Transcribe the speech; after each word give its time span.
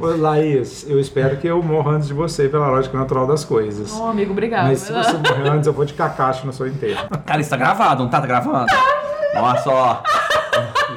Ô, 0.00 0.06
Laís, 0.06 0.88
eu 0.88 0.98
espero 0.98 1.36
que 1.36 1.46
eu 1.46 1.62
morra 1.62 1.96
antes 1.96 2.08
de 2.08 2.14
você, 2.14 2.48
pela 2.48 2.66
lógica 2.68 2.96
natural 2.96 3.26
das 3.26 3.44
coisas. 3.44 3.92
Ô, 3.92 4.06
amigo, 4.06 4.32
obrigado. 4.32 4.68
Mas 4.68 4.78
se 4.80 4.90
você 4.90 5.12
morrer 5.12 5.50
antes, 5.50 5.66
eu 5.66 5.72
vou 5.74 5.84
de 5.84 5.92
cacacho 5.92 6.46
no 6.46 6.52
seu 6.54 6.66
enterro. 6.66 7.06
Cara, 7.26 7.42
isso 7.42 7.50
tá 7.50 7.58
gravado, 7.58 8.02
não 8.02 8.08
tá 8.08 8.18
gravando? 8.20 8.72
Nossa, 9.34 9.68
ó. 9.70 10.02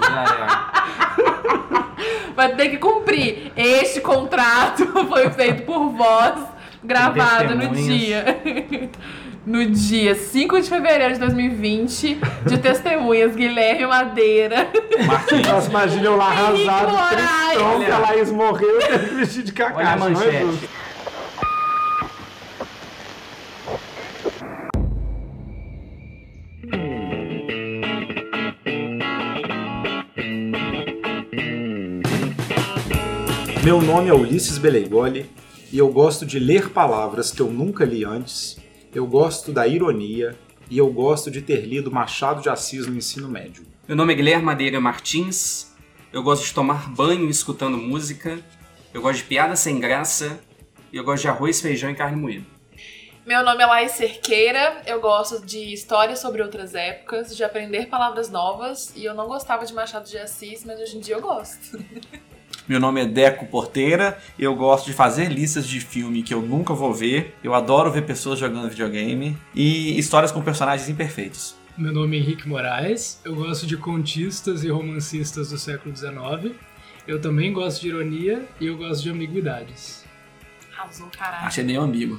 Já 0.10 0.24
é. 0.24 0.48
Vai 2.34 2.56
ter 2.56 2.70
que 2.70 2.78
cumprir. 2.78 3.52
Este 3.54 4.00
contrato 4.00 4.88
foi 5.10 5.30
feito 5.32 5.64
por 5.64 5.90
vós, 5.90 6.42
gravado 6.82 7.56
no 7.56 7.76
dia. 7.76 8.24
No 9.46 9.66
dia 9.66 10.16
5 10.16 10.62
de 10.62 10.70
fevereiro 10.70 11.14
de 11.14 11.20
2020, 11.20 12.20
de 12.46 12.58
testemunhas 12.58 13.36
Guilherme 13.36 13.88
Madeira. 13.88 14.68
Nossa, 15.48 15.70
imagina 15.70 16.06
eu 16.06 16.16
lá 16.18 16.28
arrasado, 16.28 16.92
tristão, 17.16 17.80
que 17.80 17.92
a 17.92 17.98
Laís 18.00 18.32
morreu 18.32 18.80
e 18.80 18.86
teve 18.86 19.08
que 19.08 19.16
vestir 19.16 19.44
de 19.44 19.52
cacacho. 19.54 19.80
Olha 19.80 19.90
a 19.90 19.96
não 19.96 20.08
é 20.08 20.10
manchete. 20.12 20.70
Meu 33.64 33.82
nome 33.82 34.10
é 34.10 34.14
Ulisses 34.14 34.58
Beleigoli 34.58 35.30
e 35.72 35.78
eu 35.78 35.88
gosto 35.90 36.26
de 36.26 36.40
ler 36.40 36.70
palavras 36.70 37.32
que 37.32 37.42
eu 37.42 37.48
nunca 37.48 37.86
li 37.86 38.04
antes. 38.04 38.58
Eu 38.92 39.06
gosto 39.06 39.52
da 39.52 39.68
ironia 39.68 40.36
e 40.68 40.80
eu 40.80 40.92
gosto 40.92 41.30
de 41.30 41.44
ter 41.44 41.62
lido 41.62 41.92
Machado 41.92 42.42
de 42.42 42.50
Assis 42.50 42.88
no 42.88 42.98
ensino 42.98 43.30
médio. 43.30 43.64
Meu 43.88 43.96
nome 43.96 44.14
é 44.14 44.16
Guilherme 44.16 44.44
Madeira 44.44 44.82
Martins. 44.82 45.76
Eu 46.12 46.24
gosto 46.24 46.44
de 46.46 46.54
tomar 46.56 46.90
banho 46.90 47.30
escutando 47.30 47.78
música. 47.78 48.40
Eu 48.92 49.00
gosto 49.04 49.20
de 49.20 49.26
piada 49.26 49.56
sem 49.56 49.80
graça. 49.80 50.40
E 50.92 50.98
eu 50.98 51.04
gosto 51.04 51.22
de 51.22 51.28
arroz, 51.28 51.62
feijão 51.62 51.92
e 51.92 51.96
carne 51.96 52.20
moída. 52.20 52.46
Meu 53.28 53.46
nome 53.46 53.62
é 53.62 53.66
Laís 53.68 53.92
Cerqueira, 53.92 54.82
eu 54.88 55.00
gosto 55.00 55.46
de 55.46 55.72
histórias 55.72 56.18
sobre 56.18 56.42
outras 56.42 56.74
épocas, 56.74 57.38
de 57.38 57.44
aprender 57.44 57.86
palavras 57.86 58.28
novas, 58.32 58.92
e 58.96 59.06
eu 59.06 59.14
não 59.14 59.28
gostava 59.28 59.64
de 59.68 59.72
Machado 59.72 60.10
de 60.10 60.18
Assis, 60.18 60.66
mas 60.66 60.80
hoje 60.80 60.98
em 60.98 61.00
dia 61.00 61.14
eu 61.14 61.22
gosto. 61.22 61.78
Meu 62.70 62.80
nome 62.80 63.02
é 63.02 63.06
Deco 63.06 63.48
Porteira, 63.48 64.20
eu 64.38 64.56
gosto 64.56 64.86
de 64.86 64.94
fazer 64.94 65.32
listas 65.32 65.68
de 65.68 65.80
filme 65.80 66.22
que 66.22 66.32
eu 66.32 66.40
nunca 66.40 66.72
vou 66.72 66.94
ver, 66.94 67.34
eu 67.44 67.56
adoro 67.56 67.92
ver 67.92 68.04
pessoas 68.04 68.38
jogando 68.38 68.70
videogame 68.70 69.36
e 69.56 69.98
histórias 69.98 70.32
com 70.32 70.40
personagens 70.40 70.88
imperfeitos. 70.88 71.56
Meu 71.76 71.92
nome 71.92 72.16
é 72.16 72.20
Henrique 72.20 72.48
Moraes, 72.48 73.20
eu 73.26 73.34
gosto 73.34 73.66
de 73.66 73.76
contistas 73.76 74.64
e 74.64 74.70
romancistas 74.70 75.50
do 75.50 75.58
século 75.58 75.96
XIX. 75.98 76.56
Eu 77.08 77.20
também 77.20 77.52
gosto 77.52 77.82
de 77.82 77.88
ironia 77.88 78.46
e 78.62 78.68
eu 78.68 78.78
gosto 78.78 79.02
de 79.02 79.10
ambiguidades. 79.10 79.99
Arrasou, 80.80 81.08
caralho. 81.18 81.46
Achei 81.46 81.62
meio 81.62 81.82
amigo. 81.82 82.18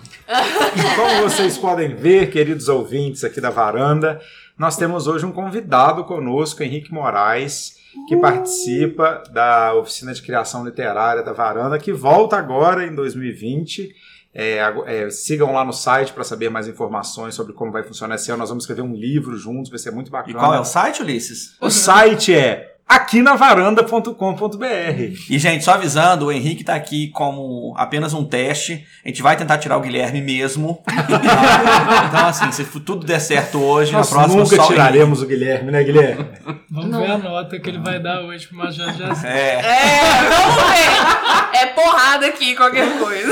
Como 0.95 1.23
vocês 1.23 1.57
podem 1.57 1.95
ver, 1.97 2.31
queridos 2.31 2.69
ouvintes 2.69 3.25
aqui 3.25 3.41
da 3.41 3.49
varanda, 3.49 4.21
nós 4.59 4.77
temos 4.77 5.07
hoje 5.07 5.25
um 5.25 5.33
convidado 5.33 6.05
conosco, 6.05 6.63
Henrique 6.63 6.93
Moraes, 6.93 7.77
que 8.07 8.19
participa 8.19 9.23
da 9.33 9.73
oficina 9.75 10.13
de 10.13 10.21
criação 10.21 10.63
literária 10.63 11.23
da 11.23 11.33
varanda, 11.33 11.79
que 11.79 11.91
volta 11.91 12.37
agora 12.37 12.87
em 12.87 12.95
2020. 12.95 13.95
É, 14.33 14.59
é, 14.87 15.11
sigam 15.11 15.53
lá 15.55 15.65
no 15.65 15.73
site 15.73 16.13
para 16.13 16.23
saber 16.23 16.51
mais 16.51 16.69
informações 16.69 17.35
sobre 17.35 17.55
como 17.55 17.73
vai 17.73 17.83
funcionar 17.83 18.17
esse 18.17 18.31
ano. 18.31 18.41
Nós 18.41 18.51
vamos 18.51 18.65
escrever 18.65 18.83
um 18.83 18.95
livro 18.95 19.37
juntos, 19.39 19.71
vai 19.71 19.79
ser 19.79 19.91
muito 19.91 20.09
E 20.09 20.11
bacana. 20.11 20.39
qual 20.39 20.55
é 20.55 20.61
o 20.61 20.65
site, 20.65 21.03
Ulisses? 21.03 21.57
O 21.61 21.71
site 21.71 22.35
é 22.35 22.70
aquinavaranda.com.br. 22.91 24.67
E, 25.31 25.39
gente, 25.39 25.65
só 25.65 25.75
avisando, 25.75 26.27
o 26.27 26.33
Henrique 26.33 26.65
tá 26.65 26.75
aqui 26.75 27.07
como 27.11 27.73
apenas 27.77 28.13
um 28.13 28.25
teste. 28.25 28.85
A 29.05 29.09
gente 29.09 29.23
vai 29.23 29.37
tentar 29.37 29.59
tirar 29.59 29.77
o 29.77 29.81
Guilherme 29.81 30.21
mesmo. 30.21 30.83
então, 32.09 32.27
assim, 32.27 32.51
se 32.51 32.65
tudo 32.81 33.07
der 33.07 33.21
certo 33.21 33.63
hoje, 33.63 33.93
Nós 33.93 34.11
na 34.11 34.17
próxima 34.17 34.43
nunca 34.43 34.57
só 34.57 34.67
tiraremos 34.67 35.23
o 35.23 35.27
Guilherme, 35.27 35.71
né, 35.71 35.85
Guilherme? 35.85 36.27
Vamos 36.69 36.99
ver 36.99 37.11
a 37.13 37.19
nota 37.19 37.61
que 37.61 37.71
ele 37.71 37.79
vai 37.79 38.01
dar 38.01 38.23
hoje 38.23 38.49
pro 38.49 38.57
Machado 38.57 38.93
de 38.93 39.05
Assis. 39.05 39.25
É, 39.25 39.61
É, 39.61 40.29
vamos 40.29 40.55
ver! 40.57 41.61
É 41.63 41.67
porrada 41.67 42.27
aqui, 42.27 42.57
qualquer 42.57 42.99
coisa. 42.99 43.31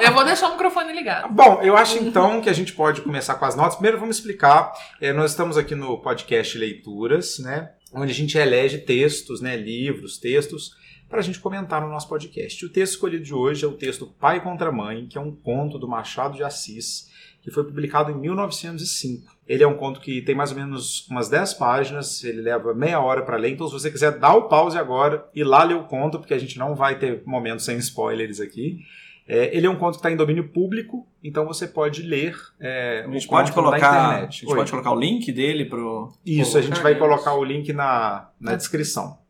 Eu 0.00 0.12
vou 0.12 0.24
deixar 0.24 0.48
o 0.48 0.52
microfone 0.52 0.92
ligado. 0.92 1.32
Bom, 1.32 1.60
eu 1.62 1.76
acho 1.76 1.98
então 1.98 2.40
que 2.40 2.48
a 2.48 2.52
gente 2.52 2.72
pode 2.72 3.00
começar 3.00 3.34
com 3.34 3.44
as 3.44 3.56
notas. 3.56 3.74
Primeiro 3.74 3.98
vamos 3.98 4.16
explicar. 4.16 4.72
eh, 5.00 5.12
nós 5.12 5.30
estamos 5.32 5.56
aqui 5.56 5.74
no 5.74 5.98
podcast 5.98 6.56
Leituras, 6.58 7.38
né? 7.38 7.70
Onde 7.92 8.12
a 8.12 8.14
gente 8.14 8.38
elege 8.38 8.78
textos, 8.78 9.40
né? 9.40 9.56
Livros, 9.56 10.18
textos, 10.18 10.76
para 11.08 11.18
a 11.18 11.22
gente 11.22 11.40
comentar 11.40 11.80
no 11.80 11.88
nosso 11.88 12.08
podcast. 12.08 12.64
O 12.64 12.68
texto 12.68 12.94
escolhido 12.94 13.24
de 13.24 13.34
hoje 13.34 13.64
é 13.64 13.68
o 13.68 13.72
texto 13.72 14.06
Pai 14.06 14.40
contra 14.42 14.70
Mãe, 14.70 15.06
que 15.08 15.18
é 15.18 15.20
um 15.20 15.34
conto 15.34 15.76
do 15.76 15.88
Machado 15.88 16.36
de 16.36 16.44
Assis, 16.44 17.10
que 17.42 17.50
foi 17.50 17.64
publicado 17.64 18.12
em 18.12 18.14
1905. 18.14 19.34
Ele 19.46 19.64
é 19.64 19.66
um 19.66 19.76
conto 19.76 20.00
que 20.00 20.22
tem 20.22 20.34
mais 20.34 20.52
ou 20.52 20.56
menos 20.56 21.08
umas 21.08 21.28
10 21.28 21.54
páginas, 21.54 22.22
ele 22.22 22.42
leva 22.42 22.72
meia 22.74 23.00
hora 23.00 23.22
para 23.22 23.36
ler, 23.36 23.50
então 23.50 23.66
se 23.66 23.72
você 23.72 23.90
quiser 23.90 24.18
dar 24.18 24.34
o 24.34 24.48
pause 24.48 24.78
agora 24.78 25.28
e 25.34 25.42
lá 25.42 25.64
ler 25.64 25.74
o 25.74 25.84
conto, 25.84 26.18
porque 26.18 26.34
a 26.34 26.38
gente 26.38 26.58
não 26.58 26.76
vai 26.76 26.98
ter 26.98 27.22
momentos 27.26 27.64
sem 27.64 27.76
spoilers 27.78 28.38
aqui. 28.40 28.78
É, 29.32 29.56
ele 29.56 29.64
é 29.64 29.70
um 29.70 29.76
conto 29.76 29.92
que 29.92 29.98
está 29.98 30.10
em 30.10 30.16
domínio 30.16 30.48
público, 30.48 31.06
então 31.22 31.46
você 31.46 31.68
pode 31.68 32.02
ler 32.02 32.36
é, 32.58 33.04
a 33.06 33.10
gente 33.12 33.28
pode 33.28 33.52
colocar, 33.52 33.76
a 33.76 34.08
internet. 34.08 34.40
gente 34.40 34.50
Oi. 34.50 34.56
pode 34.56 34.72
colocar 34.72 34.90
o 34.90 34.98
link 34.98 35.30
dele 35.30 35.66
pro. 35.66 36.12
Isso, 36.26 36.58
a 36.58 36.60
gente 36.60 36.80
colocar 36.80 36.90
vai 36.90 36.98
colocar 36.98 37.34
o 37.34 37.44
link 37.44 37.72
na, 37.72 38.28
na 38.40 38.56
descrição. 38.56 39.20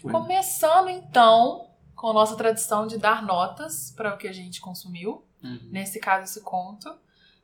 Começando 0.00 0.88
então 0.88 1.66
com 1.94 2.08
a 2.08 2.14
nossa 2.14 2.34
tradição 2.34 2.86
de 2.86 2.96
dar 2.96 3.22
notas 3.22 3.92
para 3.94 4.14
o 4.14 4.16
que 4.16 4.26
a 4.26 4.32
gente 4.32 4.58
consumiu. 4.58 5.22
Nesse 5.70 6.00
caso, 6.00 6.24
esse 6.24 6.40
conto. 6.40 6.90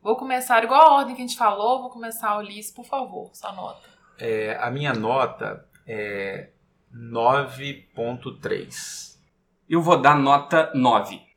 Vou 0.03 0.17
começar 0.17 0.65
igual 0.65 0.81
a 0.81 0.95
ordem 0.95 1.15
que 1.15 1.21
a 1.21 1.27
gente 1.27 1.37
falou. 1.37 1.83
Vou 1.83 1.91
começar, 1.91 2.39
Ulisses, 2.39 2.73
por 2.73 2.87
favor, 2.87 3.29
sua 3.35 3.53
nota. 3.53 3.87
É, 4.19 4.57
a 4.59 4.71
minha 4.71 4.95
nota 4.95 5.63
é 5.87 6.49
9.3. 6.95 9.19
Eu 9.69 9.83
vou 9.83 10.01
dar 10.01 10.17
nota 10.17 10.73
9. 10.75 11.28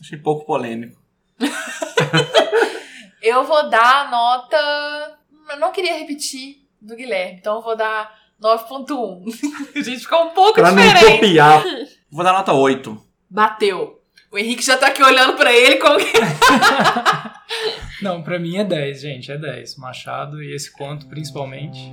Achei 0.00 0.18
pouco 0.18 0.44
polêmico. 0.46 1.00
Eu 3.22 3.44
vou 3.44 3.68
dar 3.70 4.06
a 4.06 4.10
nota. 4.10 5.16
Eu 5.50 5.58
não 5.58 5.72
queria 5.72 5.98
repetir 5.98 6.56
do 6.80 6.94
Guilherme, 6.94 7.38
então 7.38 7.56
eu 7.56 7.62
vou 7.62 7.74
dar 7.74 8.14
9.1. 8.40 9.24
a 9.74 9.80
gente 9.82 10.00
ficou 10.00 10.24
um 10.26 10.30
pouco 10.30 10.54
Pra 10.54 10.70
não 10.70 10.82
diferente. 10.82 11.12
copiar. 11.20 11.64
Vou 12.12 12.22
dar 12.22 12.32
nota 12.34 12.52
8. 12.52 12.96
Bateu. 13.28 14.00
O 14.30 14.38
Henrique 14.38 14.62
já 14.62 14.76
tá 14.76 14.86
aqui 14.88 15.02
olhando 15.02 15.36
pra 15.36 15.52
ele 15.52 15.76
como 15.76 15.98
que. 15.98 16.12
Não, 18.02 18.22
pra 18.22 18.38
mim 18.38 18.56
é 18.58 18.64
10, 18.64 19.00
gente, 19.00 19.32
é 19.32 19.36
10. 19.38 19.76
Machado 19.78 20.40
e 20.42 20.54
esse 20.54 20.70
conto 20.72 21.08
principalmente. 21.08 21.92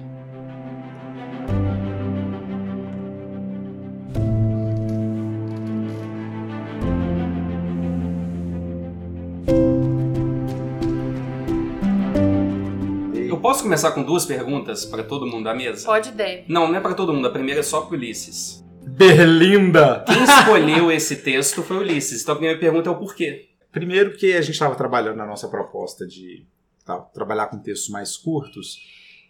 Posso 13.61 13.63
começar 13.63 13.91
com 13.91 14.01
duas 14.01 14.25
perguntas 14.25 14.85
para 14.85 15.03
todo 15.03 15.27
mundo 15.27 15.43
da 15.43 15.53
mesa? 15.53 15.85
Pode 15.85 16.11
deve. 16.11 16.45
Não, 16.47 16.67
não 16.67 16.75
é 16.75 16.79
para 16.79 16.95
todo 16.95 17.13
mundo. 17.13 17.27
A 17.27 17.31
primeira 17.31 17.59
é 17.59 17.63
só 17.63 17.81
pro 17.81 17.95
Ulisses. 17.95 18.63
Berlinda! 18.81 20.03
Quem 20.07 20.23
escolheu 20.23 20.91
esse 20.91 21.17
texto 21.17 21.61
foi 21.61 21.77
o 21.77 21.79
Ulisses. 21.81 22.23
Então 22.23 22.33
a 22.33 22.37
primeira 22.37 22.59
pergunta 22.59 22.89
é 22.89 22.91
o 22.91 22.97
porquê. 22.97 23.49
Primeiro 23.71 24.11
porque 24.11 24.33
a 24.33 24.41
gente 24.41 24.53
estava 24.53 24.75
trabalhando 24.75 25.17
na 25.17 25.27
nossa 25.27 25.47
proposta 25.47 26.07
de 26.07 26.43
tá, 26.83 26.97
trabalhar 26.97 27.47
com 27.47 27.59
textos 27.59 27.89
mais 27.89 28.17
curtos 28.17 28.79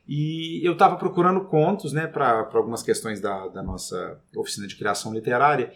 e 0.08 0.66
eu 0.66 0.74
estava 0.74 0.96
procurando 0.96 1.42
contos 1.42 1.92
né, 1.92 2.08
para 2.08 2.50
algumas 2.54 2.82
questões 2.82 3.20
da, 3.20 3.48
da 3.50 3.62
nossa 3.62 4.18
oficina 4.36 4.66
de 4.66 4.78
criação 4.78 5.14
literária 5.14 5.74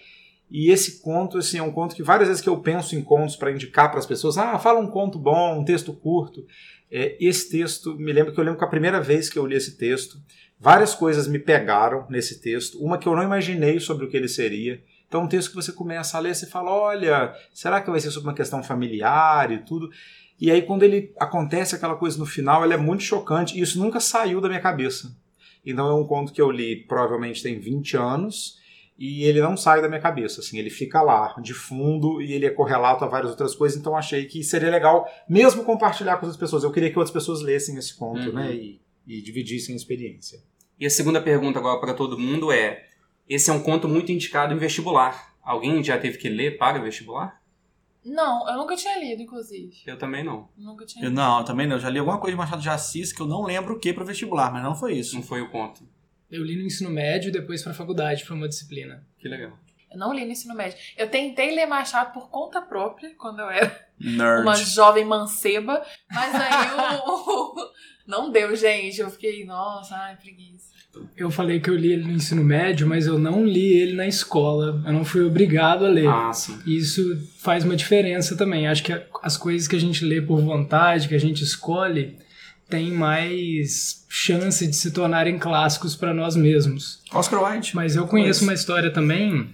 e 0.50 0.70
esse 0.70 1.02
conto 1.02 1.38
assim, 1.38 1.58
é 1.58 1.64
um 1.64 1.72
conto 1.72 1.96
que 1.96 2.04
várias 2.04 2.28
vezes 2.28 2.42
que 2.42 2.50
eu 2.50 2.58
penso 2.60 2.96
em 2.96 3.02
contos 3.02 3.36
para 3.36 3.52
indicar 3.52 3.90
para 3.90 4.00
as 4.00 4.06
pessoas, 4.06 4.38
ah, 4.38 4.58
fala 4.60 4.80
um 4.80 4.88
conto 4.88 5.18
bom, 5.18 5.60
um 5.60 5.66
texto 5.66 5.92
curto. 5.94 6.46
É, 6.92 7.18
esse 7.20 7.50
texto, 7.50 7.96
me 7.96 8.14
lembro 8.14 8.34
que 8.34 8.40
eu 8.40 8.44
lembro 8.44 8.60
que 8.60 8.66
a 8.66 8.70
primeira 8.70 9.02
vez 9.02 9.30
que 9.30 9.40
eu 9.40 9.46
li 9.46 9.56
esse 9.56 9.76
texto, 9.76 10.18
várias 10.60 10.94
coisas 10.94 11.28
me 11.28 11.40
pegaram 11.40 12.06
nesse 12.10 12.40
texto, 12.40 12.78
uma 12.84 12.98
que 12.98 13.08
eu 13.08 13.16
não 13.16 13.24
imaginei 13.24 13.80
sobre 13.80 14.06
o 14.06 14.10
que 14.10 14.16
ele 14.16 14.28
seria. 14.28 14.82
Então, 15.08 15.24
um 15.24 15.28
texto 15.28 15.50
que 15.50 15.56
você 15.56 15.72
começa 15.72 16.18
a 16.18 16.20
ler, 16.20 16.36
você 16.36 16.46
fala: 16.46 16.72
olha, 16.72 17.34
será 17.54 17.82
que 17.82 17.90
vai 17.90 18.00
ser 18.00 18.12
sobre 18.12 18.30
uma 18.30 18.36
questão 18.36 18.64
familiar 18.64 19.52
e 19.52 19.60
tudo? 19.60 19.90
E 20.40 20.52
aí, 20.52 20.62
quando 20.62 20.84
ele 20.84 21.14
acontece 21.20 21.76
aquela 21.76 21.96
coisa 21.96 22.18
no 22.18 22.26
final, 22.26 22.64
ele 22.64 22.74
é 22.74 22.78
muito 22.78 23.04
chocante 23.04 23.58
e 23.58 23.62
isso 23.62 23.80
nunca 23.80 24.00
saiu 24.00 24.42
da 24.42 24.48
minha 24.48 24.62
cabeça. 24.62 25.16
Então, 25.66 25.88
é 25.88 25.94
um 25.94 26.06
conto 26.06 26.32
que 26.32 26.42
eu 26.42 26.52
li 26.52 26.76
provavelmente 26.76 27.42
tem 27.42 27.58
20 27.58 27.98
anos 27.98 28.60
e 28.98 29.24
ele 29.24 29.42
não 29.42 29.58
sai 29.58 29.82
da 29.82 29.88
minha 29.90 30.00
cabeça. 30.00 30.40
Assim, 30.42 30.58
ele 30.58 30.70
fica 30.70 31.02
lá, 31.02 31.36
de 31.42 31.54
fundo, 31.54 32.22
e 32.22 32.32
ele 32.34 32.46
é 32.46 32.50
correlato 32.50 33.04
a 33.04 33.08
várias 33.08 33.32
outras 33.32 33.54
coisas. 33.56 33.78
Então, 33.78 33.96
achei 33.96 34.26
que 34.26 34.44
seria 34.44 34.70
legal 34.70 35.06
mesmo 35.28 35.64
compartilhar 35.64 36.18
com 36.18 36.26
outras 36.26 36.38
pessoas. 36.40 36.64
Eu 36.64 36.72
queria 36.72 36.90
que 36.92 36.98
outras 36.98 37.14
pessoas 37.14 37.42
lessem 37.42 37.78
esse 37.78 37.96
conto 37.98 38.28
Uhum. 38.30 38.34
né, 38.36 38.54
e, 38.54 38.82
e 39.06 39.22
dividissem 39.22 39.74
a 39.74 39.78
experiência. 39.78 40.40
E 40.80 40.86
a 40.86 40.90
segunda 40.90 41.22
pergunta 41.22 41.60
agora 41.60 41.80
para 41.80 41.94
todo 41.94 42.18
mundo 42.18 42.52
é: 42.52 42.86
esse 43.28 43.50
é 43.50 43.54
um 43.54 43.62
conto 43.62 43.88
muito 43.88 44.12
indicado 44.12 44.54
em 44.54 44.58
vestibular. 44.58 45.34
Alguém 45.44 45.84
já 45.84 45.98
teve 45.98 46.18
que 46.18 46.28
ler 46.30 46.58
para 46.58 46.80
o 46.80 46.84
vestibular? 46.84 47.42
Não, 48.04 48.48
eu 48.50 48.58
nunca 48.58 48.76
tinha 48.76 49.00
lido, 49.00 49.22
inclusive. 49.24 49.74
Eu 49.86 49.98
também 49.98 50.24
não. 50.24 50.48
Nunca 50.56 50.86
tinha 50.86 51.04
Eu 51.04 51.10
lido. 51.10 51.18
não, 51.20 51.44
também 51.44 51.66
não. 51.66 51.76
Eu 51.78 51.80
já 51.80 51.90
li 51.90 51.98
alguma 51.98 52.20
coisa 52.20 52.34
de 52.34 52.38
Machado 52.38 52.62
de 52.62 52.70
Assis 52.70 53.12
que 53.12 53.20
eu 53.22 53.26
não 53.26 53.44
lembro 53.44 53.74
o 53.74 53.80
que 53.80 53.92
pro 53.94 54.06
vestibular, 54.06 54.52
mas 54.54 54.62
não 54.64 54.76
foi 54.76 54.94
isso. 54.94 55.16
Não 55.16 55.24
foi 55.24 55.42
o 55.42 55.50
conto. 55.50 55.82
Eu 56.32 56.44
li 56.44 56.56
no 56.56 56.64
ensino 56.64 56.90
médio 56.90 57.30
e 57.30 57.32
depois 57.32 57.62
pra 57.64 57.74
faculdade, 57.74 58.24
pra 58.26 58.34
uma 58.36 58.48
disciplina. 58.48 59.06
Que 59.20 59.28
legal. 59.28 59.58
Eu 59.92 59.98
não 60.00 60.14
li 60.14 60.26
no 60.26 60.32
ensino 60.32 60.56
médio. 60.56 60.78
Eu 60.98 61.08
tentei 61.10 61.56
ler 61.56 61.66
Machado 61.68 62.12
por 62.14 62.30
conta 62.30 62.62
própria, 62.62 63.12
quando 63.18 63.40
eu 63.40 63.50
era 63.50 63.88
Nerd. 64.00 64.42
uma 64.42 64.56
jovem 64.56 65.06
manceba, 65.06 65.82
mas 66.12 66.36
aí 66.36 67.02
o, 67.06 67.12
o- 67.12 67.72
não 68.06 68.32
deu, 68.32 68.56
gente. 68.56 69.00
Eu 69.00 69.10
fiquei, 69.10 69.46
nossa, 69.46 69.96
ai, 69.96 70.16
preguiça. 70.18 70.74
Eu 71.16 71.30
falei 71.30 71.60
que 71.60 71.70
eu 71.70 71.76
li 71.76 71.92
ele 71.92 72.04
no 72.06 72.12
ensino 72.14 72.42
médio, 72.44 72.88
mas 72.88 73.06
eu 73.06 73.20
não 73.20 73.46
li 73.46 73.74
ele 73.74 73.94
na 73.94 74.08
escola. 74.08 74.82
Eu 74.86 74.94
não 74.94 75.04
fui 75.06 75.22
obrigado 75.24 75.86
a 75.86 75.90
ler. 75.90 76.08
Ah, 76.08 76.32
sim. 76.34 76.58
E 76.66 76.78
Isso 76.78 77.18
faz 77.38 77.64
uma 77.66 77.76
diferença 77.76 78.36
também. 78.38 78.66
Acho 78.68 78.82
que 78.84 78.94
as 79.22 79.36
coisas 79.38 79.68
que 79.68 79.76
a 79.76 79.80
gente 79.80 80.06
lê 80.06 80.22
por 80.22 80.40
vontade, 80.42 81.08
que 81.10 81.16
a 81.16 81.20
gente 81.20 81.44
escolhe, 81.44 82.18
tem 82.70 82.92
mais 82.92 84.06
chance 84.10 84.66
de 84.66 84.76
se 84.76 84.92
tornarem 84.92 85.38
clássicos 85.38 85.96
para 85.96 86.14
nós 86.14 86.36
mesmos. 86.36 87.02
Oscar 87.14 87.44
Wilde. 87.44 87.76
Mas 87.76 87.96
eu 87.96 88.08
conheço 88.08 88.44
uma 88.44 88.54
história 88.54 88.92
também 88.92 89.50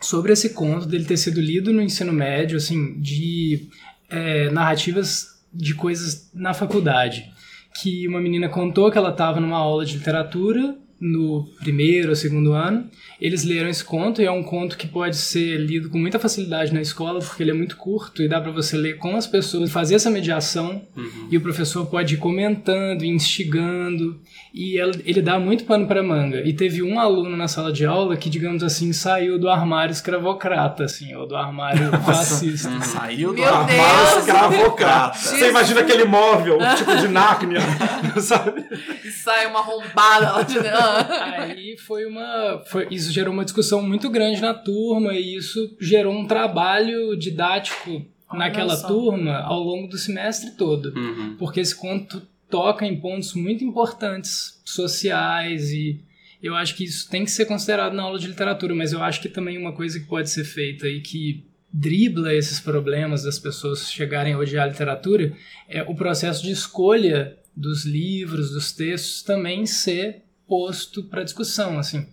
sobre 0.00 0.32
esse 0.32 0.50
conto 0.50 0.86
dele 0.86 1.04
ter 1.04 1.16
sido 1.16 1.40
lido 1.40 1.72
no 1.72 1.82
ensino 1.82 2.12
médio, 2.12 2.56
assim, 2.56 3.00
de 3.00 3.68
é, 4.08 4.50
narrativas 4.50 5.26
de 5.52 5.74
coisas 5.74 6.30
na 6.34 6.54
faculdade. 6.54 7.32
Que 7.80 8.06
uma 8.06 8.20
menina 8.20 8.48
contou 8.48 8.90
que 8.90 8.98
ela 8.98 9.10
estava 9.10 9.40
numa 9.40 9.56
aula 9.56 9.84
de 9.84 9.96
literatura 9.96 10.76
no 11.04 11.46
primeiro 11.60 12.10
ou 12.10 12.16
segundo 12.16 12.52
ano. 12.52 12.88
Eles 13.20 13.44
leram 13.44 13.68
esse 13.70 13.84
conto 13.84 14.20
e 14.20 14.24
é 14.24 14.30
um 14.30 14.42
conto 14.42 14.76
que 14.76 14.86
pode 14.88 15.16
ser 15.16 15.56
lido 15.58 15.88
com 15.88 15.98
muita 15.98 16.18
facilidade 16.18 16.74
na 16.74 16.80
escola 16.82 17.20
porque 17.20 17.42
ele 17.42 17.50
é 17.52 17.54
muito 17.54 17.76
curto 17.76 18.22
e 18.22 18.28
dá 18.28 18.40
para 18.40 18.50
você 18.50 18.76
ler 18.76 18.96
com 18.98 19.14
as 19.16 19.26
pessoas, 19.26 19.70
fazer 19.70 19.94
essa 19.94 20.10
mediação 20.10 20.82
Uhum. 20.96 21.28
e 21.30 21.36
o 21.36 21.40
professor 21.40 21.86
pode 21.86 22.14
ir 22.14 22.16
comentando, 22.18 23.04
instigando, 23.04 24.18
e 24.52 24.78
ela- 24.78 24.92
ele 25.04 25.22
dá 25.22 25.38
muito 25.38 25.64
pano 25.64 25.86
para 25.86 26.02
manga. 26.02 26.40
E 26.44 26.52
teve 26.52 26.82
um 26.82 26.98
aluno 26.98 27.36
na 27.36 27.48
sala 27.48 27.72
de 27.72 27.84
aula 27.86 28.16
que, 28.16 28.28
digamos 28.28 28.62
assim, 28.62 28.92
saiu 28.92 29.38
do 29.38 29.48
armário 29.48 29.92
escravocrata, 29.92 30.84
assim, 30.84 31.14
ou 31.14 31.26
do 31.26 31.36
armário 31.36 31.90
fascista. 32.04 32.68
Uhum. 32.68 32.82
Saiu 32.82 33.28
do 33.32 33.40
Meu 33.40 33.48
armário 33.54 34.06
Deus! 34.14 34.18
escravocrata. 34.18 35.18
Você 35.18 35.48
imagina 35.50 35.80
aquele 35.80 36.04
móvel, 36.04 36.58
tipo 36.76 36.96
de 36.96 37.08
Nárnia, 37.08 37.60
sabe? 38.20 38.64
E 39.04 39.10
sai 39.10 39.46
uma 39.46 39.60
arrombada 39.60 40.32
lá 40.32 40.42
de 40.42 40.54
dentro. 40.54 40.70
Aí 40.94 41.76
foi 41.78 42.06
uma. 42.06 42.62
foi- 42.66 42.88
isso 42.90 43.10
gerou 43.12 43.32
uma 43.32 43.44
discussão 43.44 43.82
muito 43.82 44.08
grande 44.10 44.40
na 44.40 44.54
turma, 44.54 45.14
e 45.14 45.36
isso 45.36 45.76
gerou 45.80 46.12
um 46.14 46.26
trabalho 46.26 47.16
didático 47.16 48.04
Olha 48.28 48.38
naquela 48.38 48.76
só. 48.76 48.88
turma 48.88 49.38
ao 49.38 49.60
longo 49.62 49.88
do 49.88 49.98
semestre 49.98 50.52
todo. 50.52 50.92
Uhum. 50.96 51.36
porque 51.38 51.60
esse 51.60 51.74
conto 51.74 52.22
toca 52.48 52.86
em 52.86 53.00
pontos 53.00 53.34
muito 53.34 53.64
importantes 53.64 54.60
sociais 54.64 55.70
e 55.72 56.00
eu 56.42 56.54
acho 56.54 56.76
que 56.76 56.84
isso 56.84 57.08
tem 57.08 57.24
que 57.24 57.30
ser 57.30 57.46
considerado 57.46 57.94
na 57.94 58.02
aula 58.02 58.18
de 58.18 58.28
literatura, 58.28 58.74
mas 58.74 58.92
eu 58.92 59.02
acho 59.02 59.20
que 59.20 59.28
também 59.28 59.56
uma 59.58 59.72
coisa 59.72 59.98
que 59.98 60.06
pode 60.06 60.28
ser 60.30 60.44
feita 60.44 60.86
e 60.86 61.00
que 61.00 61.42
dribla 61.72 62.32
esses 62.34 62.60
problemas 62.60 63.22
das 63.24 63.38
pessoas 63.38 63.90
chegarem 63.90 64.34
a 64.34 64.38
odiar 64.38 64.64
a 64.64 64.68
literatura 64.70 65.32
é 65.68 65.82
o 65.82 65.94
processo 65.94 66.42
de 66.44 66.52
escolha 66.52 67.36
dos 67.56 67.84
livros, 67.84 68.50
dos 68.52 68.72
textos 68.72 69.22
também 69.22 69.64
ser 69.66 70.22
posto 70.58 71.02
para 71.04 71.24
discussão, 71.24 71.78
assim. 71.78 72.06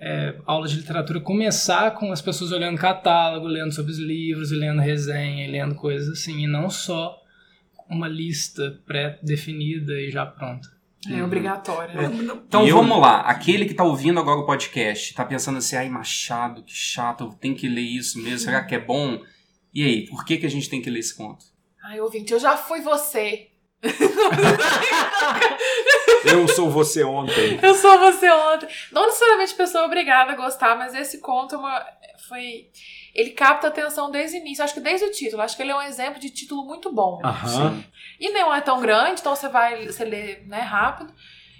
É, 0.00 0.34
aula 0.44 0.66
de 0.66 0.76
literatura 0.76 1.20
começar 1.20 1.92
com 1.92 2.10
as 2.10 2.20
pessoas 2.20 2.50
olhando 2.50 2.76
catálogo, 2.76 3.46
lendo 3.46 3.72
sobre 3.72 3.92
os 3.92 3.98
livros, 3.98 4.50
e 4.50 4.56
lendo 4.56 4.80
resenha, 4.82 5.46
e 5.46 5.50
lendo 5.50 5.76
coisas 5.76 6.08
assim, 6.08 6.42
e 6.42 6.46
não 6.48 6.68
só 6.68 7.16
uma 7.88 8.08
lista 8.08 8.80
pré-definida 8.84 9.92
e 10.00 10.10
já 10.10 10.26
pronta. 10.26 10.68
É 11.08 11.22
obrigatório. 11.22 11.94
né? 11.94 12.34
Então 12.48 12.64
E 12.66 12.70
eu- 12.70 12.76
vamos 12.78 12.98
lá. 12.98 13.20
Aquele 13.20 13.66
que 13.66 13.74
tá 13.74 13.84
ouvindo 13.84 14.18
agora 14.18 14.40
o 14.40 14.46
podcast, 14.46 15.14
tá 15.14 15.24
pensando 15.24 15.58
assim, 15.58 15.76
ai 15.76 15.88
Machado, 15.88 16.62
que 16.64 16.72
chato, 16.74 17.36
tem 17.40 17.54
que 17.54 17.68
ler 17.68 17.82
isso 17.82 18.18
mesmo, 18.20 18.38
será 18.40 18.64
que 18.64 18.74
é 18.74 18.80
bom? 18.80 19.20
E 19.72 19.84
aí, 19.84 20.06
por 20.06 20.24
que, 20.24 20.38
que 20.38 20.46
a 20.46 20.50
gente 20.50 20.68
tem 20.68 20.80
que 20.82 20.90
ler 20.90 21.00
esse 21.00 21.14
conto? 21.16 21.44
Ai, 21.84 22.00
ouvinte, 22.00 22.32
eu 22.32 22.40
já 22.40 22.56
fui 22.56 22.80
você. 22.80 23.48
Eu 26.24 26.48
sou 26.48 26.70
você 26.70 27.04
ontem. 27.04 27.58
Eu 27.62 27.74
sou 27.74 27.98
você 27.98 28.30
ontem. 28.30 28.68
Não 28.90 29.06
necessariamente 29.06 29.54
pessoa 29.54 29.84
obrigada 29.84 30.32
a 30.32 30.36
gostar, 30.36 30.76
mas 30.76 30.94
esse 30.94 31.18
conto 31.20 31.54
é 31.54 31.58
uma, 31.58 31.86
foi. 32.28 32.68
Ele 33.14 33.30
capta 33.30 33.68
a 33.68 33.70
atenção 33.70 34.10
desde 34.10 34.36
o 34.36 34.40
início, 34.40 34.64
acho 34.64 34.74
que 34.74 34.80
desde 34.80 35.06
o 35.06 35.12
título. 35.12 35.42
Acho 35.42 35.56
que 35.56 35.62
ele 35.62 35.70
é 35.70 35.76
um 35.76 35.82
exemplo 35.82 36.18
de 36.20 36.30
título 36.30 36.64
muito 36.64 36.92
bom. 36.92 37.20
Aham. 37.24 37.84
E 38.18 38.30
não 38.30 38.52
é 38.54 38.60
tão 38.60 38.80
grande, 38.80 39.20
então 39.20 39.36
você 39.36 39.48
vai, 39.48 39.86
você 39.86 40.04
lê 40.04 40.36
né, 40.46 40.60
rápido. 40.60 41.12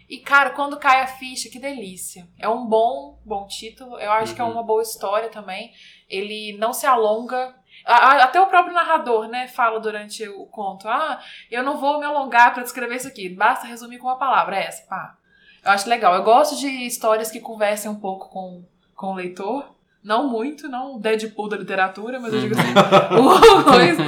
E, 0.08 0.18
cara, 0.18 0.50
quando 0.50 0.76
cai 0.78 1.00
a 1.00 1.06
ficha, 1.06 1.48
que 1.48 1.58
delícia. 1.58 2.28
É 2.38 2.48
um 2.48 2.66
bom, 2.66 3.18
bom 3.24 3.46
título. 3.46 3.98
Eu 3.98 4.12
acho 4.12 4.34
que 4.34 4.40
é 4.40 4.44
Uhum. 4.44 4.52
uma 4.52 4.62
boa 4.62 4.82
história 4.82 5.28
também. 5.30 5.72
Ele 6.08 6.56
não 6.58 6.72
se 6.72 6.86
alonga. 6.86 7.54
Até 7.84 8.40
o 8.40 8.46
próprio 8.46 8.74
narrador, 8.74 9.28
né, 9.28 9.46
fala 9.46 9.78
durante 9.78 10.26
o 10.28 10.46
conto. 10.46 10.88
Ah, 10.88 11.20
eu 11.50 11.62
não 11.62 11.76
vou 11.76 11.98
me 11.98 12.06
alongar 12.06 12.54
pra 12.54 12.62
descrever 12.62 12.96
isso 12.96 13.08
aqui. 13.08 13.28
Basta 13.28 13.66
resumir 13.66 13.98
com 13.98 14.06
uma 14.06 14.18
palavra. 14.18 14.56
É 14.56 14.66
essa, 14.66 14.86
pá. 14.86 15.16
Eu 15.64 15.70
acho 15.70 15.88
legal. 15.88 16.14
Eu 16.14 16.22
gosto 16.22 16.56
de 16.56 16.68
histórias 16.68 17.30
que 17.30 17.40
conversem 17.40 17.90
um 17.90 17.98
pouco 17.98 18.28
com, 18.28 18.64
com 18.94 19.12
o 19.12 19.14
leitor. 19.14 19.74
Não 20.02 20.28
muito, 20.28 20.68
não 20.68 20.96
o 20.96 20.98
Deadpool 21.00 21.48
da 21.48 21.56
literatura, 21.56 22.20
mas 22.20 22.34
eu 22.34 22.40
digo 22.40 22.54
assim, 22.54 22.72
uma 23.18 23.64
coisa. 23.64 24.02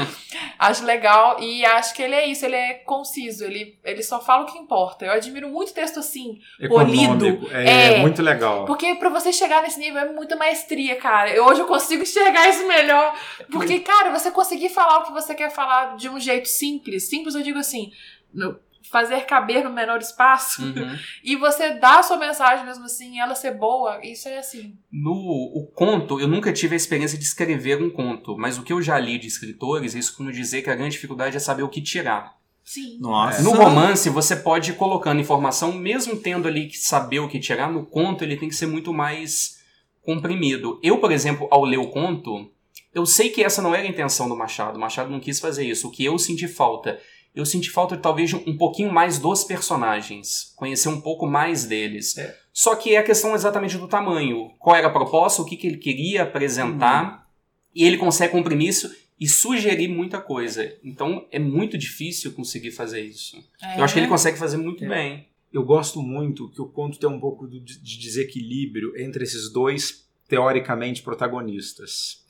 Acho 0.58 0.84
legal 0.84 1.38
e 1.40 1.64
acho 1.64 1.94
que 1.94 2.02
ele 2.02 2.14
é 2.14 2.26
isso, 2.26 2.44
ele 2.44 2.56
é 2.56 2.74
conciso, 2.74 3.44
ele, 3.44 3.78
ele 3.84 4.02
só 4.02 4.20
fala 4.20 4.44
o 4.44 4.46
que 4.46 4.58
importa. 4.58 5.04
Eu 5.04 5.12
admiro 5.12 5.48
muito 5.48 5.72
texto 5.74 5.98
assim, 6.00 6.38
Econômico. 6.60 7.06
Polido. 7.18 7.48
É, 7.52 7.94
É. 7.94 7.98
muito 7.98 8.22
legal. 8.22 8.64
porque 8.64 8.94
pra 8.94 9.08
você 9.10 9.32
chegar 9.32 9.62
nesse 9.62 9.78
nível 9.78 10.00
é 10.00 10.12
muita 10.12 10.34
maestria, 10.36 10.96
cara. 10.96 11.30
Eu, 11.30 11.44
hoje 11.44 11.60
eu 11.60 11.66
consigo 11.66 12.02
enxergar 12.02 12.48
isso 12.48 12.66
melhor. 12.66 13.14
Porque, 13.50 13.80
cara, 13.80 14.10
você 14.10 14.30
conseguir 14.30 14.68
falar 14.70 14.98
o 14.98 15.02
que 15.04 15.12
você 15.12 15.34
quer 15.34 15.50
falar 15.50 15.96
de 15.96 16.08
um 16.08 16.18
jeito 16.18 16.48
simples. 16.48 17.08
Simples 17.08 17.34
eu 17.34 17.42
digo 17.42 17.58
assim, 17.58 17.92
no- 18.32 18.58
fazer 18.90 19.22
caber 19.22 19.64
no 19.64 19.70
menor 19.70 20.00
espaço. 20.00 20.62
Uhum. 20.62 20.96
E 21.22 21.34
você 21.36 21.74
dar 21.74 21.98
a 21.98 22.02
sua 22.02 22.16
mensagem 22.16 22.64
mesmo 22.64 22.84
assim, 22.84 23.18
ela 23.18 23.34
ser 23.34 23.52
boa, 23.52 24.00
isso 24.04 24.28
é 24.28 24.38
assim. 24.38 24.76
No 24.92 25.12
o 25.12 25.66
conto, 25.74 26.20
eu 26.20 26.28
nunca 26.28 26.52
tive 26.52 26.74
a 26.74 26.76
experiência 26.76 27.18
de 27.18 27.24
escrever 27.24 27.82
um 27.82 27.90
conto, 27.90 28.36
mas 28.38 28.58
o 28.58 28.62
que 28.62 28.72
eu 28.72 28.80
já 28.80 28.98
li 28.98 29.18
de 29.18 29.26
escritores, 29.26 29.94
isso 29.94 30.16
como 30.16 30.30
dizer 30.30 30.62
que 30.62 30.70
a 30.70 30.74
grande 30.74 30.92
dificuldade 30.92 31.36
é 31.36 31.40
saber 31.40 31.62
o 31.62 31.68
que 31.68 31.82
tirar. 31.82 32.36
Sim. 32.62 32.98
Nossa. 33.00 33.42
No 33.42 33.52
romance, 33.52 34.10
você 34.10 34.34
pode 34.34 34.72
ir 34.72 34.74
colocando 34.74 35.20
informação, 35.20 35.72
mesmo 35.72 36.16
tendo 36.16 36.48
ali 36.48 36.66
que 36.66 36.76
saber 36.76 37.20
o 37.20 37.28
que 37.28 37.38
tirar, 37.38 37.70
no 37.70 37.86
conto 37.86 38.24
ele 38.24 38.36
tem 38.36 38.48
que 38.48 38.56
ser 38.56 38.66
muito 38.66 38.92
mais 38.92 39.60
comprimido. 40.02 40.78
Eu, 40.82 40.98
por 40.98 41.12
exemplo, 41.12 41.48
ao 41.50 41.64
ler 41.64 41.78
o 41.78 41.90
conto, 41.90 42.50
eu 42.94 43.04
sei 43.04 43.28
que 43.28 43.44
essa 43.44 43.60
não 43.60 43.74
era 43.74 43.84
a 43.84 43.90
intenção 43.90 44.28
do 44.28 44.36
Machado. 44.36 44.76
O 44.76 44.80
Machado 44.80 45.10
não 45.10 45.20
quis 45.20 45.38
fazer 45.38 45.64
isso. 45.64 45.86
O 45.86 45.90
que 45.90 46.04
eu 46.04 46.18
senti 46.18 46.48
falta? 46.48 46.98
Eu 47.36 47.44
senti 47.44 47.70
falta, 47.70 47.96
talvez, 47.98 48.30
de 48.30 48.36
um 48.36 48.56
pouquinho 48.56 48.90
mais 48.90 49.18
dos 49.18 49.44
personagens. 49.44 50.54
Conhecer 50.56 50.88
um 50.88 51.00
pouco 51.00 51.26
mais 51.26 51.64
deles. 51.64 52.16
É. 52.16 52.34
Só 52.50 52.74
que 52.74 52.94
é 52.94 52.98
a 52.98 53.02
questão 53.02 53.34
exatamente 53.34 53.76
do 53.76 53.86
tamanho. 53.86 54.50
Qual 54.58 54.74
era 54.74 54.86
a 54.88 54.90
proposta, 54.90 55.42
o 55.42 55.44
que, 55.44 55.54
que 55.56 55.66
ele 55.66 55.76
queria 55.76 56.22
apresentar. 56.22 57.28
E 57.74 57.84
ele 57.84 57.98
consegue 57.98 58.32
comprimir 58.32 58.70
isso 58.70 58.90
e 59.20 59.28
sugerir 59.28 59.88
muita 59.88 60.18
coisa. 60.18 60.74
Então, 60.82 61.26
é 61.30 61.38
muito 61.38 61.76
difícil 61.76 62.32
conseguir 62.32 62.70
fazer 62.70 63.02
isso. 63.02 63.36
É, 63.62 63.78
Eu 63.78 63.84
acho 63.84 63.92
que 63.92 64.00
ele 64.00 64.06
né? 64.06 64.12
consegue 64.12 64.38
fazer 64.38 64.56
muito 64.56 64.82
É. 64.84 64.88
bem. 64.88 65.28
Eu 65.52 65.62
gosto 65.62 66.02
muito 66.02 66.50
que 66.50 66.60
o 66.60 66.68
conto 66.68 66.98
tem 66.98 67.08
um 67.08 67.20
pouco 67.20 67.46
de 67.46 67.60
desequilíbrio 67.78 68.92
entre 68.98 69.24
esses 69.24 69.50
dois, 69.52 70.06
teoricamente, 70.28 71.02
protagonistas. 71.02 72.24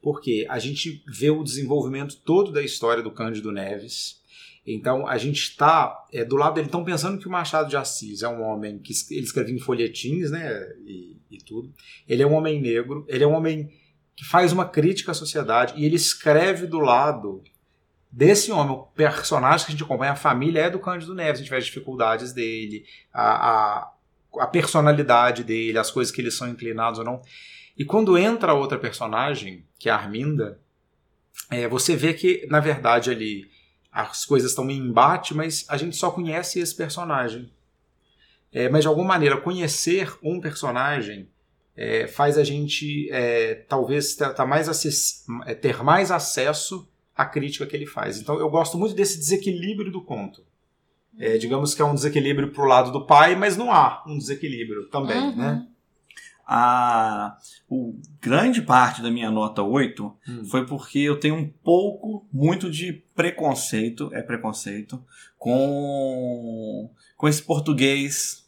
Porque 0.00 0.46
a 0.48 0.58
gente 0.58 1.02
vê 1.06 1.30
o 1.30 1.44
desenvolvimento 1.44 2.16
todo 2.24 2.50
da 2.50 2.62
história 2.62 3.02
do 3.02 3.10
Cândido 3.10 3.52
Neves. 3.52 4.20
Então 4.66 5.06
a 5.06 5.18
gente 5.18 5.42
está 5.42 6.06
do 6.28 6.36
lado 6.36 6.54
dele. 6.54 6.66
Estão 6.66 6.84
pensando 6.84 7.18
que 7.18 7.26
o 7.26 7.30
Machado 7.30 7.68
de 7.68 7.76
Assis 7.76 8.22
é 8.22 8.28
um 8.28 8.42
homem 8.42 8.78
que 8.78 8.92
ele 9.10 9.24
escrevia 9.24 9.54
em 9.54 9.58
folhetins, 9.58 10.30
né? 10.30 10.68
E, 10.84 11.16
e 11.30 11.38
tudo. 11.38 11.72
Ele 12.08 12.22
é 12.22 12.26
um 12.26 12.34
homem 12.34 12.60
negro. 12.60 13.04
Ele 13.08 13.24
é 13.24 13.26
um 13.26 13.34
homem 13.34 13.70
que 14.14 14.24
faz 14.24 14.52
uma 14.52 14.68
crítica 14.68 15.10
à 15.10 15.14
sociedade 15.14 15.74
e 15.76 15.84
ele 15.84 15.96
escreve 15.96 16.66
do 16.66 16.78
lado 16.78 17.42
desse 18.12 18.52
homem, 18.52 18.74
o 18.74 18.82
personagem 18.82 19.64
que 19.64 19.72
a 19.72 19.74
gente 19.74 19.84
acompanha, 19.84 20.12
a 20.12 20.16
família 20.16 20.60
é 20.60 20.70
do 20.70 20.78
Cândido 20.78 21.14
Neves, 21.14 21.40
a 21.40 21.42
gente 21.42 21.50
vê 21.50 21.56
as 21.56 21.64
dificuldades 21.64 22.34
dele, 22.34 22.84
a, 23.10 23.22
a, 23.22 23.92
a 24.40 24.46
personalidade 24.46 25.42
dele, 25.42 25.78
as 25.78 25.90
coisas 25.90 26.14
que 26.14 26.20
eles 26.20 26.36
são 26.36 26.48
inclinados 26.48 26.98
ou 26.98 27.04
não. 27.06 27.22
E 27.76 27.86
quando 27.86 28.18
entra 28.18 28.52
outra 28.52 28.78
personagem, 28.78 29.64
que 29.78 29.88
é 29.88 29.92
a 29.92 29.96
Arminda, 29.96 30.60
é, 31.50 31.66
você 31.66 31.96
vê 31.96 32.12
que, 32.12 32.46
na 32.50 32.60
verdade, 32.60 33.10
ali 33.10 33.50
as 33.92 34.24
coisas 34.24 34.50
estão 34.50 34.68
em 34.70 34.78
embate, 34.78 35.34
mas 35.34 35.66
a 35.68 35.76
gente 35.76 35.96
só 35.96 36.10
conhece 36.10 36.58
esse 36.58 36.74
personagem. 36.74 37.50
É, 38.50 38.68
mas, 38.68 38.82
de 38.82 38.88
alguma 38.88 39.08
maneira, 39.08 39.36
conhecer 39.36 40.12
um 40.22 40.40
personagem 40.40 41.28
é, 41.76 42.06
faz 42.06 42.36
a 42.36 42.44
gente 42.44 43.08
é, 43.10 43.54
talvez 43.68 44.14
tá, 44.14 44.32
tá 44.32 44.44
mais 44.46 44.68
é, 45.46 45.54
ter 45.54 45.82
mais 45.82 46.10
acesso 46.10 46.86
à 47.16 47.24
crítica 47.24 47.66
que 47.66 47.74
ele 47.76 47.86
faz. 47.86 48.18
Então 48.20 48.38
eu 48.38 48.48
gosto 48.50 48.76
muito 48.78 48.94
desse 48.94 49.18
desequilíbrio 49.18 49.90
do 49.90 50.02
conto. 50.02 50.44
É, 51.18 51.36
digamos 51.36 51.74
que 51.74 51.82
é 51.82 51.84
um 51.84 51.94
desequilíbrio 51.94 52.52
pro 52.52 52.64
lado 52.64 52.90
do 52.90 53.06
pai, 53.06 53.36
mas 53.36 53.56
não 53.56 53.70
há 53.72 54.02
um 54.06 54.16
desequilíbrio 54.16 54.88
também, 54.88 55.18
Uhum. 55.18 55.36
né? 55.36 55.66
A 56.46 57.36
o, 57.68 57.94
grande 58.20 58.60
parte 58.62 59.00
da 59.00 59.10
minha 59.10 59.30
nota 59.30 59.62
8 59.62 60.12
Hum. 60.28 60.44
foi 60.44 60.66
porque 60.66 60.98
eu 60.98 61.18
tenho 61.18 61.34
um 61.36 61.48
pouco, 61.62 62.26
muito 62.32 62.70
de 62.70 62.92
preconceito, 63.14 64.10
é 64.12 64.22
preconceito, 64.22 65.02
com, 65.38 66.90
com 67.16 67.28
esse 67.28 67.42
português. 67.42 68.42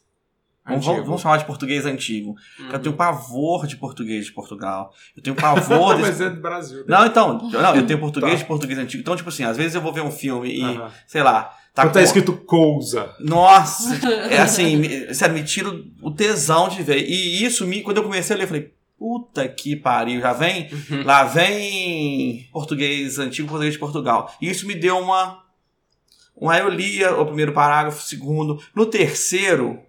Vamos, 0.67 0.83
vamos- 0.83 1.21
chamar 1.21 1.37
de 1.37 1.45
português 1.45 1.85
antigo. 1.85 2.35
Uhum. 2.59 2.69
Eu 2.71 2.79
tenho 2.79 2.95
pavor 2.95 3.67
de 3.67 3.77
português 3.77 4.25
de 4.25 4.31
Portugal. 4.33 4.91
Eu 5.15 5.21
tenho 5.21 5.35
pavor 5.35 5.93
desse. 5.97 6.09
mas 6.09 6.21
é 6.21 6.29
do 6.31 6.41
Brasil. 6.41 6.79
né? 6.79 6.85
Não, 6.87 7.05
então, 7.05 7.49
não, 7.51 7.75
eu 7.75 7.85
tenho 7.85 7.99
português 8.01 8.33
Tá. 8.33 8.39
de 8.39 8.45
português 8.45 8.79
antigo. 8.79 9.01
Então, 9.01 9.15
tipo 9.15 9.29
assim, 9.29 9.43
às 9.43 9.57
vezes 9.57 9.75
eu 9.75 9.81
vou 9.81 9.93
ver 9.93 10.01
um 10.01 10.09
filme 10.11 10.57
e, 10.57 10.63
Aham. 10.63 10.91
sei 11.05 11.21
lá, 11.21 11.55
tá 11.75 11.83
Quando 11.83 11.93
tá 11.93 11.99
com- 11.99 12.05
escrito 12.05 12.33
cousa. 12.33 13.13
Nossa, 13.19 13.95
é 14.31 14.39
assim, 14.39 14.77
me, 14.77 15.13
sério, 15.13 15.35
me 15.35 15.43
tira 15.43 15.69
o 16.01 16.09
tesão 16.09 16.67
de 16.69 16.81
ver. 16.81 17.03
E 17.07 17.43
isso, 17.43 17.67
me, 17.67 17.81
quando 17.83 17.97
eu 17.97 18.03
comecei 18.03 18.33
a 18.35 18.37
ler, 18.39 18.45
eu 18.45 18.47
falei, 18.47 18.73
puta 18.97 19.47
que 19.47 19.75
pariu, 19.75 20.21
já 20.21 20.31
vem, 20.33 20.69
lá 21.03 21.25
vem 21.25 22.47
português 22.51 23.19
antigo, 23.19 23.47
português 23.49 23.73
de 23.73 23.79
Portugal. 23.79 24.33
E 24.41 24.49
isso 24.49 24.65
me 24.65 24.73
deu 24.73 24.97
uma. 24.97 25.43
uma 26.35 26.53
aí 26.53 26.61
eu 26.61 26.69
lia 26.69 27.13
o 27.19 27.25
primeiro 27.25 27.51
parágrafo, 27.51 27.99
o 27.99 28.07
segundo. 28.07 28.59
No 28.73 28.85
terceiro, 28.85 29.79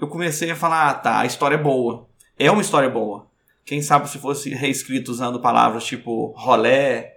eu 0.00 0.08
comecei 0.08 0.50
a 0.50 0.56
falar, 0.56 0.90
ah, 0.90 0.94
tá, 0.94 1.20
a 1.20 1.26
história 1.26 1.54
é 1.54 1.62
boa. 1.62 2.08
É 2.38 2.50
uma 2.50 2.60
história 2.62 2.90
boa. 2.90 3.26
Quem 3.64 3.80
sabe 3.82 4.10
se 4.10 4.18
fosse 4.18 4.50
reescrito 4.50 5.12
usando 5.12 5.38
palavras 5.40 5.84
tipo 5.84 6.34
rolé. 6.36 7.14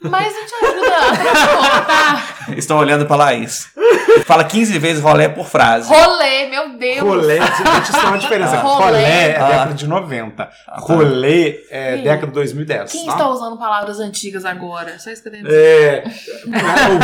Mas 0.00 0.32
não 0.34 0.46
te 0.46 0.54
ajuda 0.66 0.96
a 0.96 1.16
transportar. 1.16 2.58
Estou 2.58 2.78
olhando 2.78 3.06
pra 3.06 3.16
Laís. 3.16 3.68
Fala 4.26 4.44
15 4.44 4.78
vezes 4.78 5.02
rolé 5.02 5.28
por 5.28 5.46
frase. 5.46 5.88
Rolê, 5.88 6.48
meu 6.48 6.76
Deus. 6.78 7.00
Rolê, 7.00 7.38
gente, 7.38 7.88
isso 7.88 7.96
é 7.96 8.04
uma 8.06 8.18
diferença. 8.18 8.56
Rolê. 8.58 8.84
Rolé 8.84 9.02
é 9.30 9.36
Ah. 9.36 9.48
década 9.48 9.74
de 9.74 9.86
90. 9.86 10.44
tá. 10.44 10.52
Rolê 10.78 11.64
é 11.70 11.96
Ih. 11.96 12.02
década 12.02 12.26
de 12.26 12.32
2010. 12.34 12.92
Quem 12.92 13.06
tá? 13.06 13.12
está 13.12 13.28
usando 13.28 13.58
palavras 13.58 13.98
antigas 13.98 14.44
agora? 14.44 14.98
Só 14.98 15.10
isso 15.10 15.22
que 15.22 15.28
eu 15.28 15.32
tenho 15.32 15.44
a 15.44 15.48
dizer. 15.48 16.04
É, 16.04 16.04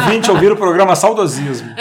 ouvinte 0.05 0.31
ouvir 0.31 0.53
o 0.53 0.57
programa 0.57 0.95
Saudosismo. 0.95 1.75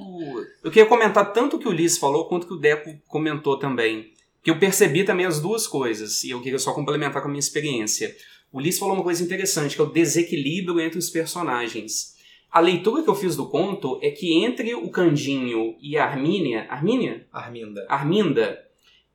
O- 0.00 0.38
Eu 0.64 0.70
queria 0.70 0.88
comentar 0.88 1.32
tanto 1.32 1.56
o 1.56 1.58
que 1.58 1.66
o 1.66 1.70
Ulisses 1.70 1.98
falou 1.98 2.26
quanto 2.28 2.44
o 2.44 2.46
que 2.46 2.54
o 2.54 2.58
Deco 2.58 2.90
comentou 3.08 3.58
também. 3.58 4.06
Que 4.42 4.50
eu 4.50 4.58
percebi 4.58 5.02
também 5.04 5.26
as 5.26 5.40
duas 5.40 5.66
coisas, 5.66 6.22
e 6.24 6.30
eu 6.30 6.40
queria 6.40 6.58
só 6.58 6.72
complementar 6.72 7.20
com 7.20 7.28
a 7.28 7.30
minha 7.30 7.40
experiência. 7.40 8.10
O 8.52 8.58
Ulisses 8.58 8.80
falou 8.80 8.94
uma 8.94 9.02
coisa 9.02 9.22
interessante, 9.22 9.74
que 9.76 9.80
é 9.80 9.84
o 9.84 9.92
desequilíbrio 9.92 10.80
entre 10.80 10.98
os 10.98 11.10
personagens. 11.10 12.16
A 12.50 12.60
leitura 12.60 13.02
que 13.02 13.10
eu 13.10 13.14
fiz 13.14 13.36
do 13.36 13.46
conto 13.48 13.98
é 14.02 14.10
que 14.10 14.42
entre 14.42 14.74
o 14.74 14.90
Candinho 14.90 15.74
e 15.82 15.98
a 15.98 16.04
Armínia. 16.06 16.66
Armínia? 16.70 17.26
Arminda. 17.30 17.86
Arminda, 17.90 18.58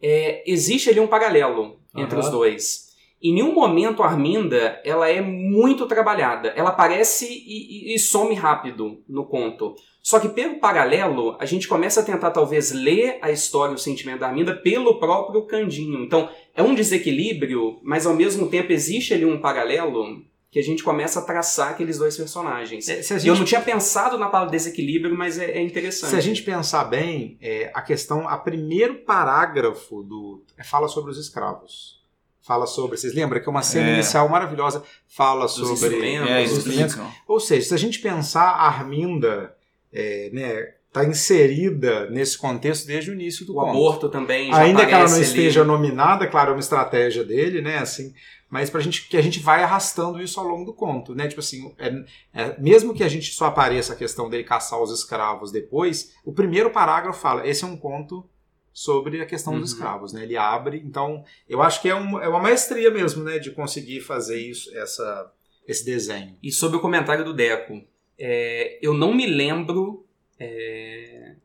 é, 0.02 0.44
existe 0.46 0.90
ali 0.90 1.00
um 1.00 1.08
paralelo 1.08 1.80
entre 1.96 2.16
Aham. 2.18 2.26
os 2.26 2.30
dois. 2.32 2.94
Em 3.22 3.34
nenhum 3.34 3.54
momento 3.54 4.04
a 4.04 4.08
Arminda 4.08 4.80
ela 4.84 5.10
é 5.10 5.20
muito 5.22 5.88
trabalhada. 5.88 6.50
Ela 6.50 6.70
aparece 6.70 7.26
e, 7.26 7.92
e- 7.92 7.96
e 7.96 8.00
some 8.00 8.36
rápido 8.36 9.02
no 9.08 9.26
conto. 9.26 9.74
Só 10.02 10.20
que 10.20 10.28
pelo 10.28 10.60
paralelo, 10.60 11.38
a 11.40 11.46
gente 11.46 11.66
começa 11.66 12.02
a 12.02 12.04
tentar 12.04 12.32
talvez 12.32 12.74
ler 12.74 13.18
a 13.22 13.32
história 13.32 13.72
e 13.72 13.76
o 13.76 13.80
sentimento 13.80 14.20
da 14.20 14.28
Arminda 14.28 14.54
pelo 14.54 15.00
próprio 15.00 15.44
Candinho. 15.48 16.04
Então 16.04 16.30
é 16.56 16.62
um 16.64 16.76
desequilíbrio, 16.76 17.80
mas 17.84 18.06
ao 18.06 18.14
mesmo 18.16 18.48
tempo 18.50 18.72
existe 18.72 19.14
ali 19.14 19.26
um 19.26 19.40
paralelo 19.40 20.24
que 20.52 20.60
a 20.60 20.64
gente 20.64 20.84
começa 20.84 21.20
a 21.20 21.24
traçar 21.24 21.70
aqueles 21.72 21.98
dois 21.98 22.16
personagens. 22.16 22.88
É, 22.88 23.02
se 23.02 23.12
a 23.12 23.16
E 23.16 23.20
eu 23.20 23.22
gente- 23.34 23.40
não 23.40 23.46
tinha 23.46 23.62
pensado 23.62 24.20
na 24.20 24.28
palavra 24.30 24.52
desequilíbrio, 24.52 25.18
mas 25.18 25.40
é, 25.40 25.46
é 25.52 25.62
interessante. 25.62 26.12
Se 26.12 26.16
a 26.16 26.20
gente 26.22 26.44
pensar 26.44 26.84
bem, 26.84 27.38
é, 27.42 27.72
a 27.74 27.82
questão, 27.82 28.30
a 28.30 28.38
primeiro 28.38 28.96
parágrafo 29.00 30.04
do 30.04 30.44
fala 30.64 30.88
sobre 30.88 31.10
os 31.12 31.18
escravos. 31.18 32.02
Fala 32.46 32.68
sobre, 32.68 32.98
vocês 32.98 33.14
lembram 33.16 33.42
que 33.42 33.48
é 33.48 33.50
uma 33.50 33.64
cena 33.64 33.90
É. 33.90 33.94
inicial 33.94 34.28
maravilhosa, 34.30 34.84
fala 35.08 35.46
Dos 35.46 35.54
sobre 35.56 35.74
instrumentos. 35.74 36.30
É, 36.30 36.44
os 36.44 36.52
instrumentos. 36.58 36.98
Ou 37.28 37.40
seja, 37.40 37.70
se 37.70 37.74
a 37.74 37.78
gente 37.78 38.00
pensar 38.00 38.44
a 38.44 38.68
Arminda, 38.68 39.56
é, 39.92 40.30
né, 40.34 40.74
tá 40.94 41.04
inserida 41.04 42.10
nesse 42.10 42.38
contexto 42.38 42.86
desde 42.86 43.10
o 43.10 43.14
início 43.14 43.46
do 43.46 43.54
O 43.54 43.56
conto. 43.56 43.70
aborto 43.70 44.10
também 44.10 44.50
já 44.52 44.60
Ainda 44.62 44.86
que 44.86 44.92
ela 44.94 45.00
não 45.06 45.08
aparece 45.08 45.16
ali. 45.16 45.24
esteja 45.26 45.64
nominada, 45.64 46.28
claro, 46.28 46.52
é 46.52 46.54
uma 46.54 46.60
estratégia 46.60 47.24
dele, 47.24 47.62
né? 47.62 47.80
Assim, 47.80 48.14
mas 48.50 48.70
pra 48.70 48.80
gente 48.80 49.08
que 49.10 49.18
a 49.18 49.22
gente 49.22 49.40
vai 49.40 49.64
arrastando 49.64 50.22
isso 50.22 50.40
ao 50.40 50.48
longo 50.48 50.66
do 50.66 50.74
conto, 50.74 51.16
né? 51.16 51.28
Tipo 51.28 51.40
assim, 51.42 51.74
é- 51.80 52.04
é- 52.34 52.56
mesmo 52.62 52.94
que 52.94 53.04
a 53.04 53.10
gente 53.10 53.34
só 53.34 53.46
apareça 53.48 53.94
a 53.94 53.96
questão 53.96 54.30
dele 54.30 54.44
caçar 54.44 54.80
os 54.82 54.92
escravos 54.92 55.52
depois, 55.52 56.14
o 56.24 56.32
primeiro 56.32 56.70
parágrafo 56.70 57.20
fala: 57.20 57.48
esse 57.48 57.64
é 57.64 57.68
um 57.68 57.76
conto 57.76 58.24
sobre 58.72 59.22
a 59.22 59.26
questão 59.26 59.54
dos 59.60 59.72
Uhum. 59.72 59.76
escravos, 59.78 60.14
né? 60.14 60.24
Ele 60.24 60.38
abre, 60.38 60.82
então 60.86 61.24
eu 61.50 61.62
acho 61.62 61.82
que 61.82 61.90
é, 61.90 61.96
um- 61.96 62.20
é 62.22 62.28
uma 62.28 62.40
maestria 62.40 62.90
mesmo, 62.92 63.24
né? 63.24 63.40
De 63.40 63.50
conseguir 63.52 64.02
fazer 64.02 64.38
isso, 64.40 64.76
essa, 64.78 65.32
esse 65.68 65.84
desenho. 65.86 66.36
E 66.42 66.52
sobre 66.52 66.78
o 66.78 66.80
comentário 66.82 67.24
do 67.26 67.34
Deco, 67.34 67.82
é, 68.20 68.78
eu 68.82 68.94
não 68.94 69.14
me 69.14 69.26
lembro 69.26 70.06
é, 70.40 71.36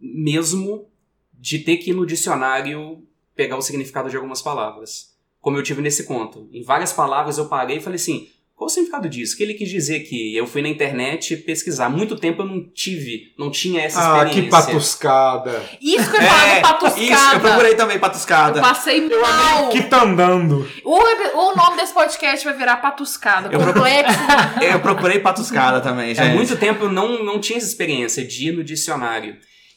mesmo 0.00 0.88
de 1.32 1.58
ter 1.58 1.78
que 1.78 1.90
ir 1.90 1.94
no 1.94 2.06
dicionário 2.06 3.06
pegar 3.34 3.56
o 3.56 3.62
significado 3.62 4.08
de 4.08 4.16
algumas 4.16 4.40
palavras. 4.40 5.14
Como 5.40 5.56
eu 5.58 5.62
tive 5.62 5.82
nesse 5.82 6.04
conto. 6.04 6.48
Em 6.52 6.62
várias 6.62 6.92
palavras 6.92 7.36
eu 7.36 7.48
parei 7.48 7.78
e 7.78 7.80
falei 7.80 7.96
assim: 7.96 8.30
qual 8.56 8.66
o 8.66 8.68
significado 8.70 9.08
disso? 9.08 9.34
O 9.34 9.36
que 9.36 9.42
ele 9.42 9.54
quis 9.54 9.68
dizer 9.68 10.00
que 10.00 10.36
eu 10.36 10.46
fui 10.46 10.62
na 10.62 10.68
internet 10.68 11.36
pesquisar. 11.38 11.86
Há 11.86 11.90
muito 11.90 12.14
tempo 12.16 12.42
eu 12.42 12.46
não 12.46 12.64
tive, 12.72 13.32
não 13.38 13.50
tinha 13.50 13.82
essa 13.82 13.98
Ah, 14.00 14.16
experiência. 14.24 14.42
que 14.44 14.48
patuscada! 14.50 15.62
Isso 15.82 16.10
que 16.10 16.16
eu 16.16 16.20
falar 16.22 16.48
É, 16.56 16.60
patuscada. 16.60 17.02
isso, 17.02 17.34
eu 17.34 17.40
procurei 17.40 17.74
também 17.74 17.96
Eu 17.96 18.00
patuscada. 18.00 18.60
passei 18.60 19.00
mal. 19.08 19.68
Que 19.70 19.82
tá 19.82 20.04
andando! 20.04 20.68
O, 20.84 20.98
o 21.38 21.56
nome 21.56 21.76
desse 21.76 21.92
podcast 21.92 22.44
vai 22.44 22.56
virar 22.56 22.76
patuscada. 22.76 23.48
Eu 23.52 23.58
Complexo. 23.60 24.18
Eu 24.62 24.80
procurei 24.80 25.18
patuscada 25.18 25.80
também, 25.80 26.14
gente. 26.14 26.20
Há 26.24 26.34
muito 26.34 26.56
tempo 26.56 26.84
eu 26.84 26.92
não, 26.92 27.24
não 27.24 27.40
tinha 27.40 27.58
essa 27.58 27.66
experiência 27.66 28.24
de 28.24 28.48
ir 28.48 28.52
no 28.52 28.62
dicionário. 28.64 29.36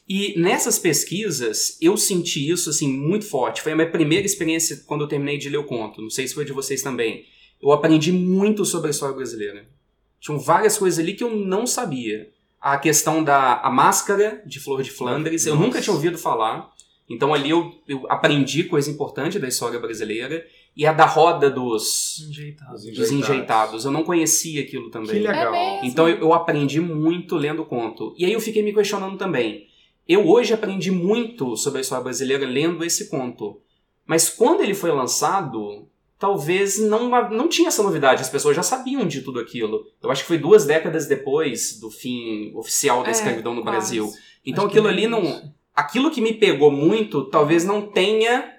E 0.10 0.40
nessas 0.40 0.80
pesquisas, 0.80 1.78
eu 1.82 1.98
senti 1.98 2.50
isso 2.50 2.70
assim 2.70 2.88
muito 2.88 3.26
forte. 3.26 3.62
Foi 3.62 3.74
a 3.74 3.76
minha 3.76 3.90
primeira 3.90 4.26
experiência 4.26 4.82
quando 4.86 5.02
eu 5.02 5.08
terminei 5.08 5.38
de 5.38 5.50
ler 5.50 5.58
o 5.58 5.66
conto. 5.66 6.02
Não 6.02 6.10
sei 6.10 6.28
se 6.28 6.34
foi 6.34 6.46
de 6.46 6.54
vocês 6.54 6.82
também. 6.82 7.24
Eu 7.62 7.72
aprendi 7.72 8.12
muito 8.12 8.66
sobre 8.66 8.88
a 8.88 8.92
história 8.92 9.16
brasileira. 9.16 9.68
Tinham 10.20 10.40
várias 10.40 10.78
coisas 10.78 11.00
ali 11.00 11.14
que 11.14 11.24
eu 11.24 11.36
não 11.36 11.66
sabia. 11.66 12.30
A 12.60 12.78
questão 12.78 13.24
da 13.24 13.60
a 13.62 13.70
máscara 13.70 14.42
de 14.46 14.60
Flor 14.60 14.82
de 14.82 14.92
Flandres, 14.92 15.46
eu 15.46 15.56
Nossa. 15.56 15.66
nunca 15.66 15.82
tinha 15.82 15.94
ouvido 15.94 16.18
falar. 16.18 16.72
Então 17.10 17.34
ali 17.34 17.50
eu, 17.50 17.74
eu 17.88 18.06
aprendi 18.10 18.64
coisa 18.64 18.90
importante 18.90 19.40
da 19.40 19.48
história 19.48 19.80
brasileira. 19.80 20.46
E 20.76 20.86
a 20.86 20.94
da 20.94 21.06
roda 21.06 21.50
dos, 21.50 22.20
Enjeitado. 22.30 22.74
dos 22.74 23.12
enjeitados. 23.12 23.84
Eu 23.84 23.90
não 23.90 24.04
conhecia 24.04 24.62
aquilo 24.62 24.92
também. 24.92 25.10
Que 25.10 25.28
legal. 25.28 25.54
É. 25.56 25.84
Então 25.84 26.08
eu, 26.08 26.20
eu 26.20 26.34
aprendi 26.34 26.80
muito 26.80 27.36
lendo 27.36 27.64
o 27.64 27.66
conto. 27.66 28.14
E 28.16 28.24
aí 28.24 28.34
eu 28.34 28.40
fiquei 28.40 28.62
me 28.62 28.72
questionando 28.72 29.18
também. 29.18 29.66
Eu 30.08 30.28
hoje 30.30 30.54
aprendi 30.54 30.92
muito 30.92 31.58
sobre 31.58 31.80
a 31.80 31.82
história 31.82 32.04
brasileira 32.04 32.46
lendo 32.46 32.86
esse 32.86 33.10
conto. 33.10 33.60
Mas 34.06 34.30
quando 34.30 34.62
ele 34.62 34.76
foi 34.76 34.92
lançado, 34.92 35.88
talvez 36.20 36.80
não, 36.80 37.10
não 37.30 37.48
tinha 37.48 37.68
essa 37.68 37.84
novidade. 37.84 38.22
As 38.22 38.30
pessoas 38.30 38.56
já 38.56 38.64
sabiam 38.64 39.06
de 39.08 39.22
tudo 39.22 39.40
aquilo. 39.40 39.86
Eu 40.02 40.10
acho 40.12 40.22
que 40.24 40.28
foi 40.28 40.38
duas 40.38 40.66
décadas 40.66 41.06
depois 41.08 41.80
do 41.80 41.90
fim 41.92 42.52
oficial 42.56 43.04
da 43.04 43.10
É, 43.10 43.12
escravidão 43.12 43.54
no 43.54 43.62
quase. 43.64 43.78
Brasil. 43.78 44.12
Então 44.46 44.66
Acho 44.66 44.72
aquilo 44.72 44.88
ali 44.88 45.08
não. 45.08 45.52
Aquilo 45.76 46.10
que 46.10 46.22
me 46.22 46.34
pegou 46.34 46.72
muito, 46.72 47.26
talvez 47.26 47.64
não 47.64 47.82
tenha 47.84 48.52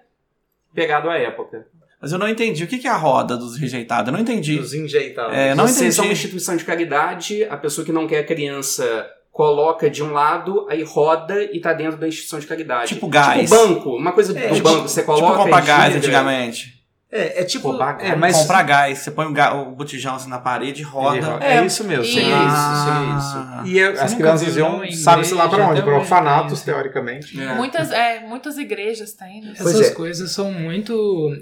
pegado 0.75 1.11
a 1.11 1.17
época. 1.17 1.67
Mas 2.01 2.13
eu 2.13 2.19
não 2.19 2.29
entendi. 2.29 2.63
O 2.63 2.69
que 2.69 2.87
é 2.87 2.91
a 2.91 2.97
roda 2.97 3.37
dos 3.37 3.57
rejeitados? 3.57 4.07
Eu 4.09 4.13
não 4.13 4.21
entendi. 4.21 4.57
Dos 4.57 4.73
enjeitados. 4.73 5.37
É, 5.37 5.53
não 5.55 5.65
Vocês 5.67 5.79
entendi. 5.79 5.95
são 5.95 6.05
uma 6.05 6.13
instituição 6.13 6.57
de 6.57 6.65
caridade, 6.65 7.43
a 7.45 7.57
pessoa 7.57 7.85
que 7.85 7.91
não 7.91 8.07
quer 8.07 8.21
a 8.21 8.25
criança 8.25 9.11
coloca 9.33 9.91
de 9.91 10.03
um 10.03 10.13
lado, 10.13 10.67
aí 10.69 10.83
roda 10.85 11.43
e 11.53 11.61
tá 11.61 11.73
dentro 11.73 11.97
da 11.99 12.07
instituição 12.07 12.39
de 12.39 12.47
caridade. 12.47 12.95
Tipo 12.95 13.09
gás. 13.09 13.49
Tipo 13.49 13.55
banco, 13.55 13.97
uma 13.97 14.13
coisa 14.13 14.37
É, 14.39 14.49
do 14.49 14.55
tipo- 14.55 14.69
banco, 14.69 14.89
você 14.89 15.03
coloca 15.03 15.27
tipo 15.27 15.39
comprar 15.43 15.61
gás 15.61 15.97
antigamente. 15.97 16.78
É, 17.11 17.41
é 17.41 17.45
tipo. 17.45 17.75
É, 18.01 18.15
mas 18.15 18.37
Comprar 18.37 18.63
gás. 18.65 18.99
Você 18.99 19.11
põe 19.11 19.27
o, 19.27 19.33
ga- 19.33 19.55
o 19.55 19.75
botijão 19.75 20.15
assim 20.15 20.29
na 20.29 20.39
parede, 20.39 20.83
roda. 20.83 21.39
É, 21.43 21.65
isso 21.65 21.83
mesmo. 21.85 22.05
Isso. 22.05 22.19
Ah. 22.23 23.63
isso. 23.65 23.71
E 23.71 23.79
é- 23.79 23.89
as 23.89 24.15
crianças 24.15 24.57
iam, 24.57 24.83
sabe-se 24.93 25.33
lá 25.33 25.49
pra 25.49 25.69
onde? 25.69 25.81
hoje 25.81 25.91
orfanatos, 25.91 26.53
assim. 26.55 26.65
teoricamente. 26.67 27.41
É. 27.41 27.55
Muitas, 27.55 27.91
é, 27.91 28.21
muitas 28.21 28.59
igrejas 28.59 29.15
têm. 29.15 29.41
né? 29.41 29.53
Essas 29.59 29.81
é. 29.81 29.91
coisas 29.95 30.31
são 30.33 30.53
muito, 30.53 30.93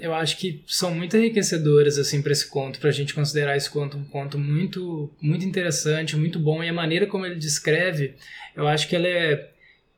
eu 0.01 0.13
acho 0.13 0.37
que 0.37 0.63
são 0.65 0.91
muito 0.95 1.17
enriquecedoras 1.17 1.97
assim 1.97 2.21
para 2.21 2.31
esse 2.31 2.47
conto, 2.47 2.79
pra 2.79 2.91
gente 2.91 3.13
considerar 3.13 3.57
esse 3.57 3.69
conto 3.69 3.97
um 3.97 4.05
conto 4.05 4.37
muito 4.39 5.11
muito 5.21 5.45
interessante, 5.45 6.15
muito 6.15 6.39
bom 6.39 6.63
e 6.63 6.69
a 6.69 6.73
maneira 6.73 7.05
como 7.07 7.25
ele 7.25 7.35
descreve, 7.35 8.15
eu 8.55 8.67
acho 8.67 8.87
que 8.87 8.95
ela 8.95 9.07
é 9.07 9.49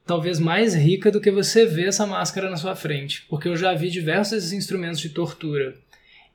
talvez 0.10 0.40
mais 0.40 0.74
rica 0.74 1.12
do 1.12 1.22
que 1.22 1.30
você 1.30 1.68
vê 1.68 1.86
essa 1.86 2.04
máscara 2.04 2.50
na 2.50 2.58
sua 2.58 2.76
frente, 2.76 3.28
porque 3.30 3.48
eu 3.48 3.56
já 3.56 3.76
vi 3.76 3.92
diversos 3.92 4.52
instrumentos 4.52 5.00
de 5.00 5.10
tortura 5.10 5.76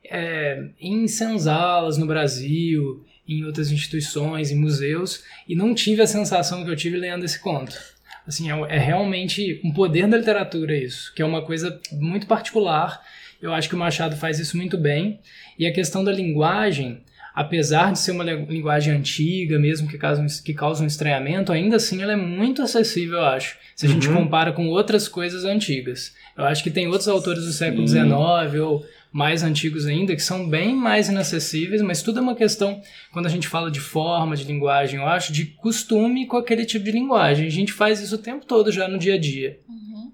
é, 0.05 0.63
em 0.79 1.05
senzalas 1.09 1.97
no 1.97 2.05
Brasil, 2.05 3.05
em 3.27 3.43
outras 3.43 3.71
instituições, 3.71 4.49
em 4.49 4.55
museus, 4.55 5.25
e 5.45 5.57
não 5.57 5.75
tive 5.75 6.01
a 6.01 6.07
sensação 6.07 6.63
que 6.63 6.71
eu 6.71 6.75
tive 6.77 6.95
lendo 6.95 7.25
esse 7.25 7.37
conto. 7.37 7.77
Assim, 8.25 8.49
é, 8.49 8.55
é 8.69 8.79
realmente 8.79 9.59
um 9.61 9.73
poder 9.73 10.07
da 10.07 10.19
literatura 10.19 10.73
isso, 10.73 11.13
que 11.13 11.21
é 11.21 11.25
uma 11.25 11.41
coisa 11.41 11.77
muito 11.91 12.27
particular. 12.27 13.01
Eu 13.41 13.53
acho 13.53 13.67
que 13.67 13.75
o 13.75 13.77
Machado 13.77 14.15
faz 14.15 14.39
isso 14.39 14.55
muito 14.55 14.77
bem. 14.77 15.19
E 15.59 15.67
a 15.67 15.73
questão 15.73 16.01
da 16.01 16.13
linguagem, 16.13 17.01
apesar 17.35 17.91
de 17.91 17.99
ser 17.99 18.11
uma 18.11 18.23
linguagem 18.23 18.93
antiga, 18.93 19.59
mesmo 19.59 19.87
que 19.89 19.97
causa, 19.97 20.21
um, 20.21 20.27
que 20.43 20.53
causa 20.53 20.83
um 20.83 20.87
estranhamento, 20.87 21.51
ainda 21.51 21.75
assim 21.75 22.01
ela 22.01 22.13
é 22.13 22.15
muito 22.15 22.61
acessível, 22.61 23.15
eu 23.19 23.25
acho, 23.25 23.57
se 23.75 23.85
a 23.85 23.89
gente 23.89 24.07
Uhum. 24.07 24.15
compara 24.23 24.53
com 24.53 24.67
outras 24.69 25.07
coisas 25.09 25.43
antigas. 25.43 26.13
Eu 26.37 26.45
acho 26.45 26.63
que 26.63 26.71
tem 26.71 26.87
outros 26.87 27.07
autores 27.09 27.43
do 27.45 27.51
século. 27.51 27.85
XIX 27.87 28.61
ou 28.61 28.85
mais 29.11 29.43
antigos 29.43 29.85
ainda 29.85 30.13
que 30.15 30.21
são 30.21 30.49
bem 30.49 30.75
mais 30.75 31.07
inacessíveis, 31.07 31.81
mas 31.81 32.01
tudo 32.01 32.19
é 32.19 32.21
uma 32.21 32.35
questão, 32.35 32.81
quando 33.13 33.27
a 33.27 33.29
gente 33.29 33.47
fala 33.47 33.71
de 33.71 33.79
forma, 33.79 34.35
de 34.35 34.43
linguagem, 34.43 34.99
eu 34.99 35.05
acho, 35.07 35.31
de 35.31 35.45
costume 35.45 36.25
com 36.27 36.35
aquele 36.37 36.65
tipo 36.65 36.83
de 36.83 36.91
linguagem. 36.91 37.47
A 37.47 37.49
gente 37.51 37.71
faz 37.71 38.01
isso 38.01 38.15
o 38.15 38.17
tempo 38.19 38.45
todo 38.45 38.71
já 38.71 38.87
no 38.87 38.97
dia 38.97 39.15
a 39.15 39.17
dia 39.17 39.57
Uhum. 39.69 40.11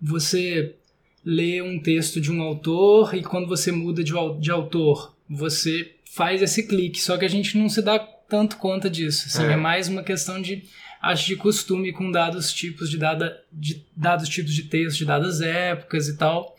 você 0.00 0.74
lê 1.24 1.62
um 1.62 1.78
texto 1.80 2.20
de 2.20 2.30
um 2.30 2.42
autor 2.42 3.14
e 3.14 3.22
quando 3.22 3.48
você 3.48 3.72
muda 3.72 4.04
de, 4.04 4.12
de 4.40 4.50
autor, 4.50 5.14
você 5.28 5.90
faz 6.14 6.40
esse 6.42 6.66
clique. 6.66 7.00
Só 7.00 7.16
que 7.16 7.24
a 7.24 7.28
gente 7.28 7.58
não 7.58 7.68
se 7.68 7.82
dá 7.82 7.98
tanto 7.98 8.56
conta 8.56 8.88
disso. 8.88 9.26
Assim, 9.26 9.46
É. 9.48 9.52
é. 9.52 9.56
mais 9.56 9.88
uma 9.88 10.02
questão 10.02 10.40
de, 10.40 10.64
acho, 11.02 11.26
de 11.26 11.36
costume 11.36 11.92
com 11.92 12.10
dados 12.10 12.52
tipos 12.52 12.88
de, 12.88 12.98
dada, 12.98 13.36
de 13.52 13.84
dados 13.96 14.28
tipos 14.28 14.52
de 14.54 14.64
texto, 14.64 14.98
de 14.98 15.04
dadas 15.04 15.40
épocas 15.40 16.08
e 16.08 16.16
tal. 16.16 16.54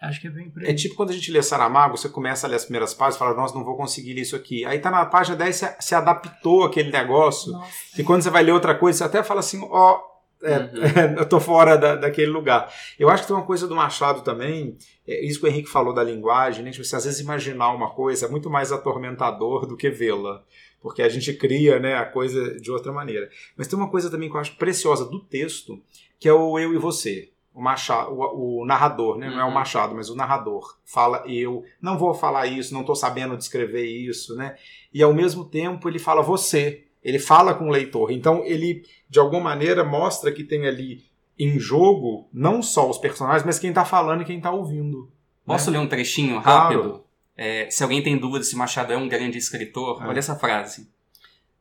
Acho 0.00 0.20
que 0.20 0.26
é 0.26 0.30
bem. 0.30 0.52
É 0.60 0.74
tipo 0.74 0.94
quando 0.94 1.10
a 1.10 1.14
gente 1.14 1.30
lê 1.32 1.42
Saramago, 1.42 1.96
você 1.96 2.08
começa 2.08 2.46
a 2.46 2.50
ler 2.50 2.56
as 2.56 2.64
primeiras 2.64 2.92
páginas 2.92 3.16
e 3.16 3.18
fala, 3.18 3.34
nossa, 3.34 3.54
não 3.54 3.64
vou 3.64 3.76
conseguir 3.76 4.12
ler 4.12 4.20
isso 4.22 4.36
aqui. 4.36 4.64
Aí 4.64 4.78
tá 4.78 4.90
na 4.90 5.06
página 5.06 5.36
10, 5.36 5.56
você 5.56 5.76
se 5.80 5.94
adaptou 5.94 6.64
àquele 6.64 6.90
negócio. 6.90 7.52
Nossa. 7.52 7.70
E 7.98 8.04
quando 8.04 8.22
você 8.22 8.30
vai 8.30 8.42
ler 8.42 8.52
outra 8.52 8.74
coisa, 8.74 8.98
você 8.98 9.04
até 9.04 9.22
fala 9.22 9.40
assim, 9.40 9.58
ó, 9.70 9.98
é, 10.46 10.58
Uhum. 10.58 11.18
eu 11.18 11.28
tô 11.28 11.40
fora 11.40 11.76
da, 11.76 11.94
daquele 11.96 12.30
lugar. 12.30 12.72
Eu 12.98 13.08
acho 13.08 13.22
que 13.22 13.28
tem 13.28 13.36
uma 13.36 13.44
coisa 13.46 13.66
do 13.66 13.74
Machado 13.74 14.22
também, 14.22 14.76
é 15.06 15.24
isso 15.24 15.40
que 15.40 15.46
o 15.46 15.48
Henrique 15.48 15.68
falou 15.68 15.92
da 15.92 16.02
linguagem, 16.02 16.64
né? 16.64 16.70
Tipo, 16.70 16.84
você 16.84 16.96
às 16.96 17.04
vezes 17.04 17.20
imaginar 17.20 17.70
uma 17.72 17.90
coisa 17.90 18.26
é 18.26 18.28
muito 18.28 18.48
mais 18.50 18.72
atormentador 18.72 19.66
do 19.66 19.76
que 19.76 19.90
vê-la. 19.90 20.42
Porque 20.80 21.02
a 21.02 21.08
gente 21.08 21.32
cria 21.32 21.80
né, 21.80 21.96
a 21.96 22.04
coisa 22.04 22.60
de 22.60 22.70
outra 22.70 22.92
maneira. 22.92 23.28
Mas 23.56 23.66
tem 23.66 23.78
uma 23.78 23.90
coisa 23.90 24.08
também 24.10 24.30
que 24.30 24.36
eu 24.36 24.40
acho 24.40 24.56
preciosa 24.56 25.04
do 25.04 25.18
texto, 25.20 25.80
que 26.20 26.28
é 26.28 26.32
o 26.32 26.58
eu 26.58 26.72
e 26.72 26.78
você. 26.78 27.30
O, 27.52 27.60
Machado, 27.60 28.12
o, 28.12 28.60
o 28.60 28.66
narrador, 28.66 29.16
né? 29.18 29.28
não 29.30 29.40
é 29.40 29.44
o 29.44 29.48
Uhum. 29.48 29.54
Machado, 29.54 29.94
mas 29.94 30.10
o 30.10 30.14
narrador. 30.14 30.76
Fala 30.84 31.24
eu, 31.26 31.64
não 31.80 31.98
vou 31.98 32.12
falar 32.14 32.46
isso, 32.46 32.72
não 32.74 32.82
estou 32.82 32.94
sabendo 32.94 33.36
descrever 33.36 33.86
isso, 33.86 34.36
né? 34.36 34.56
E 34.92 35.02
ao 35.02 35.12
mesmo 35.14 35.44
tempo 35.44 35.88
ele 35.88 35.98
fala 35.98 36.22
você. 36.22 36.85
Ele 37.06 37.18
fala 37.20 37.54
com 37.54 37.66
o 37.68 37.70
leitor. 37.70 38.10
Então 38.10 38.42
ele, 38.44 38.82
de 39.08 39.18
alguma 39.20 39.40
maneira, 39.42 39.84
mostra 39.84 40.32
que 40.32 40.42
tem 40.42 40.66
ali 40.66 41.04
em 41.38 41.58
jogo 41.58 42.28
não 42.32 42.60
só 42.60 42.90
os 42.90 42.98
personagens, 42.98 43.44
mas 43.46 43.58
quem 43.60 43.68
está 43.70 43.84
falando 43.84 44.22
e 44.22 44.24
quem 44.24 44.38
está 44.38 44.50
ouvindo. 44.50 45.08
Posso 45.44 45.70
ler 45.70 45.78
um 45.78 45.86
trechinho 45.86 46.42
Claro. 46.42 46.58
rápido? 46.74 47.04
É, 47.36 47.70
se 47.70 47.82
alguém 47.82 48.02
tem 48.02 48.16
dúvida 48.18 48.42
se 48.44 48.56
Machado 48.56 48.92
é 48.92 48.96
um 48.96 49.08
grande 49.08 49.38
escritor, 49.38 50.02
É. 50.02 50.08
olha 50.08 50.18
essa 50.18 50.34
frase. 50.34 50.90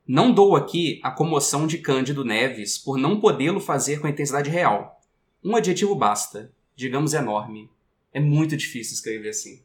Não 0.08 0.32
dou 0.32 0.56
aqui 0.56 1.00
a 1.04 1.12
comoção 1.12 1.68
de 1.68 1.78
Cândido 1.78 2.24
Neves 2.26 2.78
por 2.78 2.98
não 2.98 3.20
podê-lo 3.20 3.60
fazer 3.60 4.00
com 4.00 4.08
a 4.08 4.10
intensidade 4.10 4.50
real. 4.50 5.00
Um 5.44 5.56
adjetivo 5.56 5.94
basta, 5.96 6.52
digamos 6.76 7.14
enorme. 7.14 7.70
É 8.14 8.20
muito 8.20 8.58
difícil 8.58 8.94
escrever 8.96 9.30
assim. 9.30 9.62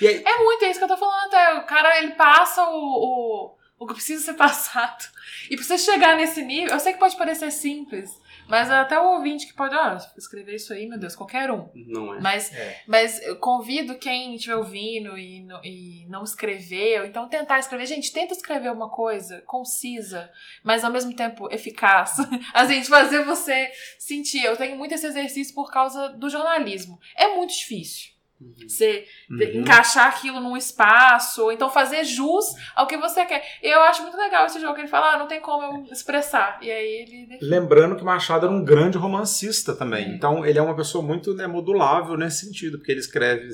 E 0.00 0.06
aí, 0.08 0.22
É 0.26 0.42
muito 0.42 0.64
é 0.64 0.70
isso 0.70 0.78
que 0.80 0.84
eu 0.84 0.88
tô 0.88 0.96
falando 0.96 1.26
até. 1.28 1.54
O 1.60 1.66
cara, 1.66 1.98
ele 2.02 2.12
passa 2.12 2.62
o, 2.68 2.74
o, 2.74 3.54
o 3.84 3.88
que 3.88 3.94
precisa 3.94 4.24
ser 4.24 4.34
passado. 4.34 5.04
E 5.50 5.56
pra 5.56 5.64
você 5.64 5.78
chegar 5.78 6.16
nesse 6.16 6.42
nível, 6.42 6.72
eu 6.72 6.80
sei 6.80 6.92
que 6.92 6.98
pode 6.98 7.16
parecer 7.16 7.50
simples, 7.50 8.10
mas 8.48 8.70
até 8.70 8.98
o 8.98 9.14
ouvinte 9.14 9.46
que 9.46 9.54
pode, 9.54 9.74
ah, 9.74 9.98
escrever 10.16 10.54
isso 10.56 10.72
aí, 10.72 10.86
meu 10.86 10.98
Deus, 10.98 11.14
qualquer 11.16 11.50
um. 11.50 11.68
Não 11.74 12.14
é? 12.14 12.20
Mas, 12.20 12.52
É. 12.54 12.82
mas 12.86 13.22
eu 13.22 13.36
convido 13.36 13.96
quem 13.98 14.34
estiver 14.34 14.56
ouvindo 14.56 15.16
e, 15.18 15.42
não- 15.44 15.60
e 15.64 16.06
não 16.08 16.22
escreveu, 16.24 17.04
então 17.04 17.28
tentar 17.28 17.58
escrever. 17.58 17.86
Gente, 17.86 18.12
tenta 18.12 18.32
escrever 18.34 18.70
uma 18.72 18.90
coisa 18.90 19.42
concisa, 19.46 20.30
mas 20.62 20.84
ao 20.84 20.90
mesmo 20.92 21.14
tempo 21.14 21.48
eficaz. 21.52 22.16
Assim, 22.54 22.80
de 22.80 22.88
fazer 22.88 23.24
você 23.24 23.70
sentir. 23.98 24.44
Eu 24.44 24.56
tenho 24.56 24.76
muito 24.76 24.94
esse 24.94 25.06
exercício 25.06 25.54
por 25.54 25.70
causa 25.70 26.08
do 26.10 26.28
jornalismo. 26.30 26.98
É 27.16 27.34
muito 27.34 27.52
difícil. 27.54 28.13
Uhum. 28.44 28.68
Você 28.68 29.06
Uhum. 29.30 29.60
encaixar 29.60 30.08
aquilo 30.08 30.40
num 30.40 30.56
espaço, 30.56 31.42
ou 31.44 31.52
então 31.52 31.70
fazer 31.70 32.04
jus 32.04 32.44
ao 32.74 32.86
que 32.86 32.96
você 32.96 33.24
quer. 33.24 33.42
Eu 33.62 33.80
acho 33.82 34.02
muito 34.02 34.16
legal 34.16 34.46
esse 34.46 34.60
jogo 34.60 34.74
que 34.74 34.82
ele 34.82 34.88
fala, 34.88 35.14
ah, 35.14 35.18
não 35.18 35.26
tem 35.26 35.40
como 35.40 35.62
eu 35.62 35.92
expressar. 35.92 36.58
E 36.62 36.70
aí 36.70 36.86
ele. 37.02 37.38
Lembrando 37.40 37.96
que 37.96 38.04
Machado 38.04 38.46
era 38.46 38.54
um 38.54 38.64
grande 38.64 38.98
romancista 38.98 39.74
também. 39.74 40.04
É. 40.04 40.08
Então 40.08 40.44
ele 40.44 40.58
é 40.58 40.62
uma 40.62 40.76
pessoa 40.76 41.02
muito 41.02 41.34
né, 41.34 41.46
modulável 41.46 42.16
nesse 42.16 42.46
sentido, 42.46 42.78
porque 42.78 42.92
ele 42.92 43.00
escreve 43.00 43.48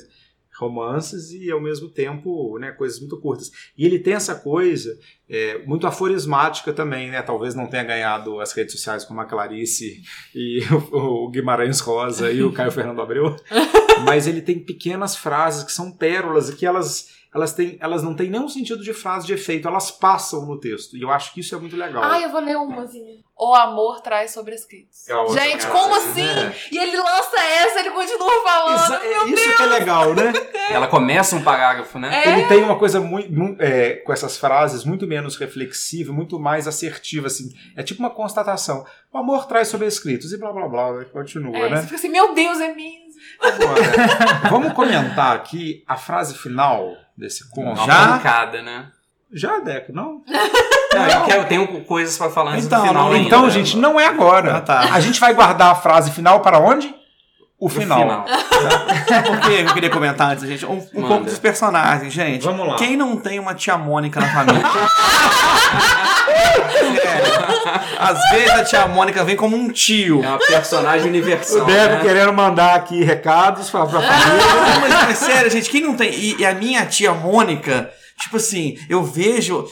romances 0.61 1.31
e 1.31 1.49
ao 1.49 1.59
mesmo 1.59 1.89
tempo 1.89 2.57
né, 2.59 2.71
coisas 2.71 2.99
muito 2.99 3.19
curtas. 3.19 3.51
E 3.77 3.85
ele 3.85 3.99
tem 3.99 4.13
essa 4.13 4.35
coisa 4.35 4.97
é, 5.27 5.57
muito 5.65 5.87
aforismática 5.87 6.71
também, 6.71 7.09
né? 7.09 7.21
Talvez 7.21 7.55
não 7.55 7.67
tenha 7.67 7.83
ganhado 7.83 8.39
as 8.39 8.53
redes 8.53 8.73
sociais 8.73 9.03
como 9.03 9.19
a 9.19 9.25
Clarice 9.25 10.01
e 10.35 10.59
o, 10.91 11.25
o 11.25 11.29
Guimarães 11.29 11.79
Rosa 11.79 12.31
e 12.31 12.43
o 12.43 12.53
Caio 12.53 12.71
Fernando 12.71 13.01
Abreu, 13.01 13.35
mas 14.05 14.27
ele 14.27 14.41
tem 14.41 14.59
pequenas 14.59 15.15
frases 15.15 15.63
que 15.63 15.71
são 15.71 15.91
pérolas 15.91 16.49
e 16.49 16.55
que 16.55 16.65
elas 16.65 17.20
elas, 17.33 17.53
têm, 17.53 17.77
elas 17.79 18.03
não 18.03 18.13
têm 18.13 18.29
nenhum 18.29 18.49
sentido 18.49 18.83
de 18.83 18.93
frase 18.93 19.25
de 19.25 19.33
efeito, 19.33 19.67
elas 19.67 19.89
passam 19.89 20.45
no 20.45 20.59
texto. 20.59 20.97
E 20.97 21.01
eu 21.01 21.09
acho 21.09 21.33
que 21.33 21.39
isso 21.39 21.55
é 21.55 21.57
muito 21.57 21.75
legal. 21.77 22.03
Ah, 22.03 22.19
eu 22.19 22.29
vou 22.29 22.41
ler 22.41 22.57
umazinha. 22.57 23.21
O 23.37 23.55
amor 23.55 24.01
traz 24.01 24.31
sobrescritos. 24.31 25.07
É 25.09 25.27
Gente, 25.33 25.65
como 25.67 25.95
assim? 25.95 26.21
né? 26.23 26.53
E 26.71 26.77
ele 26.77 26.95
lança 26.97 27.39
essa, 27.39 27.79
ele 27.79 27.89
continua 27.91 28.43
falando. 28.43 28.75
Exa- 28.75 28.99
Meu 28.99 29.27
isso 29.29 29.55
que 29.55 29.61
é 29.63 29.65
legal, 29.65 30.13
né? 30.13 30.31
Ela 30.69 30.87
começa 30.87 31.35
um 31.35 31.41
parágrafo, 31.43 31.97
né? 31.97 32.23
É. 32.23 32.29
Ele 32.39 32.47
tem 32.47 32.63
uma 32.63 32.77
coisa 32.77 32.99
muito, 32.99 33.31
mu- 33.33 33.55
é, 33.59 33.93
com 34.05 34.13
essas 34.13 34.37
frases 34.37 34.83
muito 34.83 35.07
menos 35.07 35.37
reflexiva, 35.37 36.13
muito 36.13 36.39
mais 36.39 36.67
assertiva, 36.67 37.27
assim. 37.27 37.49
É 37.75 37.81
tipo 37.81 37.99
uma 38.01 38.11
constatação. 38.11 38.85
O 39.11 39.17
amor 39.17 39.47
traz 39.47 39.69
sobrescritos 39.69 40.31
e 40.31 40.37
blá 40.37 40.51
blá 40.53 40.67
blá, 40.67 40.93
né? 40.93 41.05
continua, 41.05 41.57
É, 41.57 41.69
né? 41.69 41.77
você 41.77 41.83
fica 41.83 41.95
assim, 41.95 42.09
meu 42.09 42.33
Deus, 42.35 42.59
é 42.59 42.73
mesmo. 42.73 43.11
Agora, 43.39 44.49
vamos 44.49 44.73
comentar 44.73 45.35
aqui 45.35 45.83
a 45.87 45.95
frase 45.97 46.35
final 46.35 46.93
desse 47.21 47.49
conto. 47.49 47.79
Uma 47.79 47.85
Já? 47.85 48.07
pancada, 48.07 48.61
né? 48.61 48.87
Já, 49.31 49.59
Deco, 49.59 49.93
não? 49.93 50.21
Não, 50.93 51.07
eu, 51.07 51.21
quero, 51.23 51.41
eu 51.43 51.47
tenho 51.47 51.85
coisas 51.85 52.17
pra 52.17 52.29
falar 52.29 52.51
antes 52.51 52.65
Então, 52.65 52.81
do 52.81 52.87
final 52.89 53.05
não- 53.05 53.13
ainda. 53.13 53.25
Então, 53.25 53.49
gente, 53.49 53.77
não 53.77 53.97
é 53.97 54.07
agora. 54.07 54.57
Ah, 54.57 54.61
tá. 54.61 54.79
A 54.93 54.99
gente 54.99 55.21
vai 55.21 55.33
guardar 55.33 55.71
a 55.71 55.75
frase 55.75 56.11
final 56.11 56.41
para 56.41 56.59
onde? 56.59 56.93
O 57.61 57.69
final. 57.69 58.25
Por 58.25 59.39
que 59.41 59.53
eu 59.53 59.73
queria 59.75 59.89
comentar 59.91 60.31
antes, 60.31 60.47
gente? 60.47 60.65
Um, 60.65 60.83
um 60.95 61.07
pouco 61.07 61.25
dos 61.25 61.37
personagens, 61.37 62.11
gente. 62.11 62.43
Vamos 62.43 62.67
lá. 62.67 62.75
Quem 62.75 62.97
não 62.97 63.15
tem 63.15 63.37
uma 63.37 63.53
tia 63.53 63.77
Mônica 63.77 64.19
na 64.19 64.27
família? 64.33 64.63
É, 66.27 68.01
às 68.01 68.31
vezes 68.31 68.49
a 68.49 68.63
tia 68.63 68.87
Mônica 68.87 69.23
vem 69.23 69.35
como 69.35 69.55
um 69.55 69.69
tio. 69.69 70.23
É 70.23 70.27
uma 70.27 70.39
personagem 70.39 71.07
universal. 71.07 71.61
O 71.61 71.65
Deco 71.65 71.93
né? 71.93 72.01
querendo 72.01 72.33
mandar 72.33 72.73
aqui 72.73 73.03
recados 73.03 73.69
para 73.69 73.83
a 73.83 73.87
família. 73.87 74.09
Não, 74.09 74.81
mas, 74.81 74.93
mas 74.93 75.17
sério, 75.19 75.51
gente, 75.51 75.69
quem 75.69 75.81
não 75.81 75.95
tem. 75.95 76.11
E, 76.11 76.37
e 76.39 76.45
a 76.45 76.55
minha 76.55 76.83
tia 76.87 77.13
Mônica, 77.13 77.91
tipo 78.19 78.37
assim, 78.37 78.75
eu 78.89 79.03
vejo. 79.03 79.67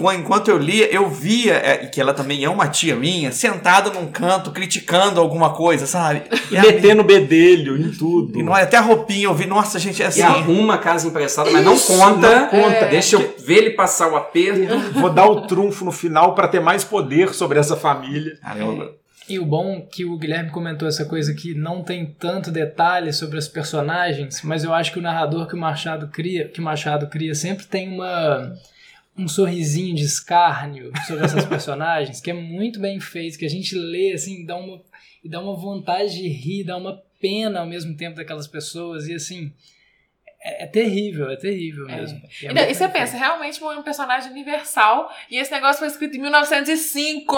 Qu- 0.00 0.12
Enquanto 0.12 0.48
eu 0.50 0.58
lia, 0.58 0.92
eu 0.92 1.08
via, 1.08 1.54
é, 1.54 1.76
que 1.86 2.00
ela 2.00 2.14
também 2.14 2.42
é 2.44 2.48
uma 2.48 2.68
tia 2.68 2.96
minha, 2.96 3.30
sentada 3.32 3.90
num 3.90 4.06
canto, 4.06 4.50
criticando 4.50 5.20
alguma 5.20 5.50
coisa, 5.52 5.86
sabe? 5.86 6.22
E, 6.50 6.54
Metendo 6.60 7.04
bedelho 7.04 7.76
em 7.76 7.90
tudo. 7.90 8.38
e 8.38 8.42
não 8.42 8.56
é 8.56 8.62
até 8.62 8.76
a 8.76 8.80
roupinha, 8.80 9.24
eu 9.24 9.34
vi, 9.34 9.46
nossa, 9.46 9.78
gente, 9.78 10.02
é 10.02 10.06
E 10.06 10.08
assim. 10.08 10.22
arruma 10.22 10.74
a 10.74 10.78
casa 10.78 11.06
emprestada, 11.06 11.50
mas 11.50 11.64
não 11.64 11.78
conta. 11.78 12.40
não 12.40 12.48
conta. 12.48 12.86
Deixa 12.86 13.16
eu 13.16 13.34
ver 13.38 13.58
ele 13.58 13.70
passar 13.70 14.08
o 14.10 14.16
aperto. 14.16 14.78
Vou 14.98 15.10
dar 15.10 15.26
o 15.26 15.46
trunfo 15.46 15.84
no 15.84 15.92
final 15.92 16.34
para 16.34 16.48
ter 16.48 16.60
mais 16.60 16.82
poder 16.84 17.34
sobre 17.34 17.58
essa 17.58 17.76
família. 17.76 18.36
Cara, 18.42 18.58
eu- 18.58 19.00
E 19.28 19.38
o 19.38 19.44
bom 19.46 19.80
que 19.88 20.04
o 20.04 20.18
Guilherme 20.18 20.50
comentou 20.50 20.88
essa 20.88 21.04
coisa 21.04 21.32
que 21.32 21.54
não 21.54 21.84
tem 21.84 22.04
tanto 22.18 22.50
detalhe 22.50 23.12
sobre 23.12 23.38
os 23.38 23.46
personagens, 23.46 24.40
mas 24.42 24.64
eu 24.64 24.74
acho 24.74 24.92
que 24.92 24.98
o 24.98 25.02
narrador 25.02 25.46
que 25.46 25.54
o 25.54 25.58
Machado 25.58 26.08
cria, 26.08 26.48
que 26.48 26.58
o 26.60 26.64
Machado 26.64 27.06
cria 27.06 27.32
sempre 27.34 27.64
tem 27.64 27.88
uma 27.88 28.52
um 29.16 29.28
sorrisinho 29.28 29.94
de 29.94 30.04
escárnio 30.04 30.92
sobre 31.06 31.24
essas 31.24 31.44
personagens 31.46 32.20
que 32.20 32.30
é 32.30 32.34
muito 32.34 32.80
bem 32.80 32.98
feito, 33.00 33.38
que 33.38 33.44
a 33.44 33.50
gente 33.50 33.74
lê 33.74 34.12
assim, 34.12 34.44
dá 34.44 34.56
uma 34.56 34.80
e 35.22 35.28
dá 35.28 35.40
uma 35.40 35.54
vontade 35.54 36.14
de 36.14 36.28
rir, 36.28 36.64
dá 36.64 36.76
uma 36.76 37.02
pena 37.20 37.60
ao 37.60 37.66
mesmo 37.66 37.94
tempo 37.96 38.16
daquelas 38.16 38.46
pessoas 38.46 39.06
e 39.06 39.14
assim, 39.14 39.52
é, 40.42 40.64
é 40.64 40.66
terrível, 40.66 41.30
é 41.30 41.36
terrível 41.36 41.88
É. 41.88 41.96
mesmo. 41.96 42.20
E, 42.42 42.46
é 42.46 42.50
E, 42.50 42.54
muito 42.54 42.70
e 42.70 42.74
você 42.74 42.88
pensa, 42.88 43.16
realmente 43.16 43.62
um 43.62 43.82
personagem 43.82 44.30
universal 44.30 45.10
e 45.30 45.36
esse 45.38 45.50
negócio 45.52 45.78
foi 45.80 45.88
escrito 45.88 46.16
em 46.16 46.20
1905! 46.20 47.36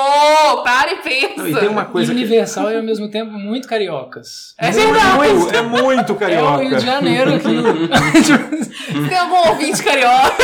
Para 0.65 0.93
e 0.93 0.97
pensa! 0.99 1.35
Não, 1.37 1.49
e 1.49 1.55
tem 1.55 1.69
uma 1.69 1.85
coisa 1.87 2.13
e 2.13 2.15
que 2.15 2.21
universal 2.21 2.71
e 2.71 2.77
ao 2.77 2.83
mesmo 2.83 3.11
tempo 3.11 3.33
muito 3.33 3.67
cariocas. 3.69 4.55
É 4.59 4.71
verdade! 4.71 5.17
muito, 5.35 5.55
é 5.55 5.63
muito 5.63 6.13
É 6.13 6.15
o 6.15 6.17
carioca. 6.19 6.63
Rio 6.65 6.77
de 6.79 6.87
Janeiro 6.87 7.35
aqui. 7.35 7.49
Tem 9.09 9.19
algum 9.19 9.49
ouvinte 9.49 9.83
carioca? 9.83 10.37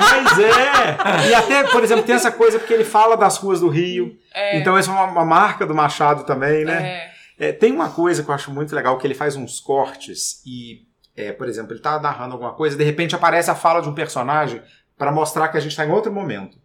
Mas 0.00 0.38
é! 0.38 1.28
E 1.30 1.34
até, 1.34 1.64
por 1.64 1.82
exemplo, 1.82 2.02
tem 2.04 2.14
essa 2.14 2.30
coisa 2.30 2.58
porque 2.58 2.72
ele 2.72 2.84
fala 2.84 3.16
das 3.16 3.36
ruas 3.36 3.60
do 3.60 3.68
Rio. 3.68 4.16
Então, 4.54 4.76
essa 4.76 4.90
é 4.90 4.92
uma, 4.94 5.04
uma 5.04 5.24
marca 5.24 5.66
do 5.66 5.74
Machado 5.74 6.24
também, 6.24 6.64
né? 6.64 7.08
É. 7.38 7.48
É, 7.48 7.52
tem 7.52 7.72
uma 7.72 7.88
coisa 7.90 8.22
que 8.22 8.28
eu 8.30 8.34
acho 8.34 8.50
muito 8.50 8.74
legal, 8.74 8.98
que 8.98 9.06
ele 9.06 9.14
faz 9.14 9.36
uns 9.36 9.60
cortes 9.60 10.42
e, 10.44 10.80
é, 11.18 11.32
por 11.32 11.48
exemplo, 11.48 11.72
ele 11.72 11.80
tá 11.80 11.98
narrando 12.00 12.34
alguma 12.34 12.54
coisa 12.54 12.76
de 12.76 12.84
repente 12.84 13.14
aparece 13.14 13.50
a 13.50 13.54
fala 13.54 13.80
de 13.80 13.88
um 13.88 13.94
personagem 13.94 14.62
para 14.96 15.10
mostrar 15.10 15.48
que 15.48 15.56
a 15.56 15.60
gente 15.60 15.72
está 15.72 15.84
em 15.84 15.90
outro 15.90 16.12
momento. 16.12 16.56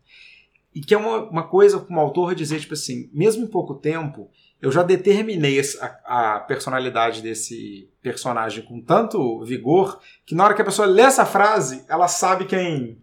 E 0.76 0.82
que 0.82 0.94
é 0.94 0.98
uma, 0.98 1.30
uma 1.30 1.48
coisa 1.48 1.80
como 1.80 2.00
autor 2.00 2.36
dizer, 2.36 2.60
tipo 2.60 2.74
assim, 2.74 3.10
mesmo 3.12 3.44
em 3.44 3.48
pouco 3.48 3.76
tempo, 3.76 4.30
eu 4.62 4.72
já 4.72 4.84
determinei 4.84 5.60
a, 6.06 6.36
a 6.36 6.39
personalidade 6.42 7.22
desse 7.22 7.89
personagem 8.02 8.63
com 8.63 8.80
tanto 8.80 9.44
vigor 9.44 10.00
que 10.26 10.36
na 10.36 10.46
hora 10.46 10.54
que 10.54 10.62
a 10.62 10.66
pessoa 10.66 10.88
lê 10.88 11.02
essa 11.02 11.26
frase, 11.26 11.84
ela 11.89 12.08
sabe 12.08 12.46
quem 12.46 13.02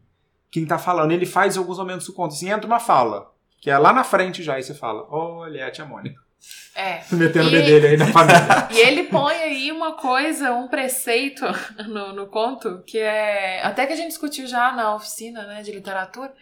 quem 0.51 0.67
tá 0.67 0.79
falando. 0.79 1.13
Ele 1.13 1.27
faz 1.27 1.55
em 1.55 1.59
alguns 1.59 1.79
momentos 1.79 2.07
do 2.07 2.13
conto. 2.13 2.35
Assim, 2.35 2.51
entra 2.51 2.67
uma 2.67 2.81
fala, 2.81 3.31
que 3.61 3.71
é 3.71 3.79
lá 3.79 3.93
na 3.93 4.05
frente 4.05 4.43
já, 4.43 4.59
e 4.59 4.63
você 4.63 4.75
fala, 4.75 5.07
olha, 5.09 5.61
é 5.61 5.63
a 5.65 5.71
tia 5.71 5.85
Mônica. 5.85 6.21
É. 6.75 7.03
Metendo 7.13 7.49
o 7.49 7.51
bedelho 7.51 7.89
aí 7.89 7.97
na 7.97 8.07
família. 8.13 8.69
E 8.71 8.79
ele 8.79 9.05
põe 9.05 9.35
aí 9.35 9.73
uma 9.73 9.93
coisa, 9.93 10.53
um 10.53 10.69
preceito 10.69 11.45
no, 11.89 12.13
no 12.13 12.27
conto, 12.27 12.83
que 12.87 12.99
é. 12.99 13.63
Até 13.63 13.87
que 13.87 13.93
a 13.93 13.97
gente 13.97 14.09
discutiu 14.09 14.47
já 14.47 14.73
na 14.73 14.95
oficina 14.95 15.47
né, 15.47 15.63
de 15.63 15.73
literatura, 15.73 16.33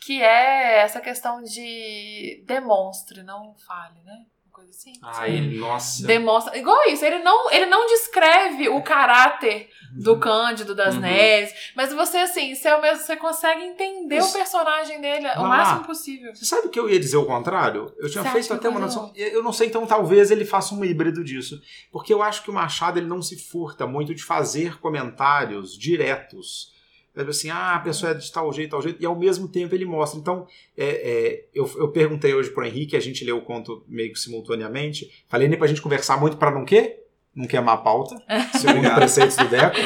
que 0.00 0.22
é 0.22 0.80
essa 0.80 1.00
questão 1.00 1.42
de 1.42 2.42
demonstre, 2.46 3.22
não 3.22 3.54
fale, 3.66 4.00
né? 4.04 4.24
Coisa 4.64 4.78
assim. 4.78 4.92
Ai, 5.02 5.40
nossa. 5.58 6.06
Demonstra. 6.06 6.56
Igual 6.56 6.88
isso, 6.88 7.04
ele 7.04 7.18
não, 7.18 7.50
ele 7.50 7.66
não 7.66 7.86
descreve 7.86 8.68
o 8.68 8.82
caráter 8.82 9.68
do 9.96 10.18
Cândido 10.18 10.74
das 10.74 10.94
Uhum. 10.96 11.02
Neves, 11.02 11.54
mas 11.76 11.92
você, 11.92 12.16
assim, 12.18 12.52
você, 12.54 12.66
ao 12.68 12.80
mesmo, 12.82 13.04
você 13.04 13.16
consegue 13.16 13.62
entender 13.62 14.16
Mas- 14.16 14.30
o 14.30 14.32
personagem 14.32 15.00
dele 15.00 15.28
o 15.28 15.34
Vamos 15.34 15.48
máximo 15.48 15.84
possível. 15.84 16.34
Você 16.34 16.44
sabe 16.44 16.68
que 16.68 16.80
eu 16.80 16.88
ia 16.90 16.98
dizer 16.98 17.16
o 17.16 17.24
contrário? 17.26 17.94
Eu 17.98 18.10
tinha 18.10 18.24
Você 18.24 18.30
feito 18.30 18.52
até 18.54 18.68
uma 18.68 18.80
noção. 18.80 19.12
Eu 19.14 19.42
não 19.42 19.52
sei, 19.52 19.68
então 19.68 19.86
talvez 19.86 20.30
ele 20.32 20.44
faça 20.44 20.74
um 20.74 20.84
híbrido 20.84 21.22
disso. 21.22 21.60
Porque 21.92 22.12
eu 22.12 22.22
acho 22.22 22.42
que 22.42 22.50
o 22.50 22.54
Machado 22.54 22.98
ele 22.98 23.06
não 23.06 23.22
se 23.22 23.36
furta 23.36 23.86
muito 23.86 24.12
de 24.14 24.24
fazer 24.24 24.80
comentários 24.80 25.78
diretos. 25.78 26.73
Assim, 27.16 27.48
ah, 27.48 27.76
a 27.76 27.78
pessoa 27.78 28.10
é 28.10 28.14
de 28.14 28.30
tal 28.32 28.52
jeito, 28.52 28.70
tal 28.70 28.82
jeito, 28.82 29.00
e 29.00 29.06
ao 29.06 29.16
mesmo 29.16 29.46
tempo 29.48 29.74
ele 29.74 29.84
mostra. 29.84 30.18
Então, 30.18 30.46
é, 30.76 30.84
é, 30.84 31.48
eu, 31.54 31.70
eu 31.76 31.88
perguntei 31.90 32.34
hoje 32.34 32.50
pro 32.50 32.64
Henrique, 32.64 32.96
a 32.96 33.00
gente 33.00 33.24
leu 33.24 33.38
o 33.38 33.42
conto 33.42 33.84
meio 33.86 34.12
que 34.12 34.18
simultaneamente. 34.18 35.24
Falei 35.28 35.46
nem 35.48 35.58
pra 35.58 35.68
gente 35.68 35.80
conversar 35.80 36.18
muito 36.20 36.36
pra 36.36 36.50
não 36.50 36.64
quê? 36.64 37.00
Não 37.34 37.46
queimar 37.46 37.74
a 37.74 37.80
pauta, 37.80 38.16
segundo 38.52 38.78
Obrigado. 38.78 38.98
preceitos 38.98 39.36
do 39.36 39.48
Deco. 39.48 39.76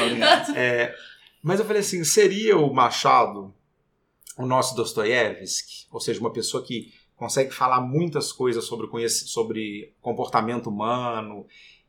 É, 0.55 0.95
mas 1.41 1.59
eu 1.59 1.65
falei 1.65 1.81
assim, 1.81 2.03
seria 2.03 2.57
o 2.57 2.73
Machado 2.73 3.53
o 4.37 4.45
nosso 4.45 4.75
Dostoiévski? 4.75 5.87
Ou 5.91 5.99
seja, 5.99 6.19
uma 6.19 6.33
pessoa 6.33 6.63
que 6.63 6.93
consegue 7.15 7.51
falar 7.51 7.81
muitas 7.81 8.31
coisas 8.31 8.65
sobre, 8.65 9.09
sobre 9.09 9.93
comportamento 10.01 10.67
humano 10.67 11.45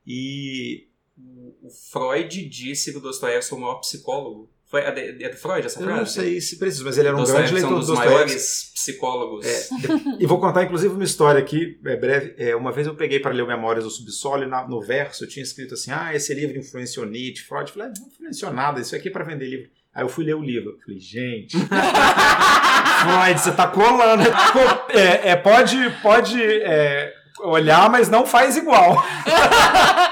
e... 0.06 0.86
O 1.16 1.50
o 1.62 1.70
Freud 1.70 2.48
disse 2.48 2.92
que 2.92 2.98
o 2.98 3.00
Dostoiévski 3.00 3.50
foi 3.50 3.58
o 3.58 3.62
maior 3.62 3.76
psicólogo. 3.76 4.48
Foi, 4.70 4.80
é, 4.82 4.90
de- 4.92 5.24
é 5.24 5.32
Freud 5.32 5.66
essa 5.66 5.80
Eu 5.80 5.84
frase? 5.84 5.98
não 5.98 6.06
sei 6.06 6.40
se 6.40 6.56
precisa, 6.56 6.84
mas 6.84 6.96
ele 6.96 7.08
era 7.08 7.16
um 7.16 7.24
grande 7.24 7.50
Dostoiévski 7.50 7.58
é 7.58 7.60
leitor 7.60 7.70
um 7.72 7.74
do 7.74 7.78
dos 7.80 7.88
Dostoiévski. 7.88 8.22
maiores 8.24 8.72
psicólogos. 8.74 9.44
É, 9.46 9.68
e 10.20 10.26
vou 10.26 10.38
contar 10.40 10.62
inclusive 10.62 10.94
uma 10.94 11.02
história 11.02 11.40
aqui, 11.40 11.76
é 11.84 11.96
breve. 11.96 12.34
É, 12.38 12.54
uma 12.54 12.70
vez 12.70 12.86
eu 12.86 12.94
peguei 12.94 13.18
para 13.18 13.32
ler 13.32 13.42
o 13.42 13.48
Memórias 13.48 13.82
do 13.84 13.90
Subsolo 13.90 14.44
e 14.44 14.46
na- 14.46 14.68
no 14.68 14.80
verso 14.80 15.24
eu 15.24 15.28
tinha 15.28 15.42
escrito 15.42 15.74
assim: 15.74 15.90
ah, 15.90 16.14
esse 16.14 16.32
livro 16.32 16.56
influenciou 16.56 17.04
Nietzsche, 17.04 17.42
Freud. 17.44 17.68
Eu 17.68 17.74
falei, 17.74 17.88
ah, 17.88 17.92
não 18.00 18.06
influenciou 18.06 18.52
nada, 18.52 18.80
isso 18.80 18.94
aqui 18.94 19.08
é 19.08 19.10
para 19.10 19.24
vender 19.24 19.46
livro. 19.46 19.68
Aí 19.92 20.04
eu 20.04 20.08
fui 20.08 20.24
ler 20.24 20.34
o 20.36 20.42
livro. 20.42 20.70
Eu 20.70 20.78
falei, 20.84 21.00
gente. 21.00 21.56
Freud, 23.00 23.40
você 23.40 23.50
tá 23.52 23.66
colando. 23.66 24.22
Co- 24.52 24.92
É, 24.96 25.30
é, 25.30 25.36
pode 25.36 25.76
pode 26.02 26.40
é, 26.40 27.12
olhar, 27.40 27.90
mas 27.90 28.08
não 28.08 28.24
faz 28.24 28.56
igual. 28.56 29.04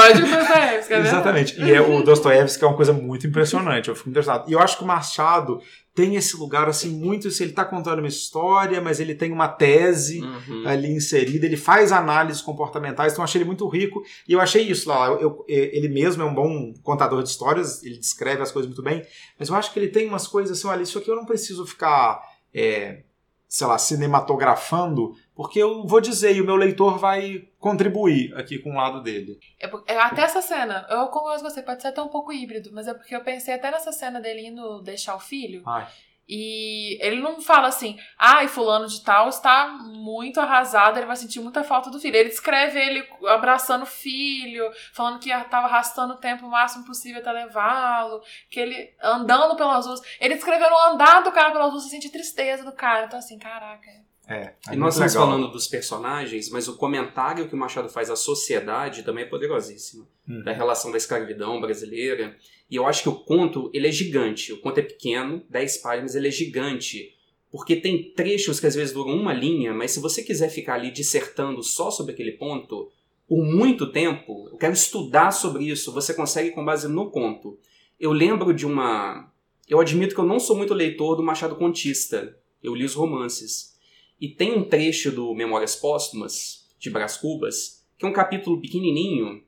Freud 0.00 0.18
e 0.18 0.22
Dostoiévski, 0.36 0.92
é 0.92 0.96
verdade? 0.96 1.08
Exatamente. 1.08 1.60
E 1.60 1.72
é, 1.72 1.80
o 1.80 2.02
Dostoiévski 2.02 2.64
é 2.64 2.66
uma 2.66 2.76
coisa 2.76 2.92
muito 2.92 3.26
impressionante. 3.26 3.88
Eu 3.88 3.94
fico 3.96 4.08
interessado. 4.10 4.48
E 4.48 4.52
eu 4.52 4.58
acho 4.60 4.76
que 4.78 4.84
o 4.84 4.86
Machado 4.86 5.60
tem 5.94 6.14
esse 6.16 6.36
lugar 6.36 6.68
assim 6.68 6.88
muito. 6.90 7.30
Se 7.30 7.42
ele 7.42 7.52
tá 7.52 7.64
contando 7.64 7.98
uma 7.98 8.08
história, 8.08 8.80
mas 8.80 9.00
ele 9.00 9.14
tem 9.14 9.32
uma 9.32 9.48
tese 9.48 10.20
Uhum. 10.22 10.62
ali 10.66 10.90
inserida, 10.92 11.44
ele 11.46 11.56
faz 11.56 11.92
análises 11.92 12.40
comportamentais, 12.40 13.12
então 13.12 13.22
eu 13.22 13.24
achei 13.24 13.40
ele 13.40 13.46
muito 13.46 13.68
rico. 13.68 14.02
E 14.28 14.32
eu 14.32 14.40
achei 14.40 14.62
isso 14.62 14.88
lá. 14.88 15.06
Eu, 15.08 15.20
eu- 15.20 15.44
ele 15.48 15.88
mesmo 15.88 16.22
é 16.22 16.26
um 16.26 16.34
bom 16.34 16.72
contador 16.82 17.22
de 17.22 17.28
histórias, 17.28 17.82
ele 17.82 17.98
descreve 17.98 18.40
as 18.42 18.50
coisas 18.52 18.68
muito 18.68 18.82
bem, 18.82 19.02
mas 19.38 19.48
eu 19.48 19.54
acho 19.56 19.72
que 19.72 19.78
ele 19.78 19.88
tem 19.88 20.08
umas 20.08 20.26
coisas 20.26 20.56
assim, 20.58 20.68
olha, 20.68 20.82
isso 20.82 20.98
aqui 20.98 21.10
eu 21.10 21.16
não 21.16 21.26
preciso 21.26 21.66
ficar, 21.66 22.20
é, 22.54 23.02
sei 23.48 23.66
lá, 23.66 23.76
cinematografando, 23.78 25.12
porque 25.40 25.58
eu 25.58 25.86
vou 25.86 26.02
dizer 26.02 26.36
e 26.36 26.42
o 26.42 26.44
meu 26.44 26.54
leitor 26.54 26.98
vai 26.98 27.48
contribuir 27.58 28.30
aqui 28.36 28.58
com 28.58 28.72
o 28.72 28.76
lado 28.76 29.00
dele. 29.00 29.40
É 29.58 29.70
é 29.86 29.98
até 29.98 30.20
essa 30.20 30.42
cena, 30.42 30.86
eu 30.90 31.06
concordo 31.06 31.42
com 31.42 31.48
você, 31.48 31.62
pode 31.62 31.80
ser 31.80 31.88
até 31.88 32.02
um 32.02 32.08
pouco 32.08 32.30
híbrido, 32.30 32.68
mas 32.74 32.86
é 32.86 32.92
porque 32.92 33.16
eu 33.16 33.22
pensei 33.22 33.54
até 33.54 33.70
nessa 33.70 33.90
cena 33.90 34.20
dele 34.20 34.48
indo 34.48 34.82
deixar 34.82 35.16
o 35.16 35.18
filho. 35.18 35.62
Ai. 35.64 35.88
E 36.28 36.98
ele 37.00 37.22
não 37.22 37.40
fala 37.40 37.68
assim, 37.68 37.98
ai, 38.18 38.48
fulano 38.48 38.86
de 38.86 39.02
tal 39.02 39.30
está 39.30 39.66
muito 39.82 40.38
arrasado, 40.38 40.98
ele 40.98 41.06
vai 41.06 41.16
sentir 41.16 41.40
muita 41.40 41.64
falta 41.64 41.88
do 41.88 41.98
filho. 41.98 42.16
Ele 42.16 42.28
descreve 42.28 42.78
ele 42.78 43.08
abraçando 43.28 43.84
o 43.84 43.86
filho, 43.86 44.70
falando 44.92 45.20
que 45.20 45.32
estava 45.32 45.68
arrastando 45.68 46.12
o 46.12 46.18
tempo 46.18 46.44
o 46.44 46.50
máximo 46.50 46.84
possível 46.84 47.22
até 47.22 47.32
levá-lo, 47.32 48.22
que 48.50 48.60
ele 48.60 48.94
andando 49.02 49.56
pelas 49.56 49.86
ruas. 49.86 50.02
Ele 50.20 50.34
descrevendo 50.34 50.74
o 50.74 50.92
andar 50.92 51.22
do 51.22 51.32
cara 51.32 51.50
pelas 51.50 51.70
ruas, 51.70 51.84
você 51.84 51.88
sente 51.88 52.10
tristeza 52.10 52.62
do 52.62 52.72
cara. 52.72 53.06
Então, 53.06 53.18
assim, 53.18 53.38
caraca. 53.38 54.09
É, 54.30 54.54
é 54.68 54.74
E 54.74 54.76
nós 54.76 54.94
estamos 54.94 55.12
legal. 55.12 55.28
falando 55.28 55.50
dos 55.50 55.66
personagens, 55.66 56.48
mas 56.50 56.68
o 56.68 56.76
comentário 56.76 57.48
que 57.48 57.54
o 57.54 57.58
Machado 57.58 57.88
faz 57.88 58.08
à 58.08 58.14
sociedade 58.14 59.02
também 59.02 59.24
é 59.24 59.26
poderosíssimo. 59.26 60.06
Hum. 60.28 60.44
Da 60.44 60.52
relação 60.52 60.92
da 60.92 60.96
escravidão 60.96 61.60
brasileira. 61.60 62.36
E 62.70 62.76
eu 62.76 62.86
acho 62.86 63.02
que 63.02 63.08
o 63.08 63.16
conto, 63.16 63.68
ele 63.74 63.88
é 63.88 63.92
gigante. 63.92 64.52
O 64.52 64.60
conto 64.60 64.78
é 64.78 64.82
pequeno, 64.82 65.42
10 65.50 65.78
páginas, 65.78 66.14
ele 66.14 66.28
é 66.28 66.30
gigante. 66.30 67.12
Porque 67.50 67.74
tem 67.74 68.12
trechos 68.12 68.60
que 68.60 68.68
às 68.68 68.76
vezes 68.76 68.94
duram 68.94 69.12
uma 69.12 69.34
linha, 69.34 69.74
mas 69.74 69.90
se 69.90 69.98
você 69.98 70.22
quiser 70.22 70.48
ficar 70.48 70.74
ali 70.74 70.92
dissertando 70.92 71.60
só 71.64 71.90
sobre 71.90 72.12
aquele 72.12 72.32
ponto, 72.32 72.88
por 73.26 73.44
muito 73.44 73.90
tempo, 73.90 74.48
eu 74.52 74.56
quero 74.56 74.72
estudar 74.72 75.32
sobre 75.32 75.64
isso, 75.64 75.92
você 75.92 76.14
consegue 76.14 76.52
com 76.52 76.64
base 76.64 76.86
no 76.86 77.10
conto. 77.10 77.58
Eu 77.98 78.12
lembro 78.12 78.54
de 78.54 78.64
uma... 78.64 79.28
Eu 79.68 79.80
admito 79.80 80.14
que 80.14 80.20
eu 80.20 80.26
não 80.26 80.38
sou 80.38 80.56
muito 80.56 80.72
leitor 80.72 81.16
do 81.16 81.22
Machado 81.22 81.56
Contista. 81.56 82.36
Eu 82.62 82.76
li 82.76 82.84
os 82.84 82.94
romances. 82.94 83.70
E 84.20 84.28
tem 84.28 84.52
um 84.52 84.64
trecho 84.64 85.10
do 85.10 85.34
Memórias 85.34 85.74
Póstumas, 85.74 86.68
de 86.78 86.90
Brás 86.90 87.16
Cubas, 87.16 87.84
que 87.98 88.04
é 88.04 88.08
um 88.08 88.12
capítulo 88.12 88.60
pequenininho, 88.60 89.42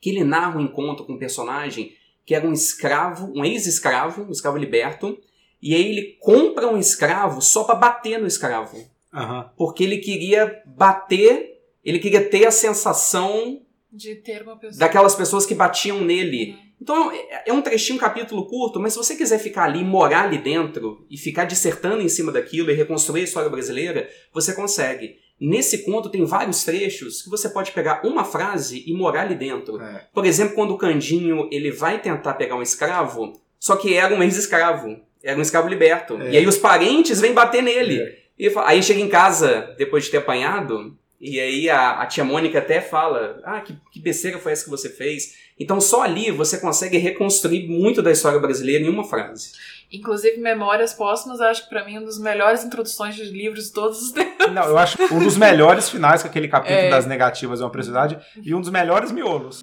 que 0.00 0.10
ele 0.10 0.24
narra 0.24 0.58
um 0.58 0.62
encontro 0.62 1.04
com 1.04 1.14
um 1.14 1.18
personagem 1.18 1.94
que 2.24 2.34
era 2.34 2.46
um 2.46 2.52
escravo, 2.52 3.32
um 3.34 3.44
ex-escravo, 3.44 4.22
um 4.22 4.30
escravo 4.30 4.56
liberto, 4.56 5.18
e 5.60 5.74
aí 5.74 5.84
ele 5.90 6.16
compra 6.20 6.68
um 6.68 6.78
escravo 6.78 7.40
só 7.42 7.64
para 7.64 7.74
bater 7.74 8.18
no 8.18 8.26
escravo. 8.26 8.78
Aham. 9.12 9.50
Porque 9.56 9.84
ele 9.84 9.98
queria 9.98 10.62
bater, 10.64 11.60
ele 11.84 11.98
queria 11.98 12.28
ter 12.28 12.46
a 12.46 12.50
sensação 12.50 13.62
De 13.90 14.14
ter 14.16 14.42
uma 14.42 14.56
pessoa. 14.56 14.78
daquelas 14.78 15.14
pessoas 15.14 15.44
que 15.44 15.54
batiam 15.54 16.02
nele. 16.02 16.56
Então 16.80 17.12
é- 17.12 17.44
é 17.46 17.52
um 17.52 17.60
trechinho, 17.60 17.96
um 17.96 18.00
capítulo 18.00 18.46
curto, 18.46 18.80
mas 18.80 18.92
se 18.92 18.98
você 18.98 19.14
quiser 19.14 19.38
ficar 19.38 19.64
ali, 19.64 19.84
morar 19.84 20.24
ali 20.24 20.38
dentro 20.38 21.04
e 21.10 21.18
ficar 21.18 21.44
dissertando 21.44 22.00
em 22.00 22.08
cima 22.08 22.32
daquilo 22.32 22.70
e 22.70 22.74
reconstruir 22.74 23.20
a 23.20 23.24
história 23.24 23.50
brasileira, 23.50 24.08
você 24.32 24.54
consegue. 24.54 25.16
Nesse 25.40 25.84
conto 25.84 26.10
tem 26.10 26.24
vários 26.24 26.64
trechos 26.64 27.22
que 27.22 27.30
você 27.30 27.48
pode 27.48 27.72
pegar 27.72 28.02
uma 28.04 28.24
frase 28.24 28.84
e 28.86 28.92
morar 28.92 29.22
ali 29.22 29.34
dentro. 29.34 29.80
É. 29.80 30.06
Por 30.12 30.26
exemplo, 30.26 30.54
quando 30.54 30.72
o 30.72 30.78
Candinho 30.78 31.48
ele 31.50 31.70
vai 31.70 32.00
tentar 32.00 32.34
pegar 32.34 32.56
um 32.56 32.62
escravo, 32.62 33.32
só 33.58 33.76
que 33.76 33.94
era 33.94 34.14
um 34.14 34.22
ex-escravo, 34.22 34.98
era 35.22 35.38
um 35.38 35.42
escravo 35.42 35.68
liberto. 35.68 36.20
É. 36.20 36.32
E 36.32 36.36
aí 36.36 36.46
os 36.46 36.58
parentes 36.58 37.20
vêm 37.20 37.32
bater 37.32 37.62
nele. 37.62 38.00
É. 38.00 38.20
E 38.38 38.52
aí 38.64 38.82
chega 38.82 39.00
em 39.00 39.08
casa, 39.08 39.74
depois 39.78 40.04
de 40.04 40.10
ter 40.10 40.18
apanhado, 40.18 40.96
e 41.20 41.38
aí 41.38 41.68
a, 41.68 42.00
a 42.00 42.06
tia 42.06 42.24
Mônica 42.24 42.58
até 42.58 42.80
fala: 42.80 43.40
Ah, 43.44 43.60
que, 43.60 43.76
que 43.92 44.00
besteira 44.00 44.38
foi 44.38 44.52
essa 44.52 44.64
que 44.64 44.70
você 44.70 44.88
fez? 44.88 45.34
Então 45.58 45.80
só 45.80 46.02
ali 46.02 46.30
você 46.30 46.58
consegue 46.58 46.96
reconstruir 46.96 47.68
muito 47.68 48.00
da 48.00 48.10
história 48.10 48.38
brasileira 48.38 48.84
em 48.84 48.88
uma 48.88 49.04
frase. 49.04 49.52
Inclusive, 49.92 50.38
Memórias 50.38 50.94
Póstumas, 50.94 51.40
acho 51.40 51.64
que 51.64 51.68
pra 51.68 51.84
mim 51.84 51.96
é 51.96 51.98
uma 51.98 52.06
das 52.06 52.18
melhores 52.18 52.64
introduções 52.64 53.16
de 53.16 53.24
livros 53.24 53.66
de 53.66 53.72
todos 53.72 54.00
os 54.00 54.12
tempos. 54.12 54.50
Não, 54.52 54.62
eu 54.64 54.78
acho 54.78 54.96
um 55.12 55.18
dos 55.18 55.36
melhores 55.36 55.88
finais 55.90 56.22
com 56.22 56.28
aquele 56.28 56.46
capítulo 56.48 56.78
É. 56.78 56.90
das 56.90 57.06
negativas 57.06 57.58
de 57.58 57.64
uma 57.64 57.70
preciosidade 57.70 58.16
e 58.42 58.54
um 58.54 58.60
dos 58.60 58.70
melhores 58.70 59.10
miolos. 59.10 59.62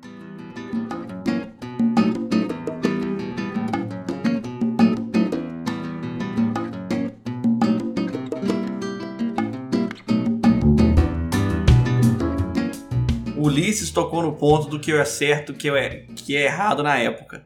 Ulisses 13.57 13.89
tocou 13.89 14.21
no 14.21 14.35
ponto 14.35 14.67
do 14.67 14.79
que 14.79 14.91
é 14.91 15.03
certo, 15.03 15.53
que 15.53 15.67
é, 15.69 16.05
que 16.15 16.37
é 16.37 16.43
errado 16.43 16.83
na 16.83 16.97
época. 16.97 17.43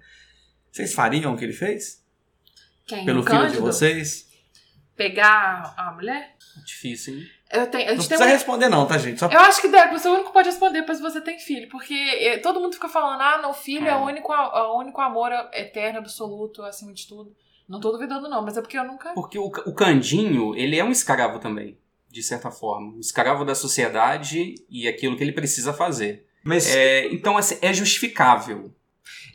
Vocês 0.69 0.93
fariam 0.93 1.33
o 1.33 1.37
que 1.37 1.45
ele 1.45 1.53
fez? 1.53 2.03
Quem? 2.85 3.05
Pelo 3.05 3.21
o 3.21 3.23
filho 3.23 3.49
de 3.49 3.57
vocês? 3.57 4.29
Pegar 4.95 5.73
a 5.77 5.93
mulher? 5.93 6.35
Difícil, 6.65 7.15
hein? 7.17 7.27
Eu 7.49 7.67
tenho, 7.67 7.85
a 7.85 7.89
Não 7.91 7.95
precisa 7.95 8.23
uma... 8.23 8.29
responder 8.29 8.69
não, 8.69 8.85
tá, 8.85 8.97
gente? 8.97 9.19
Só 9.19 9.27
Eu 9.27 9.39
acho 9.39 9.61
que 9.61 9.69
Débora, 9.69 9.97
você 9.97 10.07
é 10.07 10.11
o 10.11 10.13
único 10.13 10.27
que 10.29 10.33
pode 10.33 10.49
responder, 10.49 10.83
pois 10.83 10.99
você 10.99 11.21
tem 11.21 11.39
filho. 11.39 11.69
Porque 11.69 11.93
eh, 11.93 12.37
todo 12.39 12.59
mundo 12.59 12.73
fica 12.73 12.89
falando, 12.89 13.21
ah, 13.21 13.39
não, 13.41 13.53
filho 13.53 13.87
é, 13.87 13.91
É. 13.91 13.95
o 13.95 14.05
único, 14.05 14.33
é 14.33 14.63
o 14.63 14.77
único 14.77 14.99
amor 15.01 15.31
eterno, 15.53 15.99
absoluto, 15.99 16.61
acima 16.63 16.93
de 16.93 17.07
tudo. 17.07 17.33
Não 17.67 17.79
tô 17.79 17.91
duvidando, 17.91 18.29
não, 18.29 18.41
mas 18.41 18.57
é 18.57 18.61
porque 18.61 18.77
eu 18.77 18.83
nunca. 18.83 19.13
Porque 19.13 19.39
o, 19.39 19.45
o 19.45 19.73
Candinho, 19.73 20.55
ele 20.55 20.77
é 20.77 20.83
um 20.83 20.91
escravo 20.91 21.39
também, 21.39 21.77
de 22.11 22.21
certa 22.23 22.51
forma. 22.51 22.93
Um 22.95 22.99
escravo 22.99 23.45
da 23.45 23.55
sociedade 23.55 24.55
e 24.69 24.87
aquilo 24.87 25.15
que 25.17 25.23
ele 25.23 25.31
precisa 25.31 25.73
fazer. 25.73 26.25
Mas 26.43 26.67
É, 26.75 27.07
então, 27.13 27.37
assim, 27.37 27.57
é 27.61 27.71
justificável. 27.73 28.73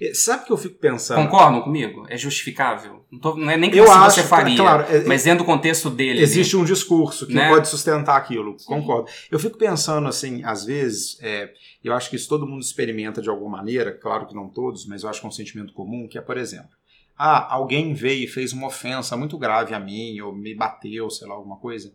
eh, 0.01 0.13
sabe 0.15 0.43
o 0.43 0.47
que 0.47 0.53
eu 0.53 0.57
fico 0.57 0.79
pensando? 0.79 1.23
Concordam 1.25 1.63
comigo? 1.63 2.05
É 2.09 2.17
justificável. 2.17 3.05
Não, 3.11 3.19
tô- 3.19 3.35
não 3.37 3.51
é 3.51 3.57
nem 3.57 3.71
que 3.71 3.79
Eu 3.79 3.85
você, 3.87 3.93
acho, 3.93 4.17
você 4.17 4.23
faria, 4.25 4.57
claro, 4.57 4.83
é- 4.95 5.05
mas 5.05 5.25
dentro 5.25 5.39
do 5.39 5.45
contexto 5.47 5.89
dele. 5.89 6.21
Existe 6.21 6.57
um 6.57 6.65
discurso 6.65 7.27
que 7.27 7.35
Né? 7.35 7.49
pode 7.49 7.69
sustentar 7.69 8.17
aquilo, 8.17 8.57
concordo. 8.65 9.09
Eu 9.31 9.39
fico 9.39 9.57
pensando 9.57 10.07
assim, 10.09 10.43
às 10.45 10.65
vezes, 10.65 11.17
é, 11.23 11.51
eu 11.83 11.93
acho 11.95 12.11
que 12.11 12.17
isso 12.17 12.29
todo 12.29 12.47
mundo 12.47 12.61
experimenta 12.63 13.23
de 13.23 13.29
alguma 13.31 13.57
maneira, 13.59 13.93
claro 13.93 14.27
que 14.27 14.35
não 14.35 14.49
todos, 14.49 14.85
mas 14.87 15.03
eu 15.03 15.09
acho 15.09 15.21
que 15.21 15.27
é 15.27 15.29
um 15.29 15.33
sentimento 15.33 15.73
comum, 15.73 16.07
que 16.09 16.19
é, 16.19 16.21
por 16.21 16.37
exemplo, 16.37 16.71
ah, 17.19 17.55
alguém 17.55 17.95
veio 17.95 18.25
e 18.25 18.29
fez 18.29 18.53
uma 18.53 18.67
ofensa 18.67 19.17
muito 19.17 19.39
grave 19.39 19.75
a 19.75 19.81
mim, 19.81 20.21
ou 20.21 20.35
me 20.35 20.55
bateu, 20.55 21.09
sei 21.09 21.27
lá, 21.27 21.35
alguma 21.35 21.57
coisa. 21.57 21.91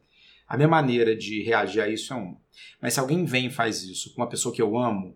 A 0.51 0.57
minha 0.57 0.67
maneira 0.67 1.15
de 1.15 1.41
reagir 1.43 1.79
a 1.79 1.87
isso 1.87 2.11
é 2.11 2.15
uma. 2.17 2.35
Mas 2.81 2.93
se 2.93 2.99
alguém 2.99 3.23
vem 3.23 3.45
e 3.45 3.49
faz 3.49 3.83
isso 3.83 4.13
com 4.13 4.21
uma 4.21 4.27
pessoa 4.27 4.53
que 4.53 4.61
eu 4.61 4.77
amo, 4.77 5.15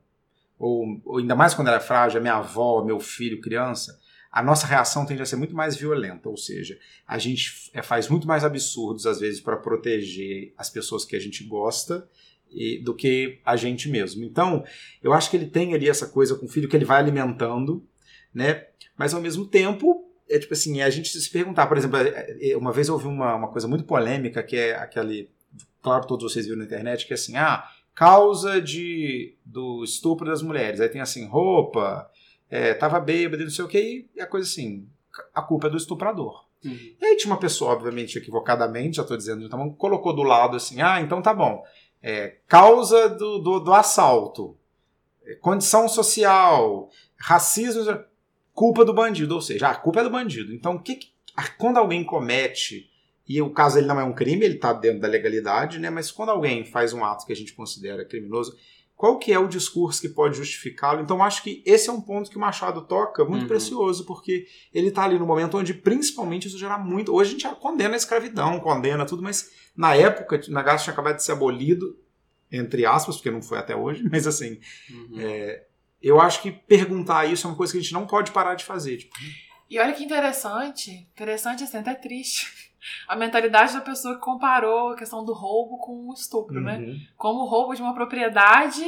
ou, 0.57 1.01
ou 1.03 1.17
ainda 1.17 1.35
mais 1.35 1.53
quando 1.53 1.67
ela 1.67 1.75
é 1.75 1.81
frágil, 1.81 2.19
a 2.19 2.21
minha 2.21 2.35
avó, 2.35 2.81
meu 2.85 3.01
filho, 3.01 3.41
criança, 3.41 3.99
a 4.31 4.41
nossa 4.41 4.65
reação 4.65 5.05
tende 5.05 5.21
a 5.21 5.25
ser 5.25 5.35
muito 5.35 5.53
mais 5.53 5.75
violenta, 5.75 6.29
ou 6.29 6.37
seja, 6.37 6.79
a 7.05 7.17
gente 7.17 7.69
é, 7.73 7.81
faz 7.81 8.07
muito 8.07 8.25
mais 8.25 8.45
absurdos 8.45 9.05
às 9.05 9.19
vezes 9.19 9.41
para 9.41 9.57
proteger 9.57 10.53
as 10.57 10.69
pessoas 10.69 11.03
que 11.03 11.17
a 11.17 11.19
gente 11.19 11.43
gosta 11.43 12.09
e- 12.49 12.77
do 12.81 12.95
que 12.95 13.41
a 13.45 13.57
gente 13.57 13.89
mesmo. 13.89 14.23
Então, 14.23 14.63
eu 15.03 15.11
acho 15.11 15.29
que 15.29 15.35
ele 15.35 15.47
tem 15.47 15.73
ali 15.73 15.89
essa 15.89 16.07
coisa 16.07 16.35
com 16.35 16.45
o 16.45 16.49
filho 16.49 16.69
que 16.69 16.77
ele 16.77 16.85
vai 16.85 16.99
alimentando, 16.99 17.85
né? 18.33 18.67
Mas 18.97 19.13
ao 19.13 19.19
mesmo 19.19 19.45
tempo, 19.45 20.09
é 20.29 20.39
tipo 20.39 20.53
assim, 20.53 20.81
é 20.81 20.83
a 20.83 20.89
gente 20.89 21.09
se 21.09 21.29
perguntar, 21.29 21.67
por 21.67 21.77
exemplo, 21.77 21.97
é, 21.97 22.37
é, 22.41 22.57
uma 22.57 22.71
vez 22.71 22.87
eu 22.87 22.95
ouvi 22.95 23.07
uma, 23.07 23.35
uma 23.35 23.47
coisa 23.47 23.67
muito 23.67 23.83
polêmica 23.83 24.41
que 24.43 24.55
é 24.55 24.75
aquele, 24.75 25.29
claro, 25.81 26.07
todos 26.07 26.31
vocês 26.31 26.45
viram 26.45 26.59
na 26.59 26.65
internet, 26.65 27.05
que 27.05 27.13
é 27.13 27.15
assim, 27.15 27.35
ah, 27.35 27.67
causa 27.93 28.61
de 28.61 29.35
do 29.45 29.83
estupro 29.83 30.25
das 30.25 30.41
mulheres. 30.41 30.81
Aí 30.81 30.89
tem 30.89 31.01
assim, 31.01 31.27
roupa, 31.27 32.09
é, 32.49 32.73
tava 32.73 32.99
bêbado 32.99 33.41
e 33.41 33.45
não 33.45 33.51
sei 33.51 33.65
o 33.65 33.67
que, 33.67 34.07
e 34.15 34.21
a 34.21 34.27
coisa 34.27 34.47
assim, 34.47 34.87
a 35.33 35.41
culpa 35.41 35.67
é 35.67 35.69
do 35.69 35.77
estuprador. 35.77 36.45
Uhum. 36.63 36.95
E 36.99 37.05
aí 37.05 37.15
tinha 37.15 37.31
uma 37.31 37.39
pessoa, 37.39 37.71
obviamente, 37.71 38.17
equivocadamente, 38.17 38.97
já 38.97 39.03
estou 39.03 39.15
dizendo, 39.15 39.45
então, 39.45 39.69
colocou 39.73 40.13
do 40.13 40.23
lado 40.23 40.57
assim, 40.57 40.81
ah, 40.81 40.99
então 40.99 41.21
tá 41.21 41.33
bom. 41.33 41.63
É, 42.01 42.37
causa 42.47 43.09
do, 43.09 43.39
do, 43.39 43.59
do 43.59 43.73
assalto, 43.73 44.57
é, 45.25 45.35
condição 45.35 45.87
social, 45.87 46.89
racismo, 47.17 47.83
culpa 48.55 48.83
do 48.83 48.93
bandido. 48.93 49.35
Ou 49.35 49.41
seja, 49.41 49.67
a 49.67 49.75
culpa 49.75 49.99
é 49.99 50.03
do 50.03 50.09
bandido. 50.09 50.51
Então, 50.53 50.75
o 50.75 50.79
que, 50.81 50.95
que- 50.95 51.09
quando 51.59 51.77
alguém 51.77 52.03
comete, 52.03 52.89
e 53.27 53.41
o 53.41 53.49
caso 53.51 53.77
ele 53.77 53.85
não 53.87 53.99
é 53.99 54.03
um 54.03 54.13
crime, 54.13 54.45
ele 54.45 54.55
está 54.55 54.71
dentro 54.73 55.01
da 55.01 55.07
legalidade, 55.07 55.77
né? 55.77 55.89
Mas 55.89 56.09
quando 56.11 56.29
alguém 56.29 56.63
faz 56.65 56.93
um 56.93 57.03
ato 57.03 57.25
que 57.25 57.33
a 57.33 57.35
gente 57.35 57.53
considera 57.53 58.05
criminoso, 58.05 58.55
qual 58.95 59.19
que 59.19 59.33
é 59.33 59.37
o 59.37 59.45
discurso 59.49 59.99
que 59.99 60.07
pode 60.07 60.37
justificá-lo? 60.37 61.01
Então, 61.01 61.21
acho 61.21 61.43
que 61.43 61.61
esse 61.65 61.89
é 61.89 61.91
um 61.91 61.99
ponto 61.99 62.29
que 62.29 62.37
o 62.37 62.39
Machado 62.39 62.81
toca 62.83 63.25
muito 63.25 63.41
Uhum. 63.41 63.47
precioso, 63.49 64.05
porque 64.05 64.47
ele 64.73 64.87
está 64.87 65.03
ali 65.03 65.19
no 65.19 65.25
momento 65.25 65.57
onde, 65.57 65.73
principalmente, 65.73 66.47
isso 66.47 66.57
gera 66.57 66.77
muito. 66.77 67.13
Hoje 67.13 67.31
a 67.31 67.33
gente 67.33 67.41
já 67.43 67.53
condena 67.53 67.95
a 67.95 67.97
escravidão, 67.97 68.57
condena 68.61 69.05
tudo, 69.05 69.21
mas 69.21 69.51
na 69.75 69.93
época, 69.95 70.39
na 70.47 70.61
Gaza 70.63 70.83
tinha 70.85 70.93
acabado 70.93 71.17
de 71.17 71.23
ser 71.25 71.33
abolido, 71.33 71.97
entre 72.49 72.85
aspas, 72.85 73.17
porque 73.17 73.29
não 73.31 73.41
foi 73.41 73.57
até 73.57 73.75
hoje, 73.75 74.01
mas 74.09 74.25
assim, 74.25 74.59
Uhum. 74.89 75.19
Eu 76.07 76.21
acho 76.21 76.41
que 76.41 76.51
perguntar 76.51 77.25
isso 77.25 77.47
é 77.47 77.49
uma 77.49 77.57
coisa 77.57 77.73
que 77.73 77.79
a 77.79 77.81
gente 77.81 77.93
não 77.93 78.05
pode 78.05 78.31
parar 78.31 78.55
de 78.55 78.63
fazer. 78.63 78.97
Tipo, 78.97 79.15
E 79.69 79.79
olha 79.79 79.93
que 79.93 80.03
interessante, 80.03 80.91
interessante 81.13 81.63
assim, 81.63 81.77
até 81.77 81.93
triste. 81.95 82.47
A 83.07 83.15
mentalidade 83.15 83.73
da 83.73 83.81
pessoa 83.81 84.13
que 84.13 84.21
comparou 84.21 84.89
a 84.89 84.95
questão 84.95 85.25
do 85.25 85.33
roubo 85.33 85.79
com 85.79 86.07
o 86.07 86.13
estupro, 86.13 86.61
né? 86.61 86.77
uhum, 86.77 86.99
Como 87.17 87.39
o 87.39 87.45
roubo 87.47 87.73
de 87.73 87.81
uma 87.81 87.95
propriedade, 87.95 88.83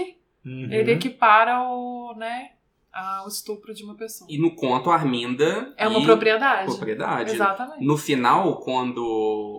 uhum. 0.46 0.72
ele 0.72 0.92
equipara 0.92 1.64
o, 1.64 2.14
né, 2.16 2.52
a- 2.94 3.24
o 3.26 3.28
estupro 3.28 3.74
de 3.74 3.84
uma 3.84 3.96
pessoa. 3.96 4.28
E 4.30 4.38
no 4.38 4.56
conto, 4.56 4.92
a 4.92 4.94
Arminda. 4.94 5.74
É 5.76 5.88
uma 5.88 6.04
propriedade. 6.04 6.68
propriedade. 6.68 7.32
Exatamente. 7.32 7.84
No 7.84 7.98
final, 7.98 8.60
quando 8.60 9.04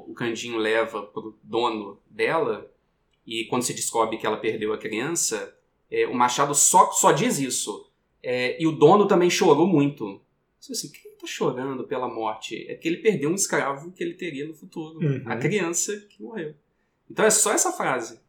o 0.09 0.15
Candinho 0.15 0.57
leva 0.57 1.03
pro 1.03 1.37
dono 1.43 1.99
dela, 2.09 2.71
e 3.27 3.45
quando 3.47 3.63
se 3.65 3.75
descobre 3.75 4.19
que 4.19 4.27
ela 4.27 4.37
perdeu 4.37 4.73
a 4.73 4.79
criança, 4.79 5.53
é, 5.91 6.07
o 6.07 6.15
Machado 6.15 6.55
só, 6.55 6.91
só 6.93 7.13
diz 7.13 7.39
isso. 7.39 7.89
É, 8.23 8.61
e 8.61 8.67
o 8.67 8.73
dono 8.73 9.07
também 9.07 9.31
chorou 9.31 9.67
muito. 9.67 10.21
Disse 10.59 10.73
assim, 10.73 10.91
quem 10.91 11.13
tá 11.13 11.27
chorando 11.27 11.85
pela 11.85 12.09
morte? 12.09 12.67
É 12.69 12.75
que 12.75 12.89
ele 12.89 12.99
perdeu 12.99 13.31
um 13.31 13.35
escravo 13.35 13.93
que 13.93 14.03
ele 14.03 14.15
teria 14.15 14.47
no 14.47 14.55
futuro. 14.55 14.99
Uhum. 14.99 15.23
A 15.27 15.37
criança 15.37 15.97
que 16.09 16.23
morreu. 16.23 16.55
Então 17.11 17.25
é 17.25 17.31
só 17.31 17.53
essa 17.53 17.73
frase. 17.73 18.21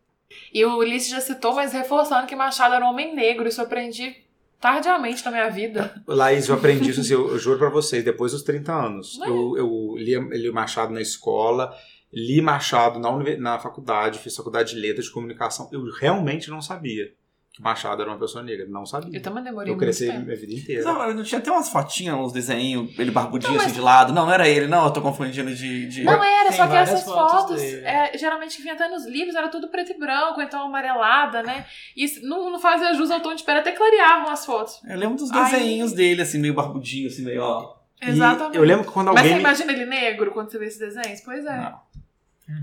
E 0.53 0.63
o 0.63 0.77
Ulisses 0.77 1.09
já 1.09 1.19
citou, 1.19 1.53
mas 1.53 1.73
reforçando 1.73 2.27
que 2.27 2.35
Machado 2.35 2.75
era 2.75 2.85
um 2.85 2.89
homem 2.89 3.15
negro. 3.15 3.47
Isso 3.47 3.59
eu 3.59 3.65
aprendi 3.65 4.15
tardiamente 4.59 5.25
na 5.25 5.31
minha 5.31 5.49
vida. 5.49 6.01
Laís, 6.07 6.47
eu 6.47 6.55
aprendi 6.55 6.91
isso, 6.91 7.01
assim, 7.01 7.13
eu, 7.13 7.29
eu 7.31 7.39
juro 7.39 7.57
pra 7.57 7.69
vocês, 7.69 8.03
depois 8.03 8.31
dos 8.31 8.43
30 8.43 8.71
anos. 8.71 9.19
É? 9.21 9.27
Eu, 9.27 9.57
eu 9.57 9.95
li, 9.97 10.17
li 10.37 10.51
Machado 10.51 10.93
na 10.93 11.01
escola, 11.01 11.75
li 12.13 12.41
Machado 12.41 12.99
na, 12.99 13.11
na 13.37 13.59
faculdade, 13.59 14.19
fiz 14.19 14.35
faculdade 14.35 14.75
de 14.75 14.79
letras 14.79 15.05
de 15.05 15.11
comunicação. 15.11 15.67
Eu 15.71 15.83
realmente 15.91 16.49
não 16.49 16.61
sabia 16.61 17.11
que 17.59 17.63
Machado 17.63 18.01
era 18.01 18.09
uma 18.09 18.17
pessoa 18.17 18.41
negra. 18.43 18.65
Não 18.69 18.85
sabia. 18.85 19.17
Eu 19.17 19.21
também 19.21 19.43
demorei 19.43 19.69
Eu 19.71 19.75
muito 19.75 19.85
cresci 19.85 20.07
tempo. 20.07 20.23
minha 20.25 20.35
vida 20.37 20.53
inteira. 20.53 20.83
Não, 20.85 21.13
não 21.13 21.23
tinha 21.23 21.39
até 21.39 21.51
umas 21.51 21.69
fotinhas, 21.69 22.15
uns 22.15 22.31
desenhos, 22.31 22.97
ele 22.97 23.11
barbudinho 23.11 23.51
Não, 23.51 23.57
mas- 23.57 23.67
assim 23.67 23.75
de 23.75 23.81
lado. 23.81 24.13
Não, 24.13 24.25
não 24.25 24.33
era 24.33 24.47
ele, 24.47 24.65
não, 24.67 24.85
eu 24.85 24.91
tô 24.91 25.01
confundindo 25.01 25.53
de. 25.53 25.87
de... 25.87 26.03
Não 26.03 26.23
era, 26.23 26.49
Tem 26.49 26.57
só 26.57 26.67
que 26.67 26.75
essas 26.75 27.03
fotos 27.03 27.31
fotos, 27.41 27.61
é, 27.61 28.17
geralmente 28.17 28.55
que 28.55 28.61
vinha 28.61 28.73
até 28.75 28.87
nos 28.87 29.05
livros, 29.05 29.35
era 29.35 29.49
tudo 29.49 29.67
preto 29.67 29.91
e 29.91 29.99
branco, 29.99 30.41
então 30.41 30.63
amarelada, 30.65 31.43
né? 31.43 31.65
E 31.95 32.05
não, 32.21 32.49
não 32.49 32.59
fazia 32.59 32.93
jus 32.93 33.11
ao 33.11 33.19
tom 33.19 33.35
de 33.35 33.43
pele, 33.43 33.59
até 33.59 33.71
clareavam 33.73 34.29
as 34.31 34.45
fotos. 34.45 34.79
Eu 34.87 34.97
lembro 34.97 35.17
dos 35.17 35.29
Ai. 35.31 35.51
desenhos 35.51 35.91
dele, 35.91 36.21
assim, 36.21 36.39
meio 36.39 36.53
barbudinho, 36.53 37.07
assim, 37.07 37.23
meio, 37.23 37.41
ó. 37.43 37.75
E 38.01 38.09
Exatamente. 38.11 38.55
eu 38.55 38.63
lembro 38.63 38.85
que 38.85 38.91
quando 38.91 39.07
Mas 39.07 39.17
alguém. 39.17 39.31
você 39.31 39.35
me- 39.35 39.41
imagina 39.41 39.71
ele 39.73 39.85
negro 39.85 40.31
quando 40.31 40.49
você 40.49 40.57
vê 40.57 40.67
esses 40.67 40.79
desenhos? 40.79 41.19
Pois 41.19 41.45
é. 41.45 41.57
Não. 41.57 41.89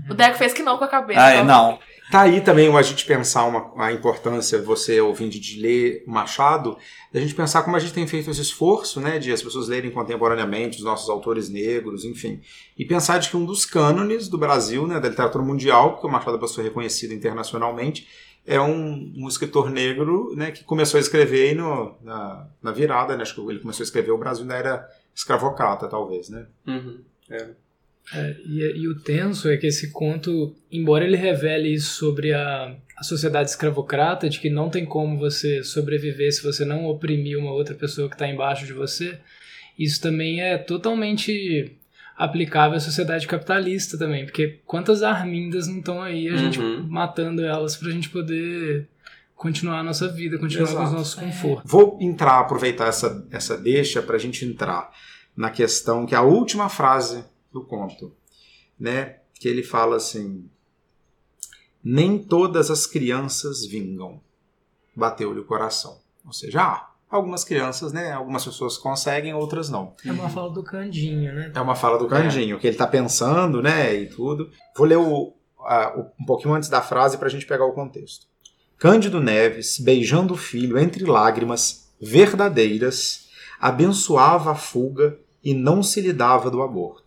O 0.09 0.13
Deco 0.15 0.35
fez 0.35 0.51
que 0.51 0.63
não 0.63 0.77
com 0.77 0.83
a 0.83 0.87
cabeça. 0.87 1.21
Ah, 1.23 1.29
é, 1.31 1.35
então- 1.41 1.45
não. 1.45 1.79
Tá 2.09 2.21
aí 2.21 2.39
também 2.39 2.73
a 2.73 2.81
gente 2.81 3.05
pensar 3.05 3.43
uma, 3.45 3.73
a 3.85 3.91
importância, 3.91 4.61
você 4.61 5.01
ouvinte, 5.01 5.39
de 5.39 5.59
ler 5.59 6.03
Machado, 6.07 6.77
da 7.11 7.19
gente 7.19 7.35
pensar 7.35 7.63
como 7.63 7.75
a 7.75 7.79
gente 7.79 7.93
tem 7.93 8.07
feito 8.07 8.29
esse 8.31 8.41
esforço, 8.41 9.01
né, 9.01 9.19
de 9.19 9.31
as 9.31 9.41
pessoas 9.41 9.67
lerem 9.67 9.91
contemporaneamente 9.91 10.77
os 10.77 10.85
nossos 10.85 11.09
autores 11.09 11.49
negros, 11.49 12.05
enfim. 12.05 12.39
E 12.77 12.85
pensar 12.85 13.17
de 13.17 13.29
que 13.29 13.35
um 13.35 13.45
dos 13.45 13.65
cânones 13.65 14.29
do 14.29 14.37
Brasil, 14.37 14.87
né, 14.87 15.01
da 15.01 15.09
literatura 15.09 15.43
mundial, 15.43 15.93
porque 15.93 16.07
o 16.07 16.09
Machado 16.09 16.31
é 16.31 16.33
uma 16.35 16.39
pessoa 16.39 16.63
reconhecida 16.63 17.13
internacionalmente, 17.13 18.07
é 18.45 18.61
um, 18.61 19.13
um 19.17 19.27
escritor 19.27 19.69
negro, 19.69 20.33
né, 20.33 20.51
que 20.51 20.63
começou 20.63 20.97
a 20.97 21.01
escrever 21.01 21.53
no, 21.55 21.93
na, 22.01 22.47
na 22.63 22.71
virada, 22.71 23.17
né, 23.17 23.23
acho 23.23 23.35
que 23.35 23.41
ele 23.41 23.59
começou 23.59 23.83
a 23.83 23.85
escrever, 23.85 24.11
o 24.11 24.17
Brasil 24.17 24.43
ainda 24.43 24.55
era 24.55 24.89
escravocrata, 25.13 25.89
talvez, 25.89 26.29
né. 26.29 26.47
Uhum. 26.65 27.01
É, 27.29 27.49
e, 28.45 28.59
e 28.77 28.87
o 28.87 28.95
tenso 28.99 29.49
é 29.49 29.57
que 29.57 29.67
esse 29.67 29.91
conto, 29.91 30.55
embora 30.71 31.03
ele 31.05 31.17
revele 31.17 31.73
isso 31.73 31.95
sobre 31.95 32.33
a, 32.33 32.73
a 32.97 33.03
sociedade 33.03 33.49
escravocrata, 33.49 34.29
de 34.29 34.39
que 34.39 34.49
não 34.49 34.69
tem 34.69 34.85
como 34.85 35.17
você 35.17 35.63
sobreviver 35.63 36.31
se 36.31 36.41
você 36.41 36.63
não 36.63 36.85
oprimir 36.85 37.37
uma 37.37 37.51
outra 37.51 37.75
pessoa 37.75 38.07
que 38.07 38.15
está 38.15 38.27
embaixo 38.27 38.65
de 38.65 38.73
você, 38.73 39.17
isso 39.77 40.01
também 40.01 40.41
é 40.41 40.57
totalmente 40.57 41.73
aplicável 42.17 42.77
à 42.77 42.79
sociedade 42.79 43.27
capitalista 43.27 43.97
também, 43.97 44.25
porque 44.25 44.59
quantas 44.65 45.03
armindas 45.03 45.67
não 45.67 45.79
estão 45.79 46.01
aí, 46.01 46.27
a 46.29 46.35
gente 46.37 46.59
Uhum. 46.59 46.87
matando 46.89 47.43
elas 47.43 47.75
pra 47.75 47.91
gente 47.91 48.09
poder 48.09 48.87
continuar 49.35 49.81
a 49.81 49.83
nossa 49.83 50.07
vida, 50.07 50.39
continuar 50.39 50.65
com 50.65 50.73
os 50.73 50.79
Exato. 50.79 50.95
nossos 50.97 51.13
confortos. 51.13 51.71
Vou 51.71 51.95
entrar, 52.01 52.39
aproveitar 52.39 52.87
essa, 52.87 53.23
essa 53.29 53.55
deixa 53.55 54.01
para 54.01 54.15
a 54.15 54.19
gente 54.19 54.43
entrar 54.45 54.89
na 55.35 55.51
questão 55.51 56.07
que 56.07 56.15
é 56.15 56.17
a 56.17 56.23
última 56.23 56.69
frase 56.69 57.23
do 57.59 57.65
conto, 57.65 58.13
né? 58.79 59.17
Que 59.33 59.47
ele 59.47 59.63
fala 59.63 59.95
assim: 59.97 60.49
nem 61.83 62.17
todas 62.17 62.69
as 62.69 62.85
crianças 62.85 63.65
vingam. 63.65 64.19
Bateu-lhe 64.95 65.39
o 65.39 65.45
coração. 65.45 65.99
Ou 66.25 66.33
seja, 66.33 66.61
ah, 66.61 66.91
algumas 67.09 67.43
crianças, 67.43 67.93
né? 67.93 68.11
Algumas 68.11 68.43
pessoas 68.43 68.77
conseguem, 68.77 69.33
outras 69.33 69.69
não. 69.69 69.93
É 70.05 70.11
uma 70.11 70.29
fala 70.29 70.49
do 70.49 70.63
Candinho, 70.63 71.33
né? 71.33 71.51
É 71.53 71.61
uma 71.61 71.75
fala 71.75 71.97
do 71.97 72.07
Candinho, 72.07 72.59
que 72.59 72.67
ele 72.67 72.75
está 72.75 72.87
pensando, 72.87 73.61
né? 73.61 73.93
E 73.95 74.07
tudo. 74.09 74.49
Vou 74.75 74.87
ler 74.87 74.97
o, 74.97 75.33
a- 75.59 75.93
o- 75.97 76.11
um 76.21 76.25
pouquinho 76.25 76.53
antes 76.55 76.67
da 76.69 76.81
frase 76.81 77.17
para 77.17 77.27
a 77.27 77.31
gente 77.31 77.45
pegar 77.45 77.65
o 77.65 77.73
contexto. 77.73 78.25
Cândido 78.77 79.19
Neves, 79.19 79.79
beijando 79.79 80.33
o 80.33 80.37
filho 80.37 80.77
entre 80.77 81.05
lágrimas 81.05 81.87
verdadeiras, 82.01 83.27
abençoava 83.59 84.51
a 84.51 84.55
fuga 84.55 85.17
e 85.43 85.53
não 85.53 85.81
se 85.81 86.01
lhe 86.01 86.11
dava 86.13 86.49
do 86.51 86.61
aborto. 86.61 87.06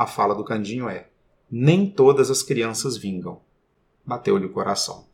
A 0.00 0.06
fala 0.06 0.34
do 0.34 0.42
Candinho 0.42 0.88
é: 0.88 1.08
nem 1.50 1.86
todas 1.86 2.30
as 2.30 2.42
crianças 2.42 2.96
vingam. 2.96 3.42
Bateu-lhe 4.02 4.46
o 4.46 4.50
coração. 4.50 5.06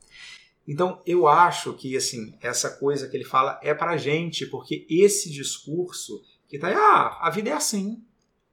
Então, 0.64 1.02
eu 1.04 1.26
acho 1.26 1.72
que 1.72 1.96
assim, 1.96 2.38
essa 2.40 2.70
coisa 2.70 3.08
que 3.08 3.16
ele 3.16 3.24
fala 3.24 3.58
é 3.64 3.74
pra 3.74 3.96
gente, 3.96 4.46
porque 4.46 4.86
esse 4.88 5.28
discurso 5.28 6.22
que 6.46 6.56
tá, 6.56 6.68
ah, 6.68 7.18
a 7.26 7.30
vida 7.30 7.50
é 7.50 7.52
assim. 7.52 8.00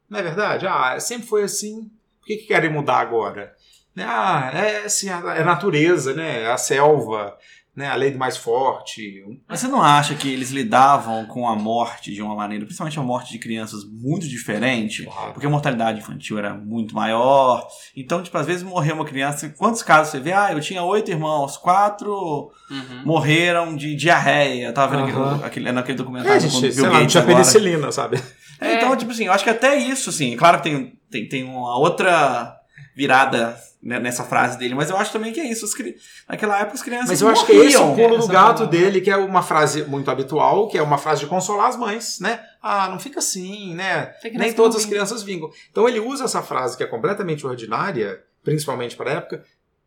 Não 0.10 0.18
é 0.18 0.24
verdade? 0.24 0.66
Ah, 0.66 1.00
sempre 1.00 1.28
foi 1.28 1.44
assim. 1.44 1.92
Por 2.20 2.26
que, 2.26 2.38
que 2.38 2.48
querem 2.48 2.74
mudar 2.74 2.98
agora? 2.98 3.56
Ah, 3.96 4.50
é 4.56 4.86
assim, 4.86 5.10
é 5.10 5.44
natureza, 5.44 6.16
né? 6.16 6.50
A 6.50 6.58
selva, 6.58 7.38
né, 7.76 7.88
a 7.88 7.96
lei 7.96 8.12
do 8.12 8.20
mais 8.20 8.38
forte. 8.38 9.24
Mas 9.48 9.60
você 9.60 9.68
não 9.68 9.82
acha 9.82 10.14
que 10.16 10.32
eles 10.32 10.52
lidavam 10.52 11.26
com 11.26 11.48
a 11.48 11.56
morte 11.56 12.14
de 12.14 12.22
uma 12.22 12.36
maneira, 12.36 12.66
principalmente 12.66 13.00
a 13.00 13.04
morte 13.04 13.32
de 13.32 13.40
crianças, 13.40 13.84
muito 13.84 14.28
diferente? 14.28 15.04
Claro. 15.06 15.34
Porque 15.34 15.48
a 15.48 15.50
mortalidade 15.50 16.00
infantil 16.00 16.38
era 16.38 16.54
muito 16.54 16.94
maior. 16.96 17.68
Então, 17.96 18.22
tipo, 18.22 18.38
às 18.38 18.46
vezes 18.46 18.62
morreu 18.64 18.96
uma 18.96 19.06
criança. 19.06 19.50
Quantos 19.58 19.82
casos 19.82 20.12
você 20.12 20.20
vê? 20.20 20.32
Ah, 20.34 20.52
eu 20.52 20.60
tinha 20.62 20.84
oito 20.84 21.10
irmãos, 21.12 21.58
quatro 21.58 22.52
Uhum. 22.70 23.04
morreram 23.06 23.76
de 23.76 23.96
diarreia. 23.96 24.68
Eu 24.68 24.74
tava 24.74 24.96
vendo 24.96 25.10
Aham. 25.10 25.34
aquele, 25.36 25.46
aquele, 25.46 25.72
naquele 25.72 25.94
É, 25.96 25.98
documentário 25.98 26.42
com 26.42 26.48
o 26.48 26.50
gente, 26.52 26.62
Bill 26.62 26.72
sei 26.74 26.84
lá, 26.84 26.90
não 26.90 27.00
Gates 27.00 27.12
tinha 27.12 27.24
agora. 27.24 27.36
penicilina, 27.38 27.92
sabe? 27.92 28.22
É, 28.62 28.74
Então, 28.76 28.96
tipo 28.96 29.12
assim, 29.12 29.26
eu 29.26 29.34
acho 29.34 29.44
que 29.44 29.50
até 29.50 29.76
isso, 29.76 30.10
assim, 30.10 30.36
claro 30.38 30.58
que 30.62 30.64
tem, 30.70 30.94
tem, 31.12 31.28
tem 31.28 31.44
uma 31.44 31.78
outra 31.78 32.56
virada 32.96 33.58
né, 33.82 34.00
nessa 34.00 34.24
frase 34.24 34.58
dele, 34.58 34.76
mas 34.76 34.90
eu 34.90 34.96
acho 34.98 35.12
também 35.12 35.34
que 35.34 35.40
é 35.42 35.46
isso. 35.52 35.70
cri- 35.76 35.96
Naquela 36.28 36.58
época 36.60 36.76
as 36.76 36.82
crianças 36.82 37.10
Mas 37.10 37.22
eu 37.22 37.28
acho 37.30 37.46
que 37.46 37.52
esse 37.52 37.76
é 37.76 37.80
o 37.80 37.88
morriam. 37.88 38.10
pulo 38.10 38.22
do 38.22 38.28
gato 38.28 38.58
palavra. 38.60 38.68
dele, 38.68 39.02
que 39.02 39.10
é 39.12 39.18
uma 39.18 39.42
frase 39.44 39.84
muito 39.84 40.10
habitual, 40.10 40.68
que 40.70 40.78
é 40.78 40.82
uma 40.82 40.98
frase 40.98 41.22
de 41.22 41.28
consolar 41.28 41.68
as 41.68 41.76
mães, 41.76 42.20
né? 42.20 42.40
Ah, 42.62 42.88
não 42.90 42.98
fica 43.00 43.20
assim, 43.20 43.76
né? 43.76 44.14
Nem 44.34 44.54
todas 44.54 44.78
as 44.78 44.86
crianças 44.86 45.22
vingam. 45.22 45.50
Então 45.70 45.88
ele 45.90 46.00
usa 46.00 46.24
essa 46.24 46.42
frase 46.42 46.78
que 46.78 46.84
é 46.84 46.88
completamente 46.88 47.46
ordinária, 47.46 48.24
principalmente 48.44 48.96
para 48.96 49.10
a 49.12 49.14
época, 49.16 49.44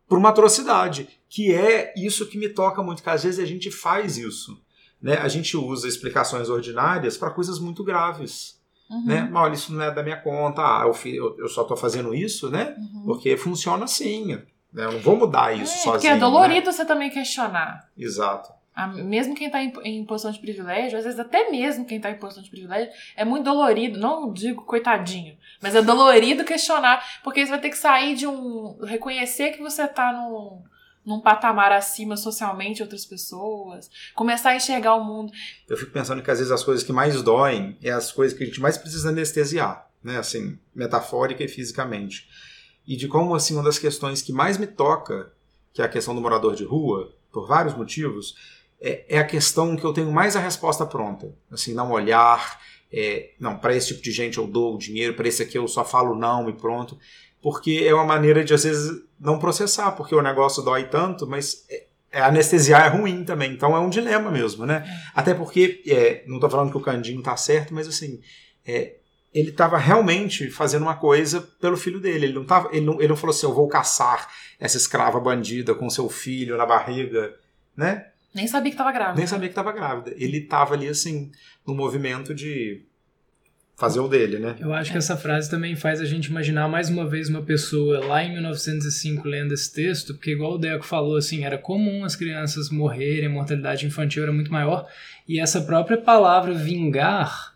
por 0.08 0.18
uma 0.18 0.28
atrocidade, 0.28 1.08
que 1.28 1.52
é 1.54 1.94
isso 1.96 2.26
que 2.26 2.36
me 2.38 2.48
toca 2.48 2.82
muito, 2.82 3.02
que 3.02 3.10
às 3.10 3.24
vezes 3.24 3.40
a 3.40 3.46
gente 3.46 3.70
faz 3.70 4.18
isso. 4.18 4.60
Né? 5.00 5.16
A 5.18 5.28
gente 5.28 5.56
usa 5.56 5.88
explicações 5.88 6.48
ordinárias 6.48 7.16
para 7.16 7.30
coisas 7.30 7.58
muito 7.58 7.82
graves. 7.82 8.55
Uhum. 8.90 9.04
Né? 9.04 9.28
Mas 9.30 9.42
olha, 9.42 9.54
isso 9.54 9.72
não 9.74 9.82
é 9.84 9.90
da 9.90 10.02
minha 10.02 10.16
conta, 10.16 10.62
ah, 10.62 10.82
eu, 11.04 11.36
eu- 11.38 11.48
só 11.48 11.62
estou 11.62 11.76
fazendo 11.76 12.14
isso, 12.14 12.50
né? 12.50 12.74
Uhum. 12.78 13.02
Porque 13.06 13.36
funciona 13.36 13.84
assim. 13.84 14.36
né? 14.72 14.84
Eu 14.84 14.92
não 14.92 15.00
vou 15.00 15.16
mudar 15.16 15.52
isso 15.54 15.72
É, 15.72 15.76
sozinho. 15.78 15.92
porque 15.92 16.06
é 16.08 16.14
né? 16.14 16.18
dolorido 16.20 16.70
você 16.72 16.84
também 16.84 17.10
questionar. 17.10 17.88
Exato. 17.96 18.52
Ah, 18.74 18.88
Mesmo 18.88 19.34
quem 19.34 19.46
está 19.46 19.62
em, 19.62 19.72
em 19.84 20.04
posição 20.04 20.30
de 20.30 20.38
privilégio, 20.38 20.98
às 20.98 21.04
vezes 21.04 21.18
até 21.18 21.50
mesmo 21.50 21.86
quem 21.86 21.96
está 21.96 22.10
em 22.10 22.18
posição 22.18 22.42
de 22.42 22.50
privilégio, 22.50 22.92
é 23.16 23.24
muito 23.24 23.44
dolorido, 23.44 23.98
não 23.98 24.30
digo 24.30 24.62
coitadinho, 24.66 25.34
mas 25.62 25.74
é 25.74 25.80
dolorido 25.80 26.44
questionar, 26.46 27.02
porque 27.24 27.42
você 27.44 27.50
vai 27.52 27.60
ter 27.60 27.70
que 27.70 27.78
sair 27.78 28.14
de 28.14 28.26
um. 28.26 28.76
reconhecer 28.84 29.52
que 29.52 29.62
você 29.62 29.84
está 29.84 30.12
num, 30.12 30.62
num 31.06 31.20
patamar 31.20 31.70
acima 31.70 32.16
socialmente 32.16 32.82
outras 32.82 33.06
pessoas, 33.06 33.88
começar 34.12 34.50
a 34.50 34.56
enxergar 34.56 34.96
o 34.96 35.04
mundo. 35.04 35.32
Eu 35.68 35.76
fico 35.76 35.92
pensando 35.92 36.20
que 36.20 36.30
às 36.30 36.38
vezes 36.38 36.52
as 36.52 36.64
coisas 36.64 36.82
que 36.82 36.92
mais 36.92 37.22
doem 37.22 37.78
é 37.80 37.90
as 37.90 38.10
coisas 38.10 38.36
que 38.36 38.42
a 38.42 38.46
gente 38.46 38.60
mais 38.60 38.76
precisa 38.76 39.10
anestesiar, 39.10 39.88
né? 40.02 40.18
Assim, 40.18 40.58
metafórica 40.74 41.44
e 41.44 41.48
fisicamente. 41.48 42.28
E 42.84 42.96
de 42.96 43.06
como, 43.06 43.34
assim, 43.34 43.54
uma 43.54 43.62
das 43.62 43.78
questões 43.78 44.20
que 44.20 44.32
mais 44.32 44.58
me 44.58 44.66
toca, 44.66 45.32
que 45.72 45.80
é 45.80 45.84
a 45.84 45.88
questão 45.88 46.14
do 46.14 46.20
morador 46.20 46.56
de 46.56 46.64
rua, 46.64 47.14
por 47.30 47.46
vários 47.46 47.76
motivos, 47.76 48.34
é, 48.80 49.04
é 49.08 49.18
a 49.18 49.24
questão 49.24 49.76
que 49.76 49.84
eu 49.84 49.92
tenho 49.92 50.10
mais 50.10 50.34
a 50.34 50.40
resposta 50.40 50.84
pronta. 50.84 51.32
Assim, 51.50 51.72
não 51.72 51.92
olhar, 51.92 52.60
é, 52.92 53.30
não, 53.38 53.56
para 53.58 53.74
esse 53.74 53.88
tipo 53.88 54.02
de 54.02 54.10
gente 54.10 54.38
eu 54.38 54.46
dou 54.46 54.74
o 54.74 54.78
dinheiro, 54.78 55.14
para 55.14 55.28
esse 55.28 55.42
aqui 55.42 55.56
eu 55.56 55.68
só 55.68 55.84
falo 55.84 56.16
não 56.16 56.48
e 56.48 56.52
pronto. 56.52 56.98
Porque 57.46 57.84
é 57.86 57.94
uma 57.94 58.04
maneira 58.04 58.42
de, 58.42 58.52
às 58.52 58.64
vezes, 58.64 58.90
não 59.20 59.38
processar, 59.38 59.92
porque 59.92 60.12
o 60.12 60.20
negócio 60.20 60.64
dói 60.64 60.88
tanto, 60.88 61.28
mas 61.28 61.64
é- 61.70 61.84
é, 62.10 62.20
anestesiar 62.20 62.86
é 62.86 62.88
ruim 62.88 63.22
também. 63.22 63.52
Então 63.52 63.76
é 63.76 63.78
um 63.78 63.88
dilema 63.88 64.32
mesmo, 64.32 64.66
né? 64.66 64.82
Até 65.14 65.32
porque, 65.32 65.80
é, 65.86 66.24
não 66.26 66.38
estou 66.38 66.50
falando 66.50 66.72
que 66.72 66.76
o 66.76 66.80
Candinho 66.80 67.22
tá 67.22 67.36
certo, 67.36 67.72
mas 67.72 67.86
assim, 67.86 68.20
é, 68.66 68.96
ele 69.32 69.50
estava 69.50 69.78
realmente 69.78 70.50
fazendo 70.50 70.82
uma 70.82 70.96
coisa 70.96 71.40
pelo 71.60 71.76
filho 71.76 72.00
dele. 72.00 72.26
Ele 72.26 72.34
não, 72.34 72.44
tava, 72.44 72.68
ele, 72.72 72.84
não, 72.84 72.94
ele 72.94 73.06
não 73.06 73.16
falou 73.16 73.32
assim, 73.32 73.46
eu 73.46 73.54
vou 73.54 73.68
caçar 73.68 74.28
essa 74.58 74.76
escrava 74.76 75.20
bandida 75.20 75.72
com 75.72 75.88
seu 75.88 76.08
filho 76.08 76.56
na 76.56 76.66
barriga, 76.66 77.32
né? 77.76 78.08
Nem 78.34 78.48
sabia 78.48 78.72
que 78.72 78.74
estava 78.74 78.90
grávida. 78.90 79.18
Nem 79.18 79.26
sabia 79.28 79.46
que 79.48 79.52
estava 79.52 79.70
grávida. 79.70 80.12
Ele 80.18 80.38
estava 80.38 80.74
ali, 80.74 80.88
assim, 80.88 81.30
no 81.64 81.76
movimento 81.76 82.34
de 82.34 82.82
fazer 83.76 84.00
o 84.00 84.08
dele, 84.08 84.38
né? 84.38 84.56
Eu 84.58 84.72
acho 84.72 84.90
que 84.90 84.96
essa 84.96 85.16
frase 85.16 85.50
também 85.50 85.76
faz 85.76 86.00
a 86.00 86.04
gente 86.06 86.26
imaginar 86.26 86.66
mais 86.66 86.88
uma 86.88 87.06
vez 87.06 87.28
uma 87.28 87.42
pessoa 87.42 88.04
lá 88.04 88.24
em 88.24 88.32
1905 88.32 89.28
lendo 89.28 89.52
esse 89.52 89.72
texto, 89.72 90.14
porque 90.14 90.30
igual 90.32 90.54
o 90.54 90.58
Deco 90.58 90.84
falou, 90.84 91.16
assim, 91.16 91.44
era 91.44 91.58
comum 91.58 92.02
as 92.04 92.16
crianças 92.16 92.70
morrerem, 92.70 93.26
a 93.26 93.30
mortalidade 93.30 93.84
infantil 93.86 94.22
era 94.22 94.32
muito 94.32 94.50
maior, 94.50 94.86
e 95.28 95.38
essa 95.38 95.60
própria 95.60 95.98
palavra 95.98 96.54
vingar, 96.54 97.52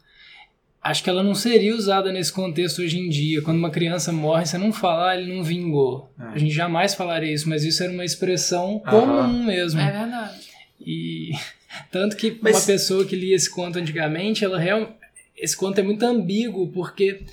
acho 0.83 1.03
que 1.03 1.09
ela 1.09 1.23
não 1.23 1.35
seria 1.35 1.75
usada 1.75 2.13
nesse 2.13 2.33
contexto 2.33 2.83
hoje 2.83 2.99
em 2.99 3.09
dia. 3.09 3.41
Quando 3.41 3.57
uma 3.59 3.71
criança 3.71 4.13
morre, 4.13 4.45
você 4.45 4.59
não 4.59 4.73
fala, 4.75 5.11
ah, 5.13 5.17
ele 5.19 5.35
não 5.35 5.43
vingou. 5.43 6.13
É. 6.21 6.25
A 6.35 6.39
gente 6.39 6.53
jamais 6.53 6.95
falaria 6.95 7.33
isso, 7.33 7.49
mas 7.49 7.65
isso 7.65 7.83
era 7.83 7.93
uma 7.93 8.05
expressão 8.05 8.83
Aham. 8.87 9.01
comum 9.01 9.45
mesmo. 9.45 9.81
É 9.81 9.91
verdade. 9.91 10.41
E 10.85 11.31
tanto 11.91 12.15
que 12.17 12.39
Mas- 12.43 12.57
uma 12.57 12.67
pessoa 12.67 13.05
que 13.07 13.17
lia 13.17 13.35
esse 13.37 13.49
conto 13.51 13.79
antigamente, 13.79 14.45
ela 14.45 14.59
real... 14.59 14.97
esse 15.41 15.57
conto 15.57 15.79
é 15.81 15.83
muito 15.83 16.05
ambíguo 16.05 16.69
porque 16.69 17.25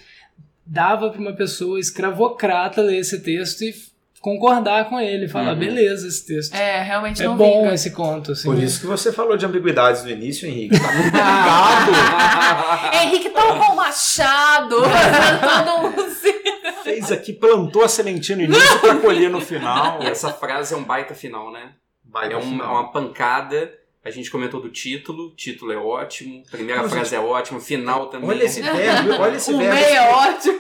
dava 0.66 1.10
para 1.10 1.20
uma 1.22 1.34
pessoa 1.34 1.80
escravocrata 1.80 2.82
ler 2.82 3.00
esse 3.00 3.22
texto 3.22 3.62
e 3.64 3.74
concordar 4.20 4.90
com 4.90 5.00
ele, 5.00 5.28
falar 5.28 5.54
Uhum. 5.54 5.60
beleza 5.60 6.08
esse 6.08 6.26
texto. 6.26 6.54
É, 6.54 6.82
realmente 6.82 7.22
É 7.22 7.26
não 7.26 7.38
bom 7.38 7.62
vinga. 7.62 7.74
esse 7.76 7.92
conto, 7.92 8.32
assim. 8.34 8.44
Por 8.50 8.58
isso 8.62 8.82
que 8.82 8.88
você 8.88 9.14
falou 9.14 9.38
de 9.38 9.46
ambiguidades 9.46 10.04
no 10.04 10.10
início, 10.10 10.48
Henrique. 10.48 10.78
Tá 10.78 10.92
muito 10.92 11.06
ligado. 11.16 12.96
Henrique 13.04 13.30
tão 13.30 13.60
com 13.60 13.76
machado, 13.76 14.76
um 14.82 16.08
Fez 16.84 17.12
aqui, 17.12 17.34
plantou 17.34 17.84
a 17.84 17.88
sementinha 17.90 18.38
no 18.38 18.44
início 18.46 18.80
para 18.80 18.96
colher 18.96 19.30
no 19.30 19.40
final. 19.42 20.02
E 20.02 20.08
essa 20.08 20.32
frase 20.34 20.74
é 20.74 20.78
um 20.78 20.84
baita 20.84 21.14
final, 21.14 21.52
né? 21.52 21.72
Vai 22.10 22.32
É 22.32 22.36
uma, 22.36 22.42
final. 22.42 22.72
uma 22.74 22.92
pancada. 22.92 23.72
A 24.08 24.12
gente 24.12 24.32
comentou 24.32 24.62
do 24.62 24.70
título, 24.70 25.36
título 25.36 25.70
é 25.74 25.78
ótimo, 25.78 26.42
primeira 26.50 26.82
Não, 26.82 26.90
frase 26.90 27.14
é 27.14 27.20
ótima, 27.20 27.60
final 27.60 28.10
também. 28.10 28.30
Olha 28.30 28.46
esse 28.46 28.62
verbo, 28.62 29.12
olha 29.20 29.36
esse 29.36 29.52
O 29.54 29.58
verbo. 29.58 29.76
meio 29.76 29.86
é 29.86 30.10
ótimo. 30.10 30.60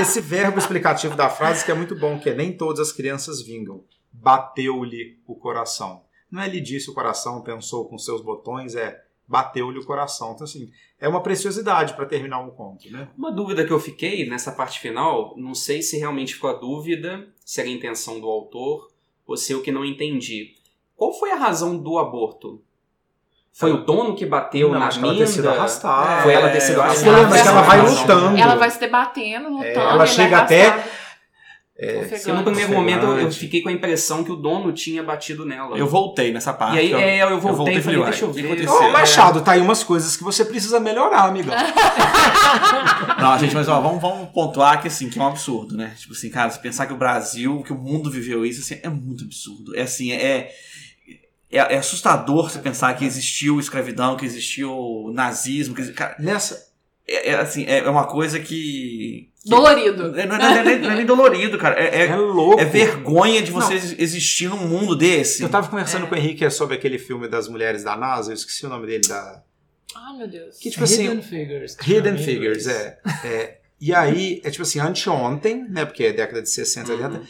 Esse 0.00 0.20
verbo 0.22 0.58
explicativo 0.58 1.14
da 1.14 1.28
frase 1.28 1.64
que 1.64 1.70
é 1.70 1.74
muito 1.74 1.94
bom, 1.94 2.18
que 2.18 2.30
é 2.30 2.34
nem 2.34 2.56
todas 2.56 2.80
as 2.80 2.92
crianças 2.92 3.42
vingam. 3.42 3.84
Bateu-lhe 4.10 5.18
o 5.26 5.34
coração. 5.34 6.02
Não 6.30 6.40
é 6.40 6.48
lhe 6.48 6.62
disse 6.62 6.90
o 6.90 6.94
coração, 6.94 7.42
pensou 7.42 7.86
com 7.86 7.98
seus 7.98 8.22
botões, 8.22 8.74
é 8.74 9.02
bateu-lhe 9.26 9.78
o 9.78 9.84
coração. 9.84 10.32
Então, 10.32 10.44
assim, 10.44 10.70
é 10.98 11.06
uma 11.06 11.22
preciosidade 11.22 11.92
para 11.92 12.06
terminar 12.06 12.40
um 12.40 12.50
conto, 12.50 12.90
né? 12.90 13.08
Uma 13.18 13.30
dúvida 13.30 13.66
que 13.66 13.70
eu 13.70 13.78
fiquei 13.78 14.26
nessa 14.26 14.50
parte 14.50 14.80
final, 14.80 15.34
não 15.36 15.54
sei 15.54 15.82
se 15.82 15.98
realmente 15.98 16.34
ficou 16.34 16.48
a 16.48 16.54
dúvida, 16.54 17.28
se 17.44 17.60
era 17.60 17.68
a 17.68 17.72
intenção 17.72 18.18
do 18.18 18.26
autor, 18.26 18.90
ou 19.26 19.36
se 19.36 19.52
eu 19.52 19.60
que 19.60 19.70
não 19.70 19.84
entendi. 19.84 20.54
Qual 20.98 21.16
foi 21.16 21.30
a 21.30 21.36
razão 21.36 21.78
do 21.78 21.96
aborto? 21.96 22.60
Foi 23.52 23.72
o 23.72 23.84
dono 23.84 24.14
que 24.16 24.26
bateu 24.26 24.72
Não, 24.72 24.80
na 24.80 24.88
acho 24.88 24.98
que 24.98 25.04
ela 25.04 25.12
minda? 25.14 25.24
ter 25.24 25.30
sido 25.32 25.48
arrastada. 25.48 26.22
Foi 26.22 26.32
ela 26.34 26.48
ter 26.50 26.60
sido 26.60 26.80
eu 26.80 27.12
lembra 27.12 27.42
que 27.42 27.48
ela 27.48 27.62
vai 27.62 27.80
lutando. 27.80 28.36
Ela 28.36 28.54
vai 28.56 28.70
se 28.70 28.80
debatendo, 28.80 29.48
lutando. 29.48 29.64
É, 29.64 29.74
ela 29.74 30.06
chega 30.06 30.38
até- 30.38 30.66
arrastada. 30.66 30.98
É, 31.80 31.98
Ofegante. 32.00 32.28
Eu, 32.28 32.34
no 32.34 32.42
primeiro 32.42 32.72
momento 32.72 33.04
eu, 33.06 33.20
eu 33.20 33.30
fiquei 33.30 33.62
com 33.62 33.68
a 33.68 33.72
impressão 33.72 34.24
que 34.24 34.32
o 34.32 34.36
dono 34.36 34.72
tinha 34.72 35.00
batido 35.00 35.46
nela. 35.46 35.78
Eu 35.78 35.86
voltei 35.86 36.32
nessa 36.32 36.52
parte. 36.52 36.74
E 36.74 36.78
aí 36.80 36.90
eu, 36.90 36.98
é, 36.98 37.22
eu 37.22 37.38
voltei 37.38 37.76
e 37.76 37.80
falei, 37.80 38.02
deixa 38.02 38.24
eu 38.24 38.30
o 38.30 38.34
que 38.34 38.42
ver. 38.42 38.48
aconteceu? 38.48 38.88
Ô, 38.88 38.90
Machado, 38.90 39.40
tá 39.42 39.52
aí 39.52 39.60
umas 39.60 39.84
coisas 39.84 40.16
que 40.16 40.24
você 40.24 40.44
precisa 40.44 40.80
melhorar, 40.80 41.28
amigão. 41.28 41.54
Não, 43.20 43.38
gente, 43.38 43.54
mas 43.54 43.68
ó, 43.68 43.80
vamos, 43.80 44.02
vamos 44.02 44.28
pontuar 44.30 44.82
que 44.82 44.88
assim, 44.88 45.08
que 45.08 45.20
é 45.20 45.22
um 45.22 45.28
absurdo, 45.28 45.76
né? 45.76 45.94
Tipo 45.96 46.14
assim, 46.14 46.28
cara, 46.30 46.50
se 46.50 46.60
pensar 46.60 46.86
que 46.86 46.92
o 46.92 46.96
Brasil, 46.96 47.62
que 47.62 47.72
o 47.72 47.76
mundo 47.78 48.10
viveu 48.10 48.44
isso, 48.44 48.60
assim, 48.60 48.80
é 48.82 48.88
muito 48.88 49.22
absurdo. 49.24 49.76
É 49.76 49.82
assim, 49.82 50.10
é. 50.10 50.50
É, 51.50 51.58
é 51.58 51.78
assustador 51.78 52.50
você 52.50 52.58
pensar 52.58 52.94
que 52.94 53.04
existiu 53.04 53.58
escravidão, 53.58 54.16
que 54.16 54.24
existiu 54.26 55.10
nazismo, 55.14 55.74
que, 55.74 55.92
cara, 55.92 56.14
Nessa. 56.18 56.68
é, 57.06 57.30
é, 57.30 57.34
assim, 57.36 57.64
é 57.64 57.78
é 57.78 57.90
uma 57.90 58.06
coisa 58.06 58.38
que. 58.38 59.30
que- 59.42 59.48
Dolorido. 59.48 60.18
É, 60.18 60.26
Não, 60.26 60.36
é- 60.36 60.38
não 60.38 60.46
é 60.46 60.64
nem- 60.64 60.78
não 60.80 60.90
é 60.90 60.94
nem 60.96 61.06
dolorido, 61.06 61.56
cara. 61.56 61.80
É, 61.80 62.02
É 62.02 62.06
é, 62.08 62.16
louco. 62.16 62.60
é 62.60 62.64
vergonha 62.66 63.40
de 63.42 63.50
você 63.50 63.74
existir 63.98 64.48
num 64.50 64.66
mundo 64.68 64.94
desse. 64.94 65.42
Eu 65.42 65.48
tava 65.48 65.68
conversando 65.68 66.06
com 66.06 66.14
o 66.14 66.18
Henrique 66.18 66.48
sobre 66.50 66.76
aquele 66.76 66.98
filme 66.98 67.26
das 67.28 67.48
mulheres 67.48 67.82
da 67.82 67.96
NASA, 67.96 68.30
eu 68.30 68.34
esqueci 68.34 68.66
o 68.66 68.68
nome 68.68 68.86
dele, 68.86 69.08
da. 69.08 69.42
Ai, 69.96 70.18
meu 70.18 70.28
Deus. 70.28 70.58
Que 70.58 70.70
tipo 70.70 70.84
assim. 70.84 71.04
Hidden 71.06 71.22
Figures. 71.22 71.76
que 71.76 71.94
Hidden 71.94 72.18
Figures, 72.18 72.66
é. 72.66 72.98
é. 73.24 73.58
E 73.80 73.94
aí, 73.94 74.42
é 74.44 74.50
tipo 74.50 74.62
assim, 74.64 74.80
anteontem, 74.80 75.64
né? 75.70 75.86
Porque 75.86 76.04
é 76.04 76.12
década 76.12 76.42
de 76.42 76.50
60, 76.50 76.88
70. 76.88 77.22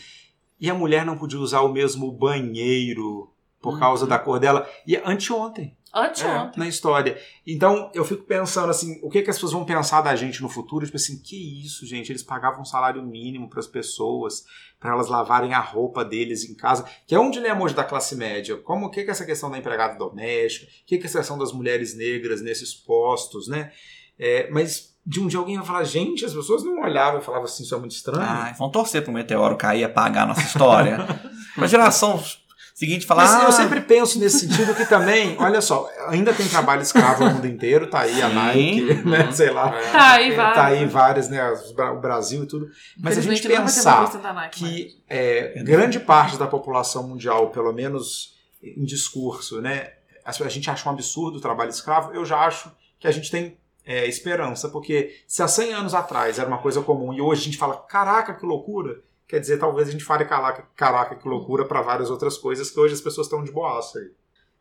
e 0.61 0.69
a 0.69 0.75
mulher 0.75 1.05
não 1.07 1.17
podia 1.17 1.39
usar 1.39 1.61
o 1.61 1.73
mesmo 1.73 2.11
banheiro 2.11 3.31
por 3.61 3.75
Uhum. 3.75 3.81
causa 3.81 4.07
da 4.07 4.19
cor 4.19 4.39
dela. 4.39 4.69
E 4.87 4.97
anteontem 4.97 5.77
Anteontem. 5.95 6.59
na 6.59 6.69
história. 6.69 7.19
Então, 7.47 7.91
eu 7.95 8.05
fico 8.05 8.25
pensando 8.25 8.71
assim, 8.71 9.01
o 9.03 9.09
que, 9.09 9.23
que 9.23 9.31
as 9.31 9.37
pessoas 9.37 9.53
vão 9.53 9.65
pensar 9.65 10.01
da 10.03 10.15
gente 10.15 10.41
no 10.43 10.49
futuro? 10.49 10.85
Tipo 10.85 10.97
assim, 10.97 11.19
que 11.21 11.65
isso, 11.65 11.87
gente? 11.87 12.13
Eles 12.13 12.23
pagavam 12.23 12.61
um 12.61 12.65
salário 12.65 13.03
mínimo 13.03 13.49
para 13.49 13.59
as 13.61 13.67
pessoas, 13.67 14.45
para 14.79 14.93
elas 14.93 15.09
lavarem 15.09 15.55
a 15.55 15.61
roupa 15.61 16.05
deles 16.05 16.45
em 16.49 16.55
casa, 16.55 16.85
que 17.07 17.15
é 17.15 17.19
um 17.19 17.31
dilema 17.31 17.63
hoje 17.65 17.75
da 17.75 17.85
classe 17.85 18.15
média. 18.17 18.57
Como 18.59 18.87
o 18.87 18.91
que, 18.91 19.03
que 19.03 19.09
é 19.09 19.13
essa 19.13 19.25
questão 19.25 19.51
da 19.51 19.59
empregada 19.59 19.99
doméstica? 19.99 20.67
O 20.67 20.87
que, 20.87 20.99
que 20.99 21.05
é 21.05 21.07
essa 21.07 21.19
questão 21.19 21.39
das 21.39 21.53
mulheres 21.53 21.97
negras 21.97 22.43
nesses 22.43 22.75
postos, 22.75 23.49
né? 23.49 23.73
É, 24.19 24.49
mas 24.51 24.95
de 25.07 25.21
um 25.21 25.27
dia 25.27 25.39
alguém 25.39 25.57
vai 25.57 25.65
falar, 25.67 25.85
gente, 25.85 26.23
as 26.25 26.35
pessoas 26.35 26.63
não 26.63 26.83
olhavam 26.83 27.19
e 27.19 27.25
falavam 27.25 27.47
assim, 27.47 27.63
isso 27.63 27.75
é 27.75 27.79
muito 27.79 27.93
estranho. 27.93 28.21
Ah, 28.29 28.55
vão 28.59 28.71
torcer 28.71 29.03
pro 29.03 29.11
meteoro 29.13 29.57
cair 29.57 29.81
e 29.81 29.85
apagar 29.85 30.25
a 30.25 30.27
nossa 30.27 30.43
história. 30.43 30.99
pra 31.55 31.67
geração 31.67 32.23
seguinte 32.79 33.05
falar. 33.05 33.25
Mas 33.25 33.35
ah, 33.35 33.45
eu 33.47 33.53
sempre 33.53 33.81
penso 33.81 34.21
nesse 34.21 34.47
sentido 34.47 34.73
que 34.73 34.87
também, 34.87 35.37
olha 35.41 35.61
só, 35.61 35.91
ainda 36.07 36.33
tem 36.33 36.47
trabalho 36.47 36.81
escravo 36.81 37.25
no 37.25 37.35
mundo 37.35 37.47
inteiro, 37.49 37.91
tá 37.91 38.01
aí 38.01 38.23
a. 38.23 38.29
Nike, 38.29 38.95
né, 39.05 39.25
Uhum. 39.25 39.33
sei 39.35 39.51
lá. 39.51 39.77
É. 39.77 39.91
Tá 39.91 40.13
aí, 40.13 40.31
vai. 40.31 40.55
Tá 40.55 40.67
aí 40.67 40.87
várias, 40.87 41.29
né, 41.29 41.43
o 41.51 42.01
Brasil 42.01 42.45
e 42.45 42.47
tudo. 42.47 42.69
Mas 42.97 43.19
a 43.19 43.21
gente 43.21 43.49
pensar 43.49 44.09
Nike, 44.33 44.59
que 44.61 45.03
é, 45.09 45.61
grande 45.65 45.99
parte 45.99 46.37
da 46.37 46.47
população 46.47 47.03
mundial, 47.09 47.51
pelo 47.51 47.73
menos 47.73 48.37
em 48.63 48.85
discurso, 48.85 49.61
né, 49.61 49.95
a 50.25 50.31
a 50.31 50.49
gente 50.49 50.71
acha 50.71 50.89
um 50.89 50.93
absurdo 50.93 51.39
o 51.39 51.41
trabalho 51.41 51.71
escravo, 51.71 52.13
eu 52.13 52.25
já 52.25 52.39
acho 52.39 52.71
que 53.01 53.09
a 53.09 53.11
gente 53.11 53.29
tem 53.29 53.59
é, 53.85 54.07
esperança, 54.07 54.69
porque 54.69 55.17
se 55.27 55.43
há 55.43 55.49
100 55.49 55.73
anos 55.73 55.95
atrás 55.95 56.39
era 56.39 56.47
uma 56.47 56.59
coisa 56.59 56.81
comum 56.83 57.13
e 57.13 57.21
hoje 57.21 57.41
a 57.41 57.45
gente 57.47 57.57
fala, 57.59 57.77
caraca, 57.77 58.35
que 58.35 58.47
loucura, 58.47 59.01
quer 59.29 59.39
dizer, 59.39 59.59
talvez 59.59 59.89
a 59.89 59.93
gente 59.93 60.05
fale 60.05 60.25
caraca, 60.25 60.67
caraca 60.75 61.15
que 61.15 61.29
loucura 61.29 61.65
para 61.65 61.83
várias 61.83 62.11
outras 62.11 62.39
coisas 62.39 62.71
que 62.71 62.81
hoje 62.81 62.95
as 62.95 63.01
pessoas 63.01 63.27
estão 63.27 63.45
de 63.45 63.53
boaça 63.53 63.99
aí. 63.99 64.11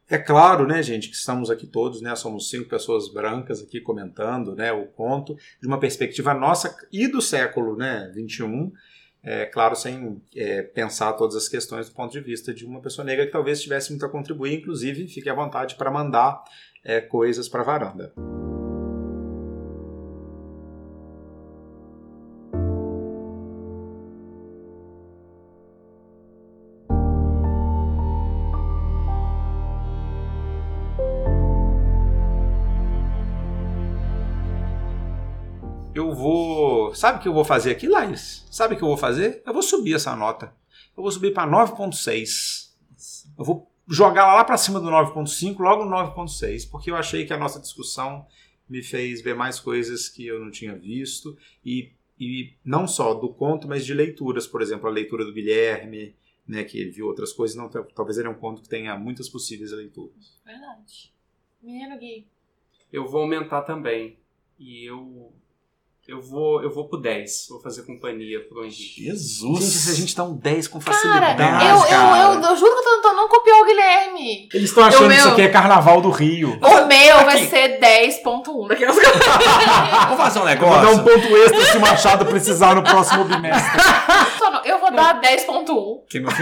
É 0.09 0.17
claro, 0.17 0.65
né, 0.65 0.81
gente, 0.81 1.09
que 1.09 1.15
estamos 1.15 1.49
aqui 1.49 1.65
todos, 1.65 2.01
né, 2.01 2.15
somos 2.15 2.49
cinco 2.49 2.69
pessoas 2.69 3.11
brancas 3.11 3.61
aqui 3.61 3.81
comentando, 3.81 4.55
né, 4.55 4.71
o 4.71 4.85
conto, 4.85 5.37
de 5.59 5.67
uma 5.67 5.79
perspectiva 5.79 6.33
nossa 6.33 6.77
e 6.91 7.07
do 7.07 7.21
século, 7.21 7.75
né, 7.75 8.09
21, 8.13 8.71
é 9.21 9.45
claro, 9.45 9.75
sem 9.75 10.21
é, 10.35 10.61
pensar 10.61 11.11
todas 11.13 11.35
as 11.35 11.49
questões 11.49 11.89
do 11.89 11.95
ponto 11.95 12.11
de 12.13 12.21
vista 12.21 12.53
de 12.53 12.65
uma 12.65 12.79
pessoa 12.79 13.03
negra 13.03 13.25
que 13.25 13.31
talvez 13.31 13.61
tivesse 13.61 13.89
muito 13.89 14.05
a 14.05 14.09
contribuir, 14.09 14.53
inclusive 14.53 15.07
fique 15.07 15.29
à 15.29 15.33
vontade 15.33 15.75
para 15.75 15.91
mandar 15.91 16.41
é, 16.85 17.01
coisas 17.01 17.49
para 17.49 17.61
a 17.61 17.65
varanda. 17.65 18.13
Sabe 36.95 37.19
o 37.19 37.21
que 37.21 37.27
eu 37.27 37.33
vou 37.33 37.45
fazer 37.45 37.71
aqui, 37.71 37.87
Laís? 37.87 38.45
Sabe 38.51 38.75
o 38.75 38.77
que 38.77 38.83
eu 38.83 38.87
vou 38.87 38.97
fazer? 38.97 39.41
Eu 39.45 39.53
vou 39.53 39.61
subir 39.61 39.95
essa 39.95 40.15
nota. 40.15 40.53
Eu 40.95 41.03
vou 41.03 41.11
subir 41.11 41.33
para 41.33 41.49
9,6. 41.49 42.71
Eu 43.37 43.45
vou 43.45 43.71
jogar 43.87 44.33
lá 44.33 44.43
para 44.43 44.57
cima 44.57 44.79
do 44.79 44.89
9,5, 44.89 45.59
logo 45.59 45.85
no 45.85 45.95
9,6, 45.95 46.69
porque 46.69 46.91
eu 46.91 46.95
achei 46.95 47.25
que 47.25 47.33
a 47.33 47.37
nossa 47.37 47.59
discussão 47.59 48.25
me 48.67 48.83
fez 48.83 49.21
ver 49.21 49.35
mais 49.35 49.59
coisas 49.59 50.09
que 50.09 50.25
eu 50.25 50.39
não 50.39 50.51
tinha 50.51 50.75
visto. 50.75 51.37
E, 51.65 51.91
e 52.19 52.53
não 52.63 52.87
só 52.87 53.13
do 53.13 53.29
conto, 53.29 53.67
mas 53.67 53.85
de 53.85 53.93
leituras. 53.93 54.45
Por 54.45 54.61
exemplo, 54.61 54.87
a 54.87 54.91
leitura 54.91 55.23
do 55.23 55.33
Guilherme, 55.33 56.15
né, 56.47 56.63
que 56.63 56.79
ele 56.79 56.91
viu 56.91 57.07
outras 57.07 57.31
coisas. 57.31 57.55
Não, 57.55 57.69
talvez 57.69 58.17
ele 58.17 58.27
é 58.27 58.31
um 58.31 58.35
conto 58.35 58.61
que 58.61 58.69
tenha 58.69 58.97
muitas 58.97 59.29
possíveis 59.29 59.71
leituras. 59.71 60.39
Verdade. 60.45 61.13
Menino 61.61 61.97
Gui. 61.97 62.27
Eu 62.91 63.07
vou 63.07 63.21
aumentar 63.21 63.61
também. 63.63 64.17
E 64.57 64.85
eu. 64.85 65.31
Eu 66.07 66.21
vou, 66.21 66.63
eu 66.63 66.73
vou 66.73 66.87
pro 66.87 66.97
10. 67.01 67.47
Vou 67.49 67.59
fazer 67.61 67.81
companhia 67.81 68.39
pro 68.47 68.63
Henrique. 68.63 69.03
Jesus. 69.03 69.59
Gente, 69.59 69.77
se 69.77 69.91
a 69.91 69.93
gente 69.93 70.15
dá 70.15 70.23
um 70.23 70.33
10 70.37 70.69
com 70.69 70.79
Cara, 70.79 70.95
facilidade. 70.95 71.65
eu, 71.67 71.75
eu, 71.75 71.81
cara. 71.85 72.33
eu, 72.33 72.41
eu 72.41 72.55
juro 72.55 72.71
que 72.71 72.79
eu 72.79 72.83
tô 72.83 72.95
tentando 72.95 73.15
não 73.17 73.27
copiar 73.27 73.59
o 73.59 73.65
Guilherme. 73.65 74.47
Eles 74.53 74.69
estão 74.69 74.85
achando 74.85 75.09
que 75.09 75.15
isso 75.15 75.23
meu- 75.25 75.33
aqui 75.33 75.41
é 75.41 75.49
carnaval 75.49 75.99
do 75.99 76.09
Rio. 76.09 76.57
O 76.61 76.85
meu 76.87 77.25
vai 77.25 77.45
ser 77.45 77.77
10.1 77.79 78.67
daquelas 78.69 78.95
Vamos 78.95 80.15
fazer 80.17 80.39
um 80.39 80.43
Vou 80.43 80.55
dar 80.55 80.77
um 80.77 80.97
negócio. 80.97 81.03
ponto 81.03 81.37
extra 81.37 81.65
se 81.65 81.77
o 81.77 81.81
Machado 81.81 82.25
precisar 82.25 82.73
no 82.75 82.83
próximo 82.83 83.25
bimestre. 83.25 83.77
Não, 84.39 84.63
Eu 84.63 84.79
vou 84.79 84.91
dar 84.93 85.19
10.1. 85.19 86.05
Que 86.09 86.21
meu 86.21 86.31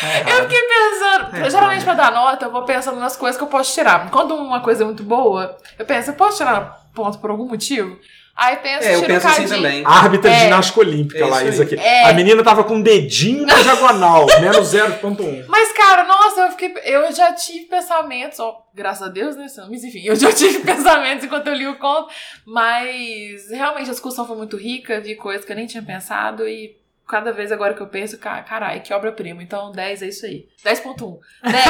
filho... 0.00 0.28
Eu 0.28 0.42
fiquei 0.48 0.62
pensando. 0.62 1.50
Geralmente, 1.50 1.84
pra 1.84 1.94
dar 1.94 2.12
nota, 2.12 2.46
eu 2.46 2.50
vou 2.50 2.62
pensando 2.64 2.98
nas 2.98 3.16
coisas 3.16 3.36
que 3.36 3.42
eu 3.44 3.48
posso 3.48 3.72
tirar. 3.74 4.10
Quando 4.10 4.34
uma 4.34 4.60
coisa 4.60 4.82
é 4.82 4.86
muito 4.86 5.02
boa, 5.02 5.56
eu 5.78 5.84
penso, 5.84 6.10
eu 6.10 6.14
posso 6.14 6.38
tirar 6.38 6.80
ponto 6.94 7.18
por 7.18 7.30
algum 7.30 7.46
motivo? 7.46 7.98
Aí 8.36 8.56
penso, 8.56 8.88
É, 8.88 8.94
eu 8.94 9.02
penso 9.02 9.26
um 9.26 9.30
assim 9.30 9.46
também. 9.46 9.82
Árbitra 9.84 10.30
de 10.30 10.36
É. 10.36 10.40
ginástica 10.40 10.80
olímpica, 10.80 11.18
É 11.18 11.26
Laís, 11.26 11.60
aí. 11.60 11.66
aqui. 11.66 11.74
É. 11.78 12.04
A 12.08 12.12
menina 12.14 12.42
tava 12.42 12.64
com 12.64 12.76
um 12.76 12.80
dedinho 12.80 13.44
na 13.44 13.54
diagonal, 13.54 14.24
menos 14.40 14.72
0.1. 14.72 15.44
Mas, 15.46 15.70
cara, 15.72 16.04
nossa, 16.04 16.40
eu 16.42 16.50
fiquei. 16.52 16.72
Eu 16.84 17.12
já 17.12 17.34
tive 17.34 17.66
pensamentos, 17.66 18.40
ó, 18.40 18.56
graças 18.74 19.06
a 19.06 19.10
Deus, 19.10 19.36
né? 19.36 19.46
Mas 19.68 19.84
enfim, 19.84 20.04
eu 20.06 20.16
já 20.16 20.32
tive 20.32 20.60
pensamentos 20.60 21.24
enquanto 21.24 21.48
eu 21.48 21.54
li 21.54 21.66
o 21.66 21.78
conto. 21.78 22.08
Mas 22.46 23.50
realmente 23.50 23.88
a 23.90 23.92
discussão 23.92 24.26
foi 24.26 24.36
muito 24.36 24.56
rica, 24.56 25.00
vi 25.00 25.16
coisas 25.16 25.44
que 25.44 25.52
eu 25.52 25.56
nem 25.56 25.66
tinha 25.66 25.82
pensado 25.82 26.48
e. 26.48 26.79
Cada 27.10 27.32
vez 27.32 27.50
agora 27.50 27.74
que 27.74 27.80
eu 27.80 27.88
penso, 27.88 28.16
ca- 28.18 28.40
caralho, 28.42 28.80
que 28.82 28.94
obra-prima. 28.94 29.42
Então, 29.42 29.72
10 29.72 30.02
é 30.02 30.06
isso 30.08 30.24
aí. 30.26 30.46
10.1. 30.64 31.18
Deco. 31.42 31.68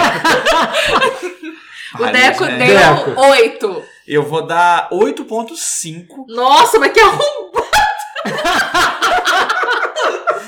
o 1.99 2.07
Deco 2.07 2.45
gente, 2.45 2.59
deu 2.59 2.78
Deco. 3.07 3.20
8. 3.20 3.84
Eu 4.07 4.22
vou 4.22 4.47
dar 4.47 4.88
8.5. 4.91 6.26
Nossa, 6.28 6.78
mas 6.78 6.93
que 6.93 7.01
arrum... 7.01 7.51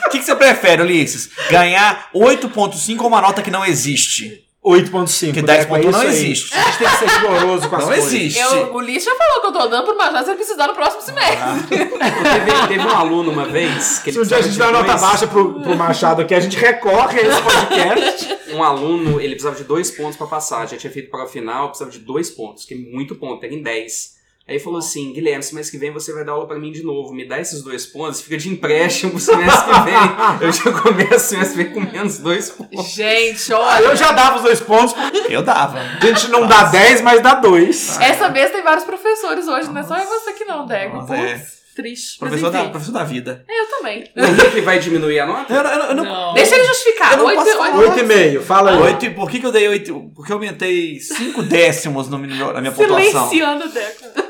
O 0.05 0.11
que, 0.12 0.18
que 0.18 0.24
você 0.24 0.36
prefere, 0.36 0.82
Ulisses? 0.82 1.30
Ganhar 1.51 2.11
8.5 2.14 3.01
ou 3.01 3.07
uma 3.09 3.20
nota 3.22 3.43
que 3.43 3.51
não 3.51 3.64
existe? 3.64 4.47
8.5. 4.64 5.34
Que 5.34 5.42
Deco, 5.42 5.74
10.1 5.74 5.76
é 5.76 5.80
isso 5.80 5.90
não 5.90 6.00
aí. 6.00 6.06
existe. 6.08 6.54
A 6.56 6.62
gente 6.62 6.78
tem 6.78 6.88
que 6.88 6.96
ser 6.96 7.08
rigoroso 7.08 7.68
com 7.68 7.76
as 7.76 7.82
Não 7.82 7.88
coisas. 7.88 8.12
existe. 8.12 8.38
Eu, 8.38 8.74
o 8.76 9.00
já 9.00 9.14
falou 9.16 9.40
que 9.40 9.46
eu 9.48 9.52
tô 9.52 9.66
dando 9.66 9.84
pro 9.84 9.96
Major 9.98 10.22
se 10.22 10.28
ele 10.30 10.36
precisar 10.36 10.68
no 10.68 10.74
próximo 10.74 11.02
semestre. 11.02 11.66
Teve, 11.68 12.68
teve 12.68 12.86
um 12.86 12.96
aluno 12.96 13.32
uma 13.32 13.44
vez 13.44 13.98
que 13.98 14.10
ele 14.10 14.18
Se 14.18 14.22
um 14.22 14.26
dia 14.26 14.36
a 14.36 14.42
gente 14.42 14.56
dá 14.56 14.70
nota 14.70 14.96
baixa 14.96 15.26
pro, 15.26 15.60
pro 15.60 15.76
Machado 15.76 16.22
aqui, 16.22 16.32
a 16.32 16.38
gente 16.40 16.56
recorre 16.56 17.20
a 17.20 17.22
esse 17.26 17.42
podcast. 17.42 18.42
Um 18.52 18.62
aluno, 18.62 19.18
ele 19.18 19.30
precisava 19.30 19.56
de 19.56 19.64
dois 19.64 19.90
pontos 19.90 20.14
pra 20.14 20.26
passar. 20.26 20.68
Já 20.68 20.76
tinha 20.76 20.92
feito 20.92 21.10
prova 21.10 21.26
final, 21.26 21.68
precisava 21.68 21.90
de 21.90 22.00
dois 22.00 22.28
pontos, 22.28 22.66
que 22.66 22.74
é 22.74 22.76
muito 22.76 23.14
ponto, 23.14 23.42
era 23.42 23.54
em 23.54 23.62
10. 23.62 24.10
Aí 24.49 24.59
falou 24.59 24.80
assim, 24.80 25.12
Guilherme, 25.12 25.43
semestre 25.43 25.78
que 25.78 25.84
vem 25.84 25.93
você 25.93 26.12
vai 26.12 26.24
dar 26.24 26.32
aula 26.32 26.47
pra 26.47 26.59
mim 26.59 26.72
de 26.72 26.82
novo. 26.82 27.14
Me 27.14 27.26
dá 27.26 27.38
esses 27.40 27.62
dois 27.62 27.86
pontos, 27.86 28.20
fica 28.20 28.36
de 28.36 28.49
empréstimo 28.49 29.12
pro 29.12 29.20
semestre 29.20 29.72
que 29.72 29.80
vem. 29.80 29.95
Eu 30.43 30.53
já 30.53 30.80
começo 30.82 31.14
o 31.14 31.18
semestre 31.20 31.64
que 31.64 31.64
vem 31.64 31.72
com 31.86 31.93
menos 31.93 32.18
dois 32.18 32.51
pontos. 32.51 32.86
Gente, 32.93 33.53
Ah, 33.53 33.59
olha. 33.59 33.84
eu 33.86 33.97
já 33.97 34.11
dava 34.12 34.36
os 34.36 34.43
dois 34.43 34.61
pontos, 34.61 34.95
Eu 35.30 35.43
dava. 35.43 35.78
a 35.78 36.05
gente 36.07 36.28
não 36.28 36.47
dá 36.47 36.64
10, 36.64 37.01
mas 37.03 37.22
dá 37.22 37.34
2. 37.34 38.01
Essa 38.01 38.28
vez 38.30 38.51
tem 38.51 38.62
vários 38.62 38.84
professores 38.84 39.47
hoje, 39.47 39.68
não 39.70 39.80
é 39.80 39.84
só 39.84 39.97
você 40.05 40.32
que 40.32 40.45
não, 40.45 40.66
Deco. 40.66 40.97
Nossa, 40.97 41.14
Putz, 41.14 41.22
é. 41.30 41.47
triste. 41.76 42.18
Professor 42.18 42.51
da, 42.51 42.64
professor 42.68 42.93
da 42.93 43.05
vida. 43.05 43.45
Eu 43.49 43.66
também. 43.78 44.05
O 44.16 44.24
Henrique 44.24 44.61
vai 44.62 44.78
diminuir 44.80 45.20
a 45.20 45.26
nota? 45.26 45.55
Eu, 45.55 45.62
eu- 45.62 45.84
eu 45.90 45.95
não. 45.95 46.05
Não. 46.05 46.34
Deixa 46.34 46.57
ele 46.57 46.64
justificar. 46.66 47.12
Eu 47.12 47.18
não 47.18 47.26
Oito, 47.26 47.38
posso 47.38 47.57
falar. 47.57 47.76
oito- 47.78 47.93
8,5, 48.01 48.40
fala 48.43 48.70
aí. 48.72 48.78
Oito, 48.82 49.05
e 49.07 49.11
por 49.11 49.30
que, 49.30 49.38
que 49.40 49.47
eu 49.47 49.53
dei 49.53 49.68
8? 49.68 50.11
Porque 50.14 50.32
eu 50.32 50.36
aumentei 50.36 50.99
5 51.01 51.43
décimos 51.45 52.09
no, 52.09 52.18
na 52.18 52.61
minha 52.61 52.72
pontuação. 52.72 53.28
Silenciando 53.28 53.64
o 53.66 53.68
Deco. 53.68 54.21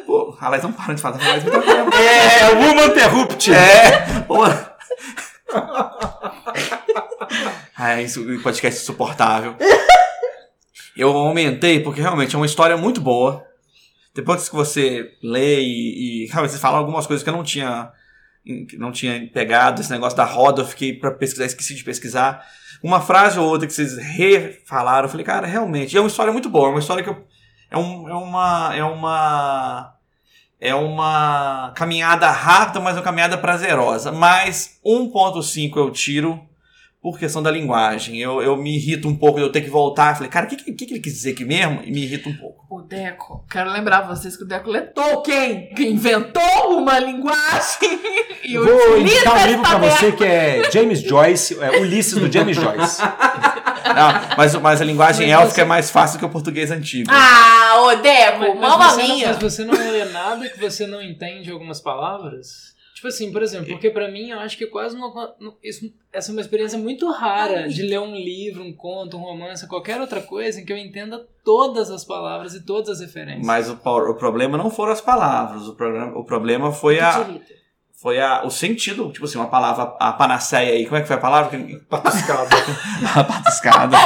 Pô, 0.43 0.47
a 0.47 0.49
Laís 0.49 0.63
não 0.65 0.73
para 0.73 0.93
de 0.93 1.01
falar, 1.01 1.23
a 1.23 1.29
Laís 1.29 1.45
me 1.45 1.51
tá 1.53 1.59
É, 1.97 2.55
Woman 2.55 2.87
Interrupt. 2.87 3.53
É! 3.53 4.05
Ai, 7.79 8.03
isso, 8.05 8.21
um 8.29 8.43
podcast 8.43 8.83
insuportável. 8.83 9.55
Eu 10.97 11.17
aumentei 11.17 11.79
porque 11.79 12.01
realmente 12.01 12.35
é 12.35 12.39
uma 12.39 12.47
história 12.47 12.77
muito 12.77 13.01
boa. 13.01 13.45
Depois 14.15 14.49
que 14.49 14.55
você 14.55 15.13
lê 15.23 15.61
e, 15.61 16.25
e 16.25 16.27
realmente 16.27 16.53
você 16.53 16.59
fala 16.59 16.77
algumas 16.79 17.07
coisas 17.07 17.23
que 17.23 17.31
eu 17.31 17.35
não 17.35 17.45
tinha 17.45 17.93
não 18.77 18.91
tinha 18.91 19.31
pegado, 19.33 19.81
esse 19.81 19.91
negócio 19.93 20.17
da 20.17 20.25
roda, 20.25 20.63
eu 20.63 20.67
fiquei 20.67 20.93
pra 20.93 21.13
pesquisar, 21.13 21.47
esqueci 21.47 21.77
de 21.77 21.85
pesquisar. 21.85 22.45
Uma 22.83 23.01
frase 23.01 23.39
ou 23.39 23.49
outra 23.49 23.69
que 23.69 23.73
vocês 23.73 23.97
refalaram, 23.97 25.07
eu 25.07 25.09
falei, 25.09 25.25
cara, 25.25 25.47
realmente, 25.47 25.97
é 25.97 26.01
uma 26.01 26.09
história 26.09 26.33
muito 26.33 26.49
boa, 26.51 26.67
é 26.67 26.71
uma 26.71 26.81
história 26.81 27.05
que 27.05 27.09
eu, 27.09 27.25
é, 27.71 27.79
um, 27.79 28.09
é 28.09 28.15
uma 28.15 28.75
é 28.75 28.83
uma 28.83 30.02
é 30.63 30.73
uma 30.77 31.73
caminhada 31.75 32.31
rápida, 32.31 32.79
mas 32.79 32.97
uma 32.97 33.03
caminhada 33.03 33.37
prazerosa. 33.37 34.13
Mas 34.13 34.79
1.5 34.87 35.77
eu 35.77 35.91
tiro 35.91 36.41
por 37.03 37.19
questão 37.19 37.43
da 37.43 37.51
linguagem. 37.51 38.21
Eu, 38.21 38.41
eu 38.41 38.57
me 38.57 38.77
irrito 38.77 39.09
um 39.09 39.17
pouco 39.17 39.41
de 39.41 39.45
eu 39.45 39.51
ter 39.51 39.63
que 39.63 39.69
voltar. 39.69 40.15
Falei, 40.15 40.31
cara, 40.31 40.47
o 40.47 40.49
que, 40.49 40.55
que, 40.55 40.87
que 40.87 40.95
ele 40.95 41.01
quis 41.01 41.15
dizer 41.15 41.33
aqui 41.33 41.45
mesmo? 41.45 41.81
E 41.83 41.91
me 41.91 42.05
irrita 42.05 42.29
um 42.29 42.37
pouco. 42.37 42.65
O 42.71 42.81
Deco, 42.81 43.45
quero 43.51 43.73
lembrar 43.73 44.03
vocês 44.03 44.37
que 44.37 44.45
o 44.45 44.47
Deco 44.47 44.71
lê 44.71 44.83
Tolkien, 44.83 45.75
que 45.75 45.83
inventou 45.83 46.43
o 46.71 46.77
uma 46.79 46.97
linguagem 47.01 48.01
e 48.45 48.57
Vou 48.57 48.99
indicar 49.01 49.43
um 49.43 49.47
livro 49.49 49.63
pra 49.63 49.79
você 49.79 50.13
que 50.13 50.25
é 50.25 50.71
James 50.71 51.01
Joyce, 51.01 51.59
é 51.61 51.81
Ulisses 51.81 52.15
do 52.15 52.31
James 52.31 52.57
Joyce. 52.57 53.03
Não, 53.95 54.37
mas, 54.37 54.55
mas 54.57 54.81
a 54.81 54.85
linguagem 54.85 55.27
Mas 55.27 55.35
élfica 55.35 55.55
você- 55.55 55.61
é 55.61 55.65
mais 55.65 55.91
fácil 55.91 56.19
que 56.19 56.25
o 56.25 56.29
português 56.31 56.71
antigo. 56.71 57.11
Ah, 57.13 57.81
ô 57.83 57.97
Deco, 57.97 58.55
mamma 58.59 58.91
você 58.91 59.03
não, 59.03 59.09
minha. 59.15 59.29
mas 59.29 59.37
você 59.39 59.65
não 59.65 59.75
lê 59.75 60.05
nada 60.07 60.49
que 60.49 60.59
você 60.59 60.87
não 60.87 61.01
entende 61.03 61.51
algumas 61.51 61.81
palavras? 61.81 62.73
Tipo 62.95 63.09
assim, 63.09 63.33
por 63.33 63.43
exemplo, 63.43 63.67
porque 63.67 63.91
pra 63.91 64.09
mim 64.09 64.31
eu 64.31 64.39
acho 64.39 64.57
que 64.57 64.65
quase 64.67 64.97
não, 64.97 65.13
não- 65.41 65.57
isso, 65.61 65.93
essa 66.13 66.31
é 66.31 66.33
uma 66.33 66.41
experiência 66.41 66.79
muito 66.79 67.11
rara 67.11 67.67
de 67.69 67.83
ler 67.83 67.99
um 67.99 68.15
livro, 68.15 68.63
um 68.63 68.73
conto, 68.73 69.17
um 69.17 69.21
romance, 69.21 69.67
qualquer 69.67 70.01
outra 70.01 70.21
coisa 70.21 70.61
em 70.61 70.65
que 70.65 70.73
eu 70.73 70.77
entenda 70.77 71.21
todas 71.45 71.91
as 71.91 72.05
palavras 72.05 72.55
e 72.55 72.65
todas 72.65 72.89
as 72.91 73.01
referências. 73.01 73.45
Mas 73.45 73.69
o, 73.69 73.73
o 73.75 74.15
problema 74.15 74.57
não 74.57 74.71
foram 74.71 74.93
as 74.93 75.01
palavras, 75.01 75.67
o 75.67 75.75
problema, 75.75 76.17
o 76.17 76.23
problema 76.25 76.71
foi, 76.71 77.01
a, 77.01 77.27
foi 78.03 78.21
a, 78.21 78.43
o 78.45 78.51
sentido. 78.51 79.13
Tipo 79.13 79.27
assim, 79.27 79.39
uma 79.39 79.47
palavra, 79.47 79.95
a 80.01 80.13
panaceia 80.13 80.73
aí, 80.73 80.85
como 80.85 80.97
é 80.97 81.03
que 81.03 81.07
foi 81.07 81.15
a 81.15 81.21
palavra? 81.21 81.57
Patuscado. 81.89 82.49
a 83.15 83.25
patuscada. 83.25 83.97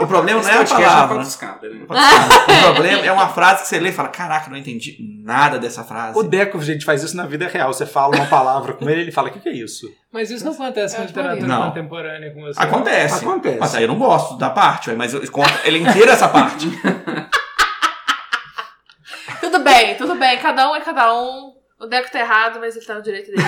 O 0.00 0.06
problema 0.06 0.42
não 0.42 0.48
é 0.48 0.58
a 0.58 0.60
é 0.60 0.64
palavra. 0.66 1.16
patuscada, 1.16 1.68
né? 1.68 1.84
O 1.84 2.74
problema 2.74 3.06
é 3.06 3.12
uma 3.12 3.28
frase 3.28 3.62
que 3.62 3.68
você 3.68 3.78
lê 3.78 3.88
e 3.88 3.92
fala: 3.92 4.08
Caraca, 4.08 4.50
não 4.50 4.56
entendi 4.58 4.96
nada 5.22 5.58
dessa 5.58 5.82
frase. 5.82 6.18
O 6.18 6.22
Deco, 6.22 6.60
gente, 6.60 6.84
faz 6.84 7.02
isso 7.02 7.16
na 7.16 7.24
vida 7.26 7.48
real. 7.48 7.72
Você 7.72 7.86
fala 7.86 8.14
uma 8.14 8.26
palavra 8.26 8.74
com 8.74 8.88
ele, 8.90 9.02
ele 9.02 9.12
fala: 9.12 9.28
O 9.28 9.32
que, 9.32 9.40
que 9.40 9.48
é 9.48 9.52
isso? 9.52 9.86
Mas 10.12 10.30
isso 10.30 10.44
não 10.44 10.52
acontece 10.52 10.94
com 10.96 11.02
acho 11.02 11.08
literatura 11.08 11.46
Não. 11.46 11.68
contemporânea 11.68 12.30
com 12.32 12.42
você. 12.42 12.60
Acontece. 12.60 13.24
Acontece. 13.24 13.58
Mas 13.58 13.74
aí 13.74 13.84
eu 13.84 13.88
não 13.88 13.98
gosto 13.98 14.36
da 14.36 14.50
parte, 14.50 14.90
mas 14.92 15.14
eu 15.14 15.30
conto 15.30 15.52
ele 15.64 15.78
inteira 15.78 16.12
essa 16.12 16.28
parte. 16.28 16.68
Tudo 19.40 19.58
bem, 19.60 19.94
tudo 19.94 20.14
bem. 20.16 20.38
Cada 20.38 20.70
um 20.70 20.74
é 20.76 20.80
cada 20.80 21.14
um. 21.14 21.53
O 21.80 21.86
Deco 21.86 22.10
tá 22.10 22.20
errado, 22.20 22.60
mas 22.60 22.76
ele 22.76 22.84
tá 22.84 22.94
no 22.94 23.02
direito 23.02 23.32
dele. 23.32 23.42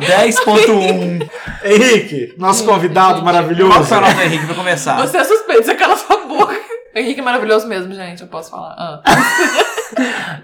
10.1. 0.00 1.30
Henrique, 1.62 2.34
nosso 2.38 2.64
convidado 2.64 3.22
maravilhoso. 3.22 3.70
Qual 3.70 3.82
que 3.82 3.88
foi 3.88 3.98
a 3.98 4.00
nota, 4.00 4.24
Henrique, 4.24 4.46
pra 4.46 4.54
começar? 4.54 4.96
Você 5.00 5.18
é 5.18 5.24
suspeito, 5.24 5.64
você 5.64 5.74
cala 5.74 5.96
sua 5.96 6.16
boca. 6.26 6.58
Henrique 6.94 7.20
é 7.20 7.22
maravilhoso 7.22 7.68
mesmo, 7.68 7.92
gente, 7.94 8.22
eu 8.22 8.28
posso 8.28 8.50
falar. 8.50 8.74
Ah. 8.78 9.02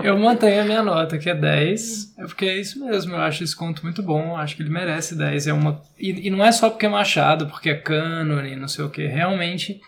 Eu 0.03 0.19
mantenho 0.19 0.63
a 0.63 0.65
minha 0.65 0.83
nota, 0.83 1.19
que 1.19 1.31
é 1.31 1.35
10. 1.35 2.15
É 2.19 2.25
porque 2.25 2.45
é 2.47 2.57
isso 2.57 2.85
mesmo, 2.85 3.15
eu 3.15 3.21
acho 3.21 3.45
esse 3.45 3.55
conto 3.55 3.83
muito 3.85 4.03
bom, 4.03 4.37
acho 4.37 4.57
que 4.57 4.63
ele 4.63 4.71
merece 4.71 5.15
10. 5.15 5.47
É 5.47 5.53
uma... 5.53 5.81
e, 5.99 6.27
e 6.27 6.31
não 6.31 6.45
é 6.45 6.51
só 6.51 6.69
porque 6.69 6.87
é 6.87 6.89
Machado, 6.89 7.47
porque 7.47 7.71
é 7.71 7.75
cânone, 7.77 8.57
não 8.57 8.67
sei 8.67 8.85
o 8.85 8.91
que. 8.91 9.07
Realmente 9.07 9.81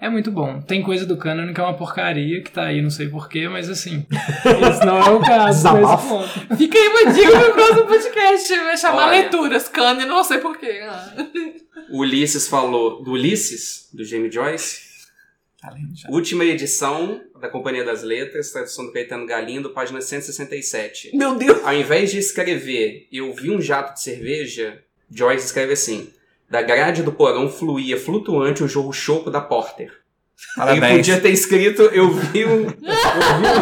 é 0.00 0.08
muito 0.10 0.30
bom. 0.30 0.60
Tem 0.60 0.82
coisa 0.82 1.06
do 1.06 1.16
cânone 1.16 1.54
que 1.54 1.60
é 1.60 1.64
uma 1.64 1.76
porcaria, 1.76 2.42
que 2.42 2.50
tá 2.50 2.64
aí, 2.64 2.82
não 2.82 2.90
sei 2.90 3.08
porquê, 3.08 3.48
mas 3.48 3.70
assim. 3.70 4.06
Esse 4.10 4.84
não 4.84 4.98
é 4.98 5.10
o 5.10 5.20
caso. 5.20 5.68
Fica 6.56 6.78
aí 6.78 6.88
uma 6.88 7.12
dica 7.12 7.40
pro 7.40 7.52
próximo 7.54 7.86
podcast. 7.86 8.56
Vai 8.56 8.76
chamar 8.76 9.08
Olha. 9.08 9.20
leituras. 9.20 9.68
Cânone, 9.68 10.06
não 10.06 10.22
sei 10.24 10.38
porquê. 10.38 10.80
O 11.88 12.00
Ulisses 12.00 12.48
falou 12.48 13.02
do 13.02 13.12
Ulisses, 13.12 13.88
do 13.92 14.04
James 14.04 14.34
Joyce. 14.34 14.84
Tá 15.60 15.70
lendo 15.70 15.96
já. 15.96 16.10
Última 16.10 16.44
edição 16.44 17.22
da 17.40 17.48
Companhia 17.48 17.84
das 17.84 18.02
Letras, 18.02 18.50
tradução 18.50 18.84
do 18.86 18.92
Caetano 18.92 19.26
Galindo, 19.26 19.70
página 19.70 20.00
167. 20.00 21.16
Meu 21.16 21.36
Deus. 21.36 21.64
Ao 21.64 21.72
invés 21.72 22.10
de 22.10 22.18
escrever 22.18 23.08
eu 23.10 23.32
vi 23.32 23.50
um 23.50 23.60
jato 23.60 23.94
de 23.94 24.02
cerveja, 24.02 24.82
Joyce 25.10 25.46
escreve 25.46 25.72
assim: 25.72 26.10
Da 26.54 26.62
grade 26.62 27.02
do 27.02 27.10
porão 27.10 27.48
fluía 27.48 27.98
flutuante 27.98 28.62
o 28.62 28.68
jorro 28.68 28.92
choco 28.92 29.28
da 29.28 29.40
Porter. 29.40 29.86
Ele 29.86 29.96
Parabéns. 30.56 30.96
podia 30.98 31.20
ter 31.20 31.30
escrito 31.30 31.82
eu 31.82 32.12
vi 32.12 32.44
um. 32.46 32.68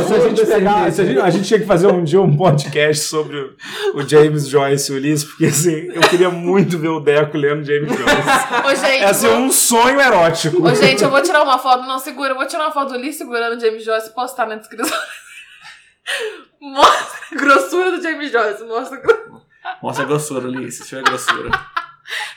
Se 0.06 0.14
a, 0.14 0.20
gente 0.28 0.44
pegar, 0.46 0.92
se 0.92 1.00
a, 1.00 1.04
gente, 1.06 1.18
a 1.20 1.30
gente 1.30 1.48
tinha 1.48 1.58
que 1.60 1.64
fazer 1.64 1.86
um 1.86 2.04
dia 2.04 2.20
um 2.20 2.36
podcast 2.36 3.04
sobre 3.04 3.34
o, 3.38 3.56
o 3.94 4.06
James 4.06 4.46
Joyce 4.46 4.92
e 4.92 4.94
o 4.94 4.98
Ulisses, 4.98 5.24
porque 5.26 5.46
assim, 5.46 5.88
eu 5.90 6.02
queria 6.02 6.28
muito 6.28 6.76
ver 6.78 6.88
o 6.88 7.00
Deco 7.00 7.38
lendo 7.38 7.64
James 7.64 7.88
Joyce. 7.88 8.66
Ô, 8.66 8.74
gente. 8.74 9.02
É 9.04 9.06
assim, 9.06 9.26
vou- 9.26 9.36
um 9.38 9.50
sonho 9.50 9.98
erótico. 9.98 10.62
Ô, 10.62 10.74
gente, 10.74 11.02
eu 11.02 11.08
vou 11.08 11.22
tirar 11.22 11.42
uma 11.44 11.58
foto. 11.58 11.86
Não, 11.86 11.98
segura. 11.98 12.32
Eu 12.32 12.36
vou 12.36 12.46
tirar 12.46 12.64
uma 12.64 12.72
foto 12.72 12.92
do 12.92 12.98
Lee 12.98 13.14
segurando 13.14 13.56
o 13.56 13.60
James 13.60 13.82
Joyce 13.82 14.10
e 14.10 14.14
postar 14.14 14.46
na 14.46 14.56
descrição. 14.56 14.98
Mostra 16.60 17.18
a 17.32 17.34
grossura 17.36 17.90
do 17.96 18.02
James 18.02 18.30
Joyce. 18.30 18.64
Mostra 18.64 18.98
a 18.98 19.00
gro- 19.00 19.40
Mostra 19.82 20.04
a 20.04 20.06
grossura, 20.06 20.46
Ulisses. 20.46 20.80
Deixa 20.80 20.96
eu 20.96 21.02
ver 21.02 21.08
a 21.08 21.10
grossura. 21.10 21.50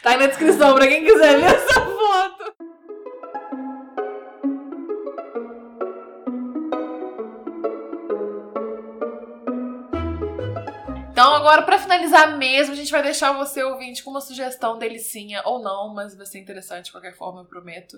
Tá 0.02 0.12
aí 0.12 0.18
na 0.18 0.28
descrição 0.28 0.76
pra 0.76 0.88
quem 0.88 1.04
quiser 1.04 1.38
ver 1.38 1.46
essa 1.46 1.82
foto. 1.82 2.56
Então, 11.12 11.34
agora, 11.34 11.62
pra 11.62 11.80
finalizar 11.80 12.38
mesmo, 12.38 12.74
a 12.74 12.76
gente 12.76 12.92
vai 12.92 13.02
deixar 13.02 13.32
você 13.32 13.64
ouvinte 13.64 14.04
com 14.04 14.12
uma 14.12 14.20
sugestão 14.20 14.78
delicinha 14.78 15.42
ou 15.46 15.62
não, 15.62 15.94
mas 15.94 16.14
vai 16.14 16.26
ser 16.26 16.40
interessante 16.40 16.86
de 16.88 16.92
qualquer 16.92 17.16
forma, 17.16 17.40
eu 17.40 17.46
prometo. 17.46 17.98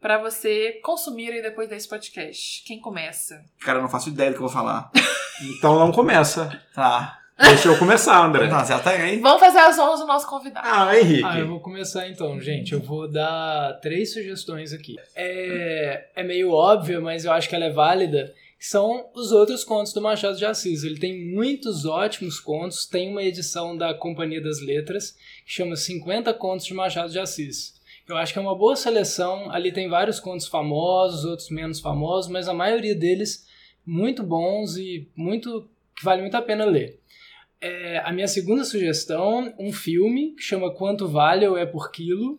Pra 0.00 0.18
você 0.18 0.80
consumir 0.82 1.30
aí 1.30 1.40
depois 1.40 1.68
desse 1.68 1.88
podcast. 1.88 2.64
Quem 2.64 2.80
começa? 2.80 3.44
Cara, 3.60 3.78
eu 3.78 3.82
não 3.82 3.88
faço 3.88 4.08
ideia 4.08 4.30
do 4.30 4.34
que 4.34 4.42
eu 4.42 4.48
vou 4.48 4.52
falar. 4.54 4.90
Então 5.38 5.78
não 5.78 5.92
começa. 5.92 6.62
Tá. 6.74 7.18
Deixa 7.38 7.68
eu 7.68 7.78
começar, 7.78 8.24
André. 8.24 8.48
Tá, 8.48 8.64
já 8.64 8.78
tá 8.78 8.90
aí. 8.90 9.18
Vamos 9.18 9.40
fazer 9.40 9.58
as 9.58 9.78
honras 9.78 10.00
do 10.00 10.06
nosso 10.06 10.26
convidado. 10.26 10.66
Ah, 10.66 10.98
Henrique. 10.98 11.24
Ah, 11.24 11.38
eu 11.38 11.46
vou 11.46 11.60
começar 11.60 12.08
então, 12.08 12.40
gente. 12.40 12.72
Eu 12.72 12.80
vou 12.80 13.10
dar 13.10 13.74
três 13.82 14.14
sugestões 14.14 14.72
aqui. 14.72 14.96
É, 15.14 16.06
é 16.16 16.22
meio 16.22 16.50
óbvio, 16.50 17.02
mas 17.02 17.26
eu 17.26 17.32
acho 17.32 17.48
que 17.48 17.54
ela 17.54 17.66
é 17.66 17.70
válida. 17.70 18.34
São 18.58 19.10
os 19.14 19.32
outros 19.32 19.64
contos 19.64 19.92
do 19.92 20.00
Machado 20.00 20.38
de 20.38 20.46
Assis. 20.46 20.82
Ele 20.82 20.98
tem 20.98 21.30
muitos 21.34 21.84
ótimos 21.84 22.40
contos. 22.40 22.86
Tem 22.86 23.10
uma 23.10 23.22
edição 23.22 23.76
da 23.76 23.92
Companhia 23.92 24.40
das 24.40 24.60
Letras 24.60 25.12
que 25.44 25.52
chama 25.52 25.76
50 25.76 26.32
Contos 26.34 26.64
de 26.64 26.72
Machado 26.72 27.12
de 27.12 27.18
Assis. 27.18 27.74
Eu 28.08 28.16
acho 28.16 28.32
que 28.32 28.38
é 28.38 28.42
uma 28.42 28.56
boa 28.56 28.76
seleção. 28.76 29.50
Ali 29.50 29.72
tem 29.72 29.90
vários 29.90 30.18
contos 30.18 30.46
famosos, 30.46 31.26
outros 31.26 31.50
menos 31.50 31.80
famosos, 31.80 32.30
mas 32.30 32.48
a 32.48 32.54
maioria 32.54 32.94
deles 32.94 33.46
muito 33.84 34.22
bons 34.22 34.78
e 34.78 35.06
muito 35.14 35.68
que 35.96 36.04
vale 36.04 36.20
muito 36.20 36.36
a 36.36 36.42
pena 36.42 36.64
ler. 36.64 37.00
É, 37.60 37.98
a 37.98 38.12
minha 38.12 38.28
segunda 38.28 38.64
sugestão, 38.64 39.52
um 39.58 39.72
filme 39.72 40.34
que 40.34 40.42
chama 40.42 40.72
Quanto 40.74 41.08
Vale 41.08 41.46
ou 41.46 41.56
É 41.56 41.64
por 41.64 41.90
Quilo. 41.90 42.38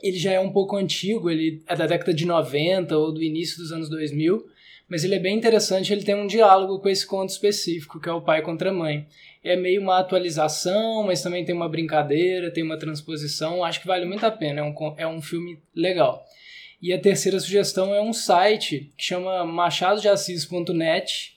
Ele 0.00 0.18
já 0.18 0.32
é 0.32 0.40
um 0.40 0.52
pouco 0.52 0.76
antigo, 0.76 1.30
ele 1.30 1.62
é 1.66 1.74
da 1.74 1.86
década 1.86 2.12
de 2.12 2.26
90 2.26 2.96
ou 2.96 3.12
do 3.12 3.22
início 3.22 3.58
dos 3.58 3.72
anos 3.72 3.88
2000, 3.88 4.46
mas 4.88 5.04
ele 5.04 5.14
é 5.14 5.18
bem 5.18 5.36
interessante, 5.36 5.92
ele 5.92 6.04
tem 6.04 6.14
um 6.14 6.26
diálogo 6.26 6.80
com 6.80 6.88
esse 6.88 7.06
conto 7.06 7.30
específico, 7.30 7.98
que 7.98 8.08
é 8.08 8.12
o 8.12 8.20
pai 8.20 8.42
contra 8.42 8.70
a 8.70 8.72
mãe. 8.72 9.06
É 9.42 9.56
meio 9.56 9.80
uma 9.80 9.98
atualização, 9.98 11.02
mas 11.04 11.22
também 11.22 11.44
tem 11.44 11.54
uma 11.54 11.68
brincadeira, 11.68 12.50
tem 12.50 12.62
uma 12.62 12.78
transposição, 12.78 13.64
acho 13.64 13.80
que 13.80 13.86
vale 13.86 14.04
muito 14.04 14.24
a 14.26 14.30
pena, 14.30 14.60
é 14.60 14.62
um, 14.62 14.74
é 14.98 15.06
um 15.06 15.22
filme 15.22 15.58
legal. 15.74 16.24
E 16.80 16.92
a 16.92 17.00
terceira 17.00 17.40
sugestão 17.40 17.94
é 17.94 18.00
um 18.00 18.12
site 18.12 18.92
que 18.96 19.04
chama 19.04 19.44
machadodeassis.net, 19.44 21.35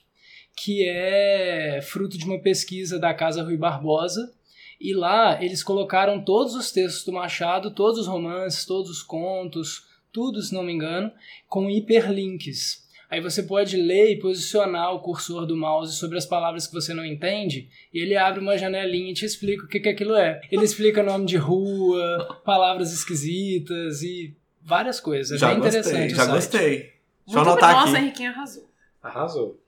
que 0.61 0.85
é 0.85 1.79
fruto 1.81 2.17
de 2.17 2.25
uma 2.25 2.39
pesquisa 2.39 2.99
da 2.99 3.13
Casa 3.13 3.41
Rui 3.43 3.55
Barbosa. 3.55 4.33
E 4.79 4.93
lá 4.93 5.41
eles 5.43 5.63
colocaram 5.63 6.21
todos 6.23 6.53
os 6.53 6.71
textos 6.71 7.05
do 7.05 7.13
Machado, 7.13 7.71
todos 7.71 7.99
os 7.99 8.07
romances, 8.07 8.65
todos 8.65 8.89
os 8.89 9.01
contos, 9.01 9.85
tudo, 10.11 10.41
se 10.41 10.53
não 10.53 10.63
me 10.63 10.73
engano, 10.73 11.11
com 11.47 11.69
hiperlinks. 11.69 12.87
Aí 13.09 13.21
você 13.21 13.41
pode 13.41 13.75
ler 13.75 14.11
e 14.11 14.19
posicionar 14.19 14.93
o 14.93 14.99
cursor 14.99 15.45
do 15.45 15.57
mouse 15.57 15.97
sobre 15.97 16.17
as 16.17 16.25
palavras 16.25 16.67
que 16.67 16.73
você 16.73 16.93
não 16.93 17.03
entende, 17.03 17.67
e 17.91 17.99
ele 17.99 18.15
abre 18.15 18.39
uma 18.39 18.57
janelinha 18.57 19.11
e 19.11 19.15
te 19.15 19.25
explica 19.25 19.65
o 19.65 19.67
que, 19.67 19.79
que 19.79 19.89
aquilo 19.89 20.15
é. 20.15 20.39
Ele 20.51 20.63
explica 20.63 21.01
nome 21.01 21.25
de 21.25 21.35
rua, 21.35 22.39
palavras 22.45 22.93
esquisitas 22.93 24.03
e 24.03 24.35
várias 24.61 24.99
coisas. 24.99 25.37
É 25.37 25.39
já 25.39 25.47
bem 25.49 25.59
gostei, 25.59 25.79
interessante. 25.79 26.13
o 26.13 26.15
já 26.15 26.23
site. 26.23 26.35
gostei. 26.35 26.69
Deixa 26.69 26.93
eu 27.27 27.33
Muito 27.35 27.49
anotar 27.49 27.73
Nossa, 27.73 27.91
aqui. 27.93 28.01
Henriquinho 28.05 28.29
arrasou. 28.29 28.69
Arrasou. 29.01 29.58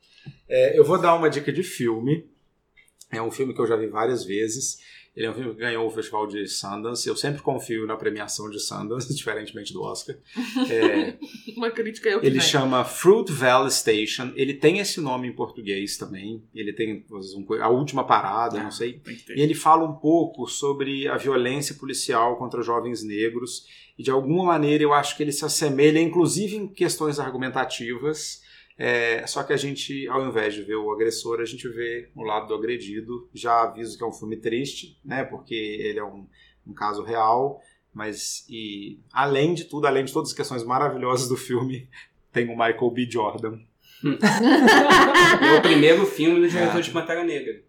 É, 0.48 0.78
eu 0.78 0.84
vou 0.84 1.00
dar 1.00 1.16
uma 1.16 1.30
dica 1.30 1.52
de 1.52 1.64
filme. 1.64 2.30
É 3.12 3.22
um 3.22 3.32
filme 3.32 3.54
que 3.54 3.60
eu 3.60 3.68
já 3.68 3.76
vi 3.76 3.88
várias 3.88 4.24
vezes. 4.24 4.80
Ele 5.14 5.26
é 5.26 5.30
um 5.30 5.34
filme 5.34 5.54
que 5.54 5.60
ganhou 5.60 5.86
o 5.86 5.90
Festival 5.92 6.26
de 6.26 6.48
Sundance. 6.48 7.08
Eu 7.08 7.18
sempre 7.18 7.42
confio 7.42 7.86
na 7.86 7.98
premiação 7.98 8.50
de 8.50 8.60
Sundance, 8.60 9.12
diferentemente 9.14 9.74
do 9.74 9.82
Oscar. 9.82 10.16
É, 10.70 11.18
Uma 11.58 11.70
crítica 11.70 12.08
eu 12.08 12.22
que 12.22 12.26
ele 12.26 12.40
chama 12.40 12.86
Fruit 12.86 13.30
Valley 13.30 13.72
Station. 13.72 14.32
Ele 14.36 14.54
tem 14.54 14.80
esse 14.80 15.02
nome 15.02 15.28
em 15.28 15.34
português 15.34 15.98
também. 15.98 16.42
Ele 16.56 16.72
tem 16.72 17.06
a 17.60 17.70
última 17.70 18.06
parada, 18.06 18.64
não 18.64 18.72
sei. 18.72 19.02
E 19.36 19.42
ele 19.42 19.54
fala 19.54 19.86
um 19.86 19.96
pouco 19.96 20.48
sobre 20.48 21.08
a 21.10 21.18
violência 21.18 21.76
policial 21.76 22.38
contra 22.38 22.62
jovens 22.62 23.04
negros. 23.04 23.66
E 23.98 24.04
de 24.04 24.10
alguma 24.10 24.46
maneira 24.46 24.82
eu 24.82 24.94
acho 24.94 25.18
que 25.18 25.24
ele 25.24 25.34
se 25.34 25.44
assemelha, 25.44 26.00
inclusive 26.00 26.56
em 26.56 26.68
questões 26.70 27.20
argumentativas. 27.20 28.42
É, 28.78 29.26
só 29.28 29.44
que 29.44 29.54
a 29.54 29.58
gente, 29.58 30.08
ao 30.08 30.28
invés 30.28 30.54
de 30.54 30.64
ver 30.64 30.76
o 30.76 30.92
agressor, 30.92 31.40
a 31.40 31.46
gente 31.46 31.68
vê 31.70 32.10
o 32.16 32.24
lado 32.24 32.48
do 32.48 32.56
agredido. 32.56 33.30
Já 33.34 33.64
aviso 33.64 33.98
que 33.98 34.04
é 34.04 34.08
um 34.08 34.14
filme 34.14 34.38
triste, 34.38 35.00
né? 35.04 35.24
Porque 35.24 35.54
ele 35.54 36.00
é 36.00 36.04
um, 36.04 36.28
um 36.66 36.74
caso 36.74 37.04
real. 37.04 37.62
Mas, 37.94 38.46
e 38.50 39.00
além 39.12 39.54
de 39.54 39.66
tudo, 39.66 39.86
além 39.86 40.06
de 40.06 40.14
todas 40.14 40.30
as 40.30 40.36
questões 40.36 40.64
maravilhosas 40.64 41.28
do 41.28 41.38
filme, 41.38 41.90
tem 42.32 42.46
o 42.48 42.58
Michael 42.58 42.92
B. 42.92 43.08
Jordan. 43.10 43.60
É 45.42 45.58
o 45.58 45.62
primeiro 45.62 46.06
filme 46.06 46.40
do 46.40 46.50
diretor 46.50 46.82
de 46.82 46.92
Pantera 46.92 47.24
Negra. 47.24 47.62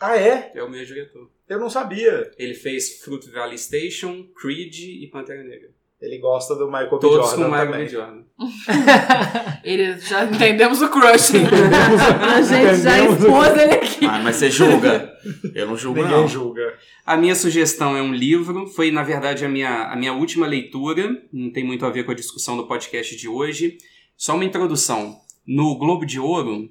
Ah, 0.00 0.16
é? 0.16 0.52
É 0.54 0.62
o 0.62 0.70
meu 0.70 0.84
diretor. 0.84 1.30
Eu 1.48 1.58
não 1.58 1.68
sabia. 1.68 2.30
Ele 2.38 2.54
fez 2.54 3.00
Fruit 3.00 3.30
Valley 3.30 3.58
Station, 3.58 4.26
Creed 4.34 4.78
e 4.78 5.06
Pantera 5.08 5.42
Negra. 5.42 5.70
Ele 6.04 6.18
gosta 6.18 6.54
do 6.54 6.66
Michael 6.66 6.90
B. 6.90 6.98
Todos 6.98 7.30
Jordan 7.30 7.36
com 7.44 7.50
Michael 7.50 7.66
também. 7.70 7.84
B. 7.86 7.90
Jordan. 7.90 8.24
Ele 9.64 9.98
já 9.98 10.24
entendemos 10.24 10.82
o 10.82 10.88
crush. 10.88 11.32
A 12.34 12.42
gente 12.42 12.82
já 12.82 12.98
expôs 13.00 13.48
ele 13.58 13.74
aqui. 13.74 14.04
Ah, 14.06 14.20
mas 14.22 14.36
você 14.36 14.50
julga. 14.50 15.12
Eu 15.54 15.66
não 15.68 15.76
julgo, 15.76 16.02
Ninguém 16.02 16.16
não. 16.16 16.28
julga. 16.28 16.74
A 17.06 17.16
minha 17.16 17.34
sugestão 17.34 17.96
é 17.96 18.02
um 18.02 18.12
livro, 18.12 18.66
foi 18.66 18.90
na 18.90 19.02
verdade 19.02 19.44
a 19.44 19.48
minha, 19.48 19.84
a 19.84 19.96
minha 19.96 20.12
última 20.12 20.46
leitura, 20.46 21.08
não 21.32 21.50
tem 21.50 21.64
muito 21.64 21.86
a 21.86 21.90
ver 21.90 22.04
com 22.04 22.10
a 22.12 22.14
discussão 22.14 22.56
do 22.56 22.66
podcast 22.66 23.16
de 23.16 23.28
hoje. 23.28 23.78
Só 24.16 24.34
uma 24.34 24.44
introdução. 24.44 25.16
No 25.46 25.76
Globo 25.78 26.04
de 26.06 26.18
Ouro, 26.20 26.68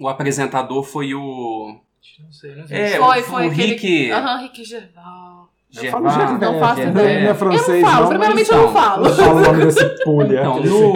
o 0.00 0.08
apresentador 0.08 0.82
foi 0.82 1.14
o. 1.14 1.80
Não 2.20 2.32
sei, 2.32 2.54
não 2.54 2.66
sei. 2.66 2.76
É, 2.78 2.90
Foi, 2.98 3.20
o, 3.20 3.24
foi 3.24 3.46
o 3.46 3.50
aquele- 3.50 3.66
Rick. 3.74 4.10
Aham, 4.10 4.42
Rick 4.42 4.64
Gervais. 4.64 5.25
Eu 5.82 5.90
falo 5.90 6.08
Gervais. 6.08 6.30
Gervais. 6.30 6.40
Não 6.40 6.58
faço 6.60 6.80
Não 6.82 6.90
ideia. 6.90 7.28
é 7.30 7.34
francês, 7.34 7.68
eu 7.68 7.80
não 7.82 7.88
falo, 7.90 8.00
não. 8.02 8.08
primeiramente 8.10 8.50
eu 8.50 8.56
não 8.58 8.72
falo. 8.72 9.04
Não 9.04 9.14
falo 9.16 9.36
o 9.38 9.40
nome 9.42 9.64
desse 9.64 10.04
pulha. 10.04 10.40
Então, 10.40 10.60
no, 10.62 10.92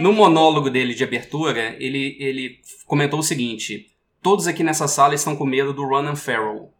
no 0.00 0.12
monólogo 0.12 0.70
dele 0.70 0.94
de 0.94 1.04
abertura, 1.04 1.76
ele, 1.78 2.16
ele 2.20 2.58
comentou 2.86 3.18
o 3.18 3.22
seguinte: 3.22 3.86
todos 4.22 4.46
aqui 4.46 4.62
nessa 4.62 4.88
sala 4.88 5.14
estão 5.14 5.36
com 5.36 5.44
medo 5.44 5.72
do 5.72 5.84
Ronan 5.86 6.16
Farrow. 6.16 6.72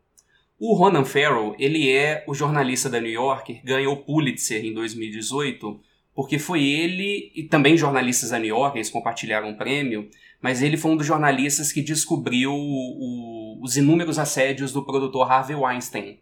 O 0.58 0.74
Ronan 0.74 1.04
Farrow, 1.04 1.54
ele 1.58 1.90
é 1.90 2.24
o 2.26 2.34
jornalista 2.34 2.88
da 2.88 2.98
New 3.00 3.10
Yorker, 3.12 3.60
ganhou 3.62 3.92
o 3.92 3.96
Pulitzer 3.98 4.64
em 4.64 4.72
2018, 4.72 5.78
porque 6.14 6.38
foi 6.38 6.64
ele 6.64 7.30
e 7.36 7.42
também 7.42 7.76
jornalistas 7.76 8.30
da 8.30 8.38
New 8.38 8.48
Yorker, 8.56 8.78
eles 8.78 8.88
compartilharam 8.88 9.50
o 9.50 9.56
prêmio, 9.58 10.08
mas 10.40 10.62
ele 10.62 10.78
foi 10.78 10.92
um 10.92 10.96
dos 10.96 11.06
jornalistas 11.06 11.70
que 11.70 11.82
descobriu 11.82 12.52
o- 12.54 13.58
os 13.62 13.76
inúmeros 13.76 14.18
assédios 14.18 14.72
do 14.72 14.82
produtor 14.82 15.30
Harvey 15.30 15.54
Weinstein. 15.56 16.20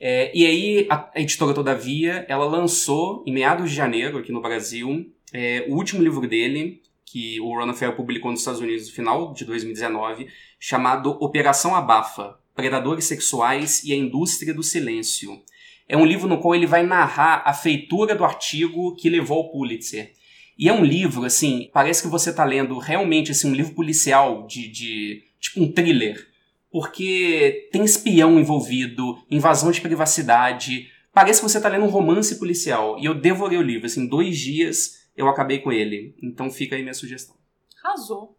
É, 0.00 0.30
e 0.34 0.46
aí, 0.46 0.86
a 0.88 1.10
a 1.14 1.20
editora 1.20 1.52
Todavia, 1.52 2.24
ela 2.26 2.46
lançou, 2.46 3.22
em 3.26 3.32
meados 3.32 3.68
de 3.68 3.76
janeiro, 3.76 4.16
aqui 4.16 4.32
no 4.32 4.40
Brasil, 4.40 5.06
é, 5.30 5.66
o 5.68 5.74
último 5.74 6.02
livro 6.02 6.26
dele, 6.26 6.80
que 7.04 7.38
o 7.40 7.48
Ronan 7.54 7.74
Farrow 7.74 7.96
publicou 7.96 8.30
nos 8.30 8.40
Estados 8.40 8.60
Unidos 8.60 8.86
no 8.86 8.94
final 8.94 9.34
de 9.34 9.44
2019, 9.44 10.28
chamado 10.58 11.10
Operação 11.20 11.74
Abafa, 11.74 12.38
Predadores 12.54 13.04
Sexuais 13.04 13.84
e 13.84 13.92
a 13.92 13.96
Indústria 13.96 14.54
do 14.54 14.62
Silêncio. 14.62 15.42
É 15.86 15.96
um 15.96 16.06
livro 16.06 16.28
no 16.28 16.38
qual 16.38 16.54
ele 16.54 16.66
vai 16.66 16.82
narrar 16.82 17.42
a 17.44 17.52
feitura 17.52 18.14
do 18.14 18.24
artigo 18.24 18.94
que 18.96 19.10
levou 19.10 19.38
ao 19.38 19.50
Pulitzer. 19.50 20.12
E 20.56 20.68
é 20.68 20.72
um 20.72 20.84
livro, 20.84 21.24
assim, 21.24 21.68
parece 21.72 22.02
que 22.02 22.08
você 22.08 22.30
está 22.30 22.44
lendo 22.44 22.78
realmente 22.78 23.32
assim, 23.32 23.50
um 23.50 23.54
livro 23.54 23.74
policial 23.74 24.46
de, 24.46 24.68
de 24.68 25.24
tipo 25.40 25.62
um 25.62 25.70
thriller 25.70 26.29
porque 26.70 27.68
tem 27.72 27.84
espião 27.84 28.38
envolvido, 28.38 29.18
invasão 29.30 29.70
de 29.70 29.80
privacidade. 29.80 30.90
Parece 31.12 31.40
que 31.40 31.48
você 31.48 31.60
tá 31.60 31.68
lendo 31.68 31.84
um 31.84 31.90
romance 31.90 32.38
policial. 32.38 32.98
E 32.98 33.04
eu 33.04 33.14
devorei 33.14 33.58
o 33.58 33.62
livro, 33.62 33.86
assim, 33.86 34.06
dois 34.06 34.38
dias 34.38 35.00
eu 35.16 35.28
acabei 35.28 35.58
com 35.58 35.72
ele. 35.72 36.14
Então 36.22 36.50
fica 36.50 36.76
aí 36.76 36.82
minha 36.82 36.94
sugestão. 36.94 37.36
Arrasou. 37.82 38.36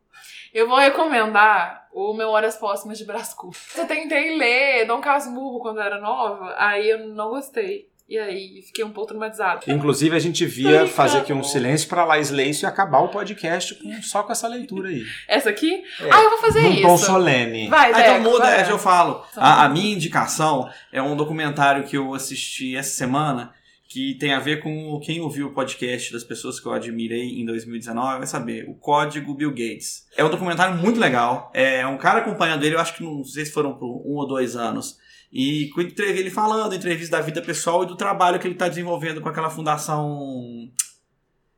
Eu 0.53 0.67
vou 0.67 0.77
recomendar 0.77 1.87
o 1.93 2.13
Memórias 2.13 2.57
Póstumas 2.57 2.97
de 2.97 3.05
Brás 3.05 3.33
Cubas. 3.33 3.75
Eu 3.77 3.87
tentei 3.87 4.37
ler 4.37 4.85
Dom 4.85 4.99
Casmurro 4.99 5.59
quando 5.59 5.79
era 5.79 5.99
nova, 5.99 6.53
aí 6.57 6.89
eu 6.89 7.07
não 7.09 7.29
gostei. 7.29 7.90
E 8.11 8.17
aí 8.17 8.61
fiquei 8.61 8.83
um 8.83 8.91
pouco 8.91 9.07
traumatizada. 9.07 9.61
Inclusive, 9.69 10.13
a 10.13 10.19
gente 10.19 10.45
via 10.45 10.85
fazer 10.85 11.19
aqui 11.19 11.31
um 11.31 11.41
silêncio 11.41 11.87
pra 11.87 12.03
Laís 12.03 12.29
Leisso 12.29 12.65
e 12.65 12.67
acabar 12.67 12.99
o 12.99 13.07
podcast 13.07 13.73
com- 13.75 14.01
só 14.01 14.21
com 14.23 14.33
essa 14.33 14.49
leitura 14.49 14.89
aí. 14.89 15.01
Essa 15.29 15.49
aqui? 15.49 15.81
É, 16.01 16.09
Ah, 16.11 16.21
eu 16.23 16.29
vou 16.31 16.39
fazer 16.39 16.61
Num 16.61 16.71
isso. 16.73 16.81
tom 16.81 16.97
solene. 16.97 17.69
Vai, 17.69 17.93
Ah, 17.93 18.01
então 18.01 18.19
muda, 18.31 18.43
vai. 18.45 18.67
é, 18.67 18.69
eu 18.69 18.77
falo. 18.77 19.23
Então 19.31 19.41
A, 19.41 19.63
a 19.63 19.69
minha 19.69 19.93
indicação 19.95 20.69
é 20.91 21.01
um 21.01 21.15
documentário 21.15 21.85
que 21.85 21.95
eu 21.95 22.13
assisti 22.13 22.75
essa 22.75 22.89
semana 22.89 23.53
que 23.87 24.15
tem 24.15 24.33
a 24.33 24.39
ver 24.39 24.61
com 24.61 24.99
quem 25.01 25.21
ouviu 25.21 25.47
o 25.47 25.53
podcast 25.53 26.11
das 26.13 26.23
pessoas 26.23 26.59
que 26.59 26.65
eu 26.65 26.73
admirei 26.73 27.39
em 27.41 27.45
2019 27.45 28.19
vai 28.19 28.27
saber, 28.27 28.65
o 28.69 28.73
Código 28.73 29.33
Bill 29.33 29.51
Gates. 29.51 30.05
É 30.17 30.23
um 30.23 30.29
documentário 30.29 30.75
muito 30.77 30.99
legal, 30.99 31.49
é 31.53 31.85
um 31.87 31.97
cara 31.97 32.19
acompanhando 32.19 32.63
ele, 32.65 32.75
eu 32.75 32.79
acho 32.79 32.95
que 32.95 33.03
não 33.03 33.21
sei 33.23 33.45
se 33.45 33.51
foram 33.51 33.73
por 33.73 33.87
um 34.05 34.15
ou 34.15 34.25
dois 34.27 34.55
anos, 34.55 34.97
e 35.31 35.71
ele 35.99 36.29
falando, 36.29 36.75
entrevista 36.75 37.17
da 37.17 37.23
vida 37.23 37.41
pessoal 37.41 37.83
e 37.83 37.87
do 37.87 37.95
trabalho 37.95 38.37
que 38.39 38.45
ele 38.45 38.55
está 38.55 38.67
desenvolvendo 38.67 39.21
com 39.21 39.29
aquela 39.29 39.49
fundação... 39.49 40.69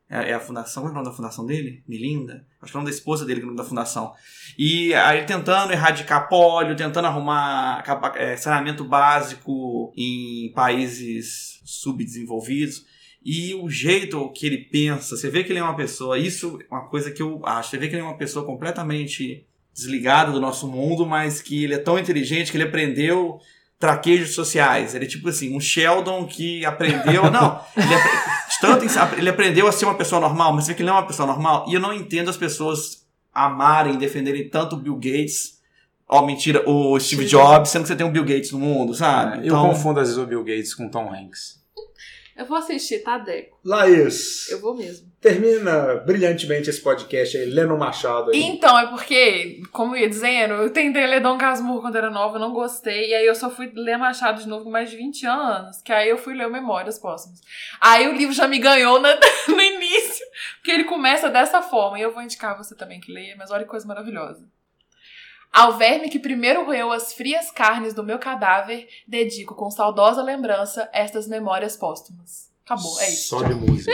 É 0.09 0.29
é 0.29 0.33
a 0.33 0.39
fundação, 0.39 0.83
qual 0.83 0.89
é 0.89 0.91
o 0.91 0.95
nome 0.95 1.09
da 1.09 1.15
fundação 1.15 1.43
dele? 1.43 1.83
Melinda? 1.87 2.45
Acho 2.61 2.71
que 2.71 2.77
é 2.77 2.79
o 2.79 2.81
nome 2.81 2.91
da 2.91 2.95
esposa 2.95 3.25
dele 3.25 3.39
que 3.39 3.45
é 3.45 3.47
o 3.47 3.51
nome 3.51 3.57
da 3.57 3.67
fundação. 3.67 4.13
E 4.59 4.93
aí 4.93 5.17
ele 5.17 5.25
tentando 5.25 5.73
erradicar 5.73 6.29
pólio, 6.29 6.75
tentando 6.75 7.07
arrumar 7.07 7.83
é, 8.15 8.37
saneamento 8.37 8.83
básico 8.83 9.91
em 9.97 10.51
países 10.53 11.59
subdesenvolvidos. 11.65 12.85
E 13.25 13.55
o 13.55 13.69
jeito 13.69 14.29
que 14.33 14.45
ele 14.45 14.57
pensa, 14.57 15.15
você 15.15 15.29
vê 15.29 15.43
que 15.43 15.51
ele 15.51 15.59
é 15.59 15.63
uma 15.63 15.75
pessoa, 15.75 16.19
isso 16.19 16.59
é 16.61 16.75
uma 16.75 16.87
coisa 16.89 17.09
que 17.09 17.21
eu 17.21 17.41
acho, 17.45 17.71
você 17.71 17.77
vê 17.77 17.87
que 17.87 17.95
ele 17.95 18.01
é 18.01 18.05
uma 18.05 18.17
pessoa 18.17 18.45
completamente 18.45 19.47
desligada 19.73 20.31
do 20.31 20.41
nosso 20.41 20.67
mundo, 20.67 21.05
mas 21.05 21.41
que 21.41 21.63
ele 21.63 21.73
é 21.73 21.79
tão 21.79 21.97
inteligente 21.97 22.51
que 22.51 22.57
ele 22.57 22.65
aprendeu 22.65 23.39
traquejos 23.83 24.33
sociais. 24.33 24.95
Ele 24.95 25.03
é 25.03 25.07
tipo 25.09 25.27
assim, 25.27 25.53
um 25.53 25.59
Sheldon 25.59 26.25
que 26.25 26.65
aprendeu. 26.65 27.23
Não, 27.29 27.59
ele, 27.75 27.85
tanto, 28.61 28.85
ele 29.17 29.29
aprendeu 29.29 29.67
a 29.67 29.73
ser 29.73 29.83
uma 29.83 29.95
pessoa 29.95 30.21
normal, 30.21 30.53
mas 30.53 30.63
você 30.63 30.71
vê 30.71 30.75
que 30.77 30.81
ele 30.83 30.89
não 30.89 30.95
é 30.95 31.01
uma 31.01 31.07
pessoa 31.07 31.27
normal. 31.27 31.65
E 31.67 31.73
eu 31.73 31.81
não 31.81 31.93
entendo 31.93 32.29
as 32.29 32.37
pessoas 32.37 33.05
amarem, 33.33 33.97
defenderem 33.97 34.47
tanto 34.47 34.77
o 34.77 34.79
Bill 34.79 34.95
Gates. 34.95 35.59
Ó, 36.07 36.25
mentira, 36.25 36.63
o 36.65 36.97
Steve 36.97 37.25
Jobs, 37.25 37.71
sendo 37.71 37.81
que 37.81 37.89
você 37.89 37.95
tem 37.95 38.05
um 38.05 38.11
Bill 38.11 38.23
Gates 38.23 38.53
no 38.53 38.59
mundo, 38.59 38.93
sabe? 38.93 39.45
Eu 39.45 39.53
confundo 39.55 39.99
às 39.99 40.07
vezes 40.07 40.23
o 40.23 40.25
Bill 40.25 40.45
Gates 40.45 40.73
com 40.73 40.87
Tom 40.87 41.13
Hanks. 41.13 41.61
Eu 42.35 42.45
vou 42.45 42.57
assistir, 42.57 42.99
tá, 42.99 43.17
Deco? 43.17 43.59
Laís, 43.63 44.49
Eu 44.49 44.59
vou 44.59 44.75
mesmo. 44.75 45.07
termina 45.21 45.95
brilhantemente 45.97 46.69
esse 46.69 46.81
podcast 46.81 47.37
aí, 47.37 47.45
lendo 47.45 47.73
o 47.73 47.77
Machado 47.77 48.31
aí. 48.31 48.41
Então, 48.41 48.77
é 48.77 48.87
porque, 48.87 49.61
como 49.71 49.95
eu 49.95 50.01
ia 50.01 50.09
dizendo, 50.09 50.55
eu 50.55 50.69
tentei 50.71 51.05
ler 51.07 51.21
Dom 51.21 51.37
Casmurro 51.37 51.81
quando 51.81 51.95
era 51.95 52.09
nova, 52.09 52.35
eu 52.37 52.41
não 52.41 52.51
gostei. 52.51 53.09
E 53.09 53.13
aí 53.13 53.25
eu 53.25 53.35
só 53.35 53.49
fui 53.49 53.71
ler 53.75 53.97
Machado 53.97 54.41
de 54.41 54.47
novo 54.49 54.65
com 54.65 54.71
mais 54.71 54.89
de 54.89 54.97
20 54.97 55.25
anos. 55.27 55.81
Que 55.81 55.93
aí 55.93 56.09
eu 56.09 56.17
fui 56.17 56.33
ler 56.33 56.49
Memórias 56.49 56.97
Póstumas. 56.99 57.39
Aí 57.79 58.07
o 58.07 58.13
livro 58.13 58.33
já 58.33 58.47
me 58.47 58.57
ganhou 58.59 58.99
na- 58.99 59.15
no 59.47 59.61
início. 59.61 60.25
Porque 60.57 60.71
ele 60.71 60.83
começa 60.85 61.29
dessa 61.29 61.61
forma. 61.61 61.99
E 61.99 62.01
eu 62.01 62.11
vou 62.13 62.21
indicar 62.23 62.57
você 62.57 62.75
também 62.75 62.99
que 62.99 63.11
leia, 63.11 63.35
mas 63.37 63.51
olha 63.51 63.63
que 63.63 63.69
coisa 63.69 63.87
maravilhosa. 63.87 64.43
Ao 65.53 65.77
verme 65.77 66.09
que 66.09 66.17
primeiro 66.17 66.65
roeu 66.65 66.91
as 66.91 67.13
frias 67.13 67.51
carnes 67.51 67.93
do 67.93 68.03
meu 68.03 68.17
cadáver, 68.17 68.87
dedico 69.07 69.53
com 69.53 69.69
saudosa 69.69 70.23
lembrança 70.23 70.89
estas 70.91 71.27
memórias 71.27 71.77
póstumas. 71.77 72.51
Acabou, 72.65 72.99
é 72.99 73.09
isso. 73.09 73.27
Só 73.27 73.43
de 73.43 73.53
música. 73.53 73.91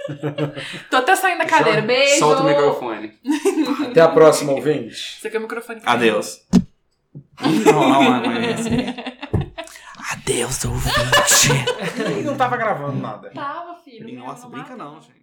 Tô 0.90 0.96
até 0.96 1.14
saindo 1.14 1.38
da 1.38 1.46
cadeira. 1.46 1.82
Beijo! 1.82 2.20
Solta 2.20 2.42
o 2.42 2.46
microfone. 2.46 3.12
Até 3.90 4.00
a 4.00 4.08
próxima, 4.08 4.52
ouvinte. 4.52 5.20
Você 5.20 5.28
quer 5.28 5.38
o 5.38 5.42
microfone? 5.42 5.82
Adeus. 5.84 6.46
Ih, 7.44 7.58
não, 7.66 7.72
não, 7.72 8.02
não, 8.02 8.22
não 8.22 8.32
é. 8.32 9.12
Adeus, 10.12 10.64
ouvinte. 10.64 11.50
Ele 11.98 12.22
não 12.22 12.36
tava 12.36 12.56
gravando 12.56 12.98
nada. 12.98 13.30
Tava, 13.30 13.76
filho. 13.84 14.18
Nossa, 14.18 14.48
brinca 14.48 14.74
não, 14.74 15.00
gente. 15.02 15.21